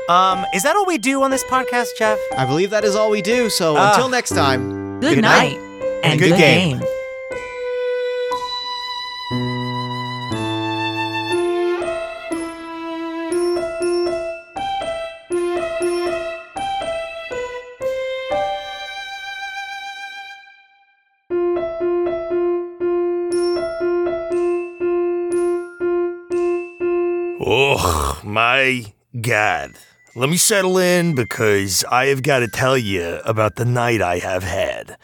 Um, 0.07 0.45
is 0.53 0.63
that 0.63 0.75
all 0.75 0.85
we 0.85 0.97
do 0.97 1.23
on 1.23 1.31
this 1.31 1.43
podcast, 1.45 1.87
Jeff? 1.97 2.19
I 2.37 2.45
believe 2.45 2.69
that 2.69 2.83
is 2.85 2.95
all 2.95 3.09
we 3.09 3.21
do. 3.21 3.49
So 3.49 3.75
Ah. 3.75 3.89
until 3.91 4.07
next 4.07 4.29
time. 4.35 4.99
Good, 5.01 5.15
Good 5.15 5.21
night, 5.23 5.57
and 6.03 6.19
good 6.19 6.29
good, 6.29 6.37
game. 6.37 6.79
game. 6.79 6.87
My 28.35 28.83
God. 29.21 29.75
Let 30.13 30.29
me 30.29 30.35
settle 30.35 30.77
in 30.77 31.15
because 31.15 31.85
I 31.89 32.07
have 32.07 32.21
got 32.21 32.39
to 32.39 32.49
tell 32.49 32.77
you 32.77 33.21
about 33.23 33.55
the 33.55 33.63
night 33.63 34.01
I 34.01 34.19
have 34.19 34.43
had. 34.43 34.97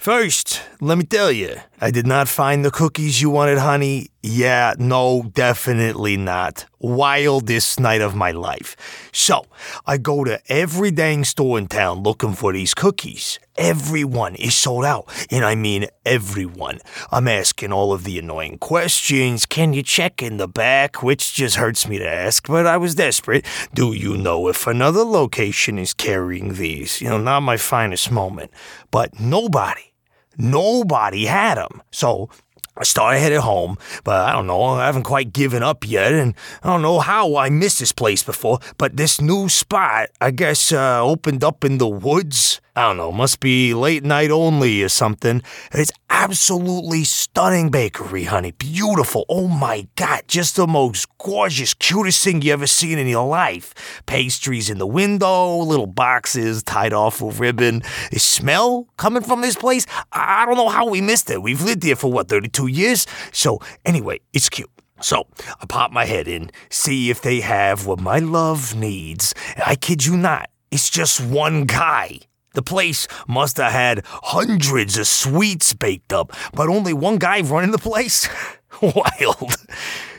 First, 0.00 0.60
let 0.80 0.98
me 0.98 1.04
tell 1.04 1.30
you, 1.30 1.58
I 1.82 1.90
did 1.90 2.06
not 2.06 2.28
find 2.28 2.64
the 2.64 2.70
cookies 2.70 3.20
you 3.20 3.28
wanted, 3.28 3.58
honey. 3.58 4.10
Yeah, 4.22 4.74
no, 4.78 5.28
definitely 5.34 6.16
not. 6.16 6.64
Wildest 6.78 7.80
night 7.80 8.00
of 8.00 8.14
my 8.14 8.30
life. 8.30 8.76
So, 9.12 9.46
I 9.84 9.98
go 9.98 10.22
to 10.22 10.40
every 10.46 10.92
dang 10.92 11.24
store 11.24 11.58
in 11.58 11.66
town 11.66 12.04
looking 12.04 12.34
for 12.34 12.52
these 12.52 12.72
cookies. 12.72 13.40
Everyone 13.56 14.36
is 14.36 14.54
sold 14.54 14.84
out, 14.84 15.12
and 15.28 15.44
I 15.44 15.56
mean 15.56 15.86
everyone. 16.06 16.78
I'm 17.10 17.26
asking 17.26 17.72
all 17.72 17.92
of 17.92 18.04
the 18.04 18.16
annoying 18.16 18.58
questions. 18.58 19.44
Can 19.44 19.72
you 19.72 19.82
check 19.82 20.22
in 20.22 20.36
the 20.36 20.46
back? 20.46 21.02
Which 21.02 21.34
just 21.34 21.56
hurts 21.56 21.88
me 21.88 21.98
to 21.98 22.08
ask, 22.08 22.46
but 22.46 22.64
I 22.64 22.76
was 22.76 22.94
desperate. 22.94 23.44
Do 23.74 23.92
you 23.92 24.16
know 24.16 24.46
if 24.46 24.68
another 24.68 25.02
location 25.02 25.80
is 25.80 25.94
carrying 25.94 26.54
these? 26.54 27.00
You 27.00 27.08
know, 27.08 27.18
not 27.18 27.40
my 27.40 27.56
finest 27.56 28.12
moment. 28.12 28.52
But 28.92 29.18
nobody, 29.18 29.91
nobody 30.36 31.26
had 31.26 31.56
them. 31.56 31.82
So 31.90 32.30
I 32.74 32.84
started 32.84 33.20
headed 33.20 33.40
home, 33.40 33.76
but 34.02 34.26
I 34.26 34.32
don't 34.32 34.46
know, 34.46 34.62
I 34.64 34.86
haven't 34.86 35.02
quite 35.02 35.34
given 35.34 35.62
up 35.62 35.86
yet, 35.86 36.14
and 36.14 36.34
I 36.62 36.68
don't 36.68 36.80
know 36.80 37.00
how 37.00 37.36
I 37.36 37.50
missed 37.50 37.80
this 37.80 37.92
place 37.92 38.22
before, 38.22 38.60
but 38.78 38.96
this 38.96 39.20
new 39.20 39.50
spot, 39.50 40.08
I 40.22 40.30
guess, 40.30 40.72
uh, 40.72 41.02
opened 41.02 41.44
up 41.44 41.64
in 41.64 41.76
the 41.76 41.86
woods. 41.86 42.61
I 42.74 42.88
don't 42.88 42.96
know, 42.96 43.12
must 43.12 43.40
be 43.40 43.74
late 43.74 44.02
night 44.02 44.30
only 44.30 44.82
or 44.82 44.88
something. 44.88 45.42
It's 45.72 45.92
absolutely 46.08 47.04
stunning 47.04 47.68
bakery, 47.68 48.24
honey. 48.24 48.52
Beautiful. 48.52 49.26
Oh 49.28 49.46
my 49.46 49.86
god, 49.94 50.22
just 50.26 50.56
the 50.56 50.66
most 50.66 51.06
gorgeous, 51.18 51.74
cutest 51.74 52.24
thing 52.24 52.40
you 52.40 52.50
ever 52.50 52.66
seen 52.66 52.98
in 52.98 53.08
your 53.08 53.28
life. 53.28 53.74
Pastries 54.06 54.70
in 54.70 54.78
the 54.78 54.86
window, 54.86 55.58
little 55.58 55.86
boxes 55.86 56.62
tied 56.62 56.94
off 56.94 57.20
with 57.20 57.38
ribbon. 57.38 57.82
The 58.10 58.18
smell 58.18 58.88
coming 58.96 59.22
from 59.22 59.42
this 59.42 59.56
place, 59.56 59.84
I 60.10 60.46
don't 60.46 60.56
know 60.56 60.70
how 60.70 60.88
we 60.88 61.02
missed 61.02 61.28
it. 61.28 61.42
We've 61.42 61.60
lived 61.60 61.82
here 61.82 61.96
for 61.96 62.10
what, 62.10 62.28
32 62.28 62.68
years? 62.68 63.06
So, 63.32 63.60
anyway, 63.84 64.20
it's 64.32 64.48
cute. 64.48 64.70
So, 65.02 65.26
I 65.60 65.66
pop 65.66 65.92
my 65.92 66.06
head 66.06 66.26
in, 66.26 66.50
see 66.70 67.10
if 67.10 67.20
they 67.20 67.40
have 67.40 67.84
what 67.86 68.00
my 68.00 68.18
love 68.18 68.74
needs. 68.74 69.34
I 69.66 69.74
kid 69.74 70.06
you 70.06 70.16
not, 70.16 70.48
it's 70.70 70.88
just 70.88 71.20
one 71.20 71.64
guy. 71.64 72.20
The 72.54 72.62
place 72.62 73.08
must 73.26 73.56
have 73.56 73.72
had 73.72 74.02
hundreds 74.06 74.98
of 74.98 75.06
sweets 75.06 75.72
baked 75.72 76.12
up, 76.12 76.32
but 76.52 76.68
only 76.68 76.92
one 76.92 77.18
guy 77.18 77.40
running 77.40 77.72
the 77.72 77.78
place? 77.78 78.28
Wild. 78.82 79.56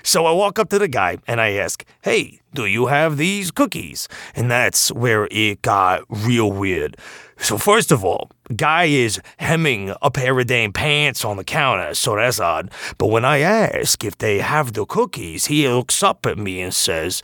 So 0.03 0.25
I 0.25 0.31
walk 0.31 0.59
up 0.59 0.69
to 0.69 0.79
the 0.79 0.87
guy 0.87 1.17
and 1.27 1.39
I 1.39 1.51
ask, 1.53 1.85
Hey, 2.01 2.41
do 2.53 2.65
you 2.65 2.87
have 2.87 3.17
these 3.17 3.51
cookies? 3.51 4.07
And 4.35 4.51
that's 4.51 4.91
where 4.91 5.27
it 5.31 5.61
got 5.61 6.03
real 6.09 6.51
weird. 6.51 6.97
So, 7.37 7.57
first 7.57 7.91
of 7.91 8.05
all, 8.05 8.29
guy 8.55 8.85
is 8.85 9.19
hemming 9.37 9.93
a 10.01 10.11
pair 10.11 10.39
of 10.39 10.47
damn 10.47 10.71
pants 10.71 11.25
on 11.25 11.37
the 11.37 11.43
counter, 11.43 11.93
so 11.95 12.15
that's 12.15 12.39
odd. 12.39 12.71
But 12.97 13.07
when 13.07 13.25
I 13.25 13.39
ask 13.39 14.03
if 14.03 14.17
they 14.17 14.39
have 14.39 14.73
the 14.73 14.85
cookies, 14.85 15.47
he 15.47 15.67
looks 15.67 16.03
up 16.03 16.25
at 16.25 16.37
me 16.37 16.61
and 16.61 16.73
says, 16.73 17.21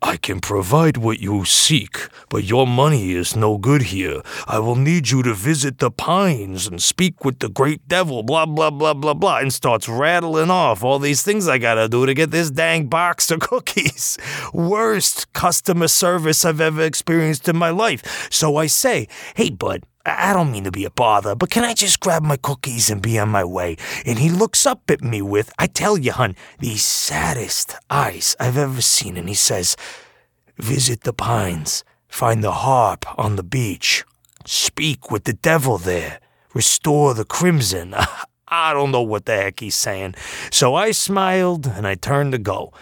I 0.00 0.16
can 0.16 0.40
provide 0.40 0.96
what 0.96 1.18
you 1.18 1.44
seek, 1.44 2.08
but 2.28 2.44
your 2.44 2.68
money 2.68 3.12
is 3.12 3.34
no 3.34 3.58
good 3.58 3.82
here. 3.82 4.22
I 4.46 4.60
will 4.60 4.76
need 4.76 5.10
you 5.10 5.24
to 5.24 5.34
visit 5.34 5.78
the 5.78 5.90
pines 5.90 6.68
and 6.68 6.80
speak 6.80 7.24
with 7.24 7.40
the 7.40 7.48
great 7.48 7.88
devil, 7.88 8.22
blah, 8.22 8.46
blah, 8.46 8.70
blah, 8.70 8.94
blah, 8.94 9.14
blah, 9.14 9.38
and 9.38 9.52
starts 9.52 9.88
rattling 9.88 10.50
off 10.50 10.84
all 10.84 11.00
these 11.00 11.22
things 11.22 11.48
I 11.48 11.58
gotta 11.58 11.88
do 11.88 12.06
to 12.06 12.14
get 12.14 12.30
this 12.30 12.50
dang 12.50 12.86
box 12.86 13.32
of 13.32 13.40
cookies. 13.50 14.16
Worst 14.52 15.32
customer 15.32 15.88
service 15.88 16.44
I've 16.44 16.60
ever 16.60 16.82
experienced 16.82 17.48
in 17.48 17.56
my 17.56 17.70
life. 17.70 18.28
So 18.30 18.56
I 18.56 18.66
say, 18.66 19.08
hey, 19.34 19.50
bud, 19.50 19.82
I 20.08 20.32
don't 20.32 20.50
mean 20.50 20.64
to 20.64 20.70
be 20.70 20.84
a 20.84 20.90
bother, 20.90 21.34
but 21.34 21.50
can 21.50 21.64
I 21.64 21.74
just 21.74 22.00
grab 22.00 22.22
my 22.22 22.36
cookies 22.36 22.90
and 22.90 23.02
be 23.02 23.18
on 23.18 23.28
my 23.28 23.44
way? 23.44 23.76
And 24.04 24.18
he 24.18 24.30
looks 24.30 24.66
up 24.66 24.90
at 24.90 25.02
me 25.02 25.22
with, 25.22 25.52
I 25.58 25.66
tell 25.66 25.98
you, 25.98 26.12
hun, 26.12 26.36
the 26.58 26.76
saddest 26.76 27.74
eyes 27.90 28.34
I've 28.40 28.56
ever 28.56 28.80
seen. 28.80 29.16
And 29.16 29.28
he 29.28 29.34
says, 29.34 29.76
Visit 30.56 31.02
the 31.02 31.12
pines, 31.12 31.84
find 32.08 32.42
the 32.42 32.52
harp 32.52 33.06
on 33.18 33.36
the 33.36 33.42
beach, 33.42 34.04
speak 34.44 35.10
with 35.10 35.24
the 35.24 35.34
devil 35.34 35.78
there, 35.78 36.20
restore 36.54 37.14
the 37.14 37.24
crimson. 37.24 37.94
I 38.48 38.72
don't 38.72 38.90
know 38.90 39.02
what 39.02 39.26
the 39.26 39.36
heck 39.36 39.60
he's 39.60 39.74
saying. 39.74 40.14
So 40.50 40.74
I 40.74 40.90
smiled 40.92 41.66
and 41.66 41.86
I 41.86 41.94
turned 41.94 42.32
to 42.32 42.38
go. 42.38 42.72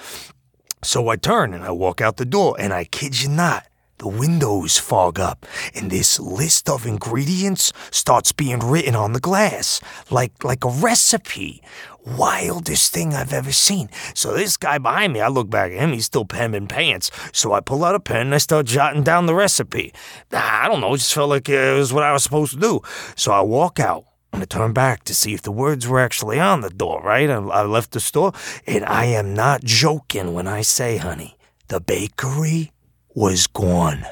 So 0.82 1.08
I 1.08 1.16
turn 1.16 1.52
and 1.52 1.64
I 1.64 1.72
walk 1.72 2.00
out 2.00 2.16
the 2.16 2.24
door, 2.24 2.54
and 2.58 2.72
I 2.72 2.84
kid 2.84 3.20
you 3.20 3.28
not, 3.28 3.66
the 3.98 4.08
windows 4.08 4.78
fog 4.78 5.18
up, 5.18 5.46
and 5.74 5.90
this 5.90 6.20
list 6.20 6.68
of 6.68 6.86
ingredients 6.86 7.72
starts 7.90 8.32
being 8.32 8.58
written 8.60 8.94
on 8.94 9.12
the 9.12 9.20
glass, 9.20 9.80
like 10.10 10.44
like 10.44 10.64
a 10.64 10.70
recipe. 10.70 11.62
Wildest 12.06 12.92
thing 12.92 13.14
I've 13.14 13.32
ever 13.32 13.50
seen. 13.50 13.90
So 14.14 14.32
this 14.32 14.56
guy 14.56 14.78
behind 14.78 15.12
me, 15.12 15.20
I 15.20 15.26
look 15.26 15.50
back 15.50 15.72
at 15.72 15.78
him, 15.78 15.92
he's 15.92 16.04
still 16.04 16.24
pemming 16.24 16.68
pants. 16.68 17.10
So 17.32 17.52
I 17.52 17.58
pull 17.58 17.84
out 17.84 17.96
a 17.96 18.00
pen 18.00 18.26
and 18.26 18.34
I 18.34 18.38
start 18.38 18.66
jotting 18.66 19.02
down 19.02 19.26
the 19.26 19.34
recipe. 19.34 19.92
I 20.30 20.68
don't 20.68 20.80
know, 20.80 20.94
it 20.94 20.98
just 20.98 21.12
felt 21.12 21.30
like 21.30 21.48
it 21.48 21.74
was 21.74 21.92
what 21.92 22.04
I 22.04 22.12
was 22.12 22.22
supposed 22.22 22.52
to 22.52 22.60
do. 22.60 22.80
So 23.16 23.32
I 23.32 23.40
walk 23.40 23.80
out. 23.80 24.04
And 24.32 24.42
I 24.42 24.46
turn 24.46 24.72
back 24.72 25.02
to 25.04 25.14
see 25.14 25.34
if 25.34 25.42
the 25.42 25.50
words 25.50 25.88
were 25.88 25.98
actually 25.98 26.38
on 26.38 26.60
the 26.60 26.68
door, 26.68 27.00
right? 27.02 27.28
I 27.30 27.62
left 27.62 27.92
the 27.92 28.00
store, 28.00 28.32
and 28.66 28.84
I 28.84 29.06
am 29.06 29.32
not 29.34 29.64
joking 29.64 30.34
when 30.34 30.46
I 30.46 30.60
say, 30.60 30.98
honey, 30.98 31.38
the 31.68 31.80
bakery 31.80 32.70
was 33.16 33.46
gone. 33.46 34.04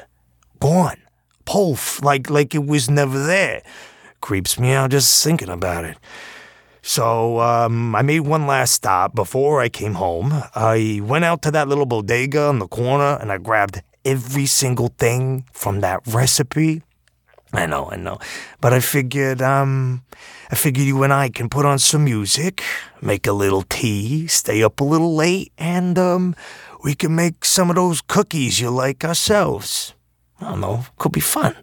Gone. 0.59 0.97
Poof, 1.45 2.03
like 2.03 2.29
like 2.29 2.55
it 2.55 2.65
was 2.65 2.89
never 2.89 3.19
there. 3.23 3.61
Creeps 4.19 4.59
me 4.59 4.71
out 4.71 4.89
just 4.89 5.23
thinking 5.23 5.49
about 5.49 5.85
it. 5.85 5.97
So 6.81 7.39
um, 7.39 7.95
I 7.95 8.01
made 8.01 8.21
one 8.21 8.47
last 8.47 8.73
stop 8.73 9.13
before 9.13 9.61
I 9.61 9.69
came 9.69 9.93
home. 9.93 10.33
I 10.55 11.01
went 11.03 11.23
out 11.23 11.43
to 11.43 11.51
that 11.51 11.67
little 11.67 11.85
bodega 11.85 12.49
in 12.49 12.57
the 12.57 12.67
corner 12.67 13.17
and 13.21 13.31
I 13.31 13.37
grabbed 13.37 13.81
every 14.03 14.47
single 14.47 14.89
thing 14.97 15.45
from 15.53 15.81
that 15.81 16.01
recipe. 16.07 16.81
I 17.53 17.67
know, 17.67 17.89
I 17.89 17.95
know. 17.95 18.19
But 18.59 18.73
I 18.73 18.79
figured, 18.79 19.41
um, 19.41 20.03
I 20.51 20.55
figured 20.55 20.85
you 20.85 21.03
and 21.03 21.13
I 21.13 21.29
can 21.29 21.47
put 21.47 21.65
on 21.65 21.79
some 21.79 22.03
music, 22.03 22.61
make 23.01 23.27
a 23.27 23.33
little 23.33 23.63
tea, 23.63 24.27
stay 24.27 24.61
up 24.63 24.81
a 24.81 24.83
little 24.83 25.15
late, 25.15 25.53
and, 25.57 25.97
um, 25.97 26.35
we 26.85 26.93
can 26.93 27.15
make 27.15 27.43
some 27.43 27.71
of 27.71 27.77
those 27.77 27.99
cookies 27.99 28.59
you 28.59 28.69
like 28.69 29.03
ourselves. 29.03 29.95
I 30.39 30.51
don't 30.51 30.61
know, 30.61 30.85
could 30.99 31.13
be 31.13 31.19
fun. 31.19 31.55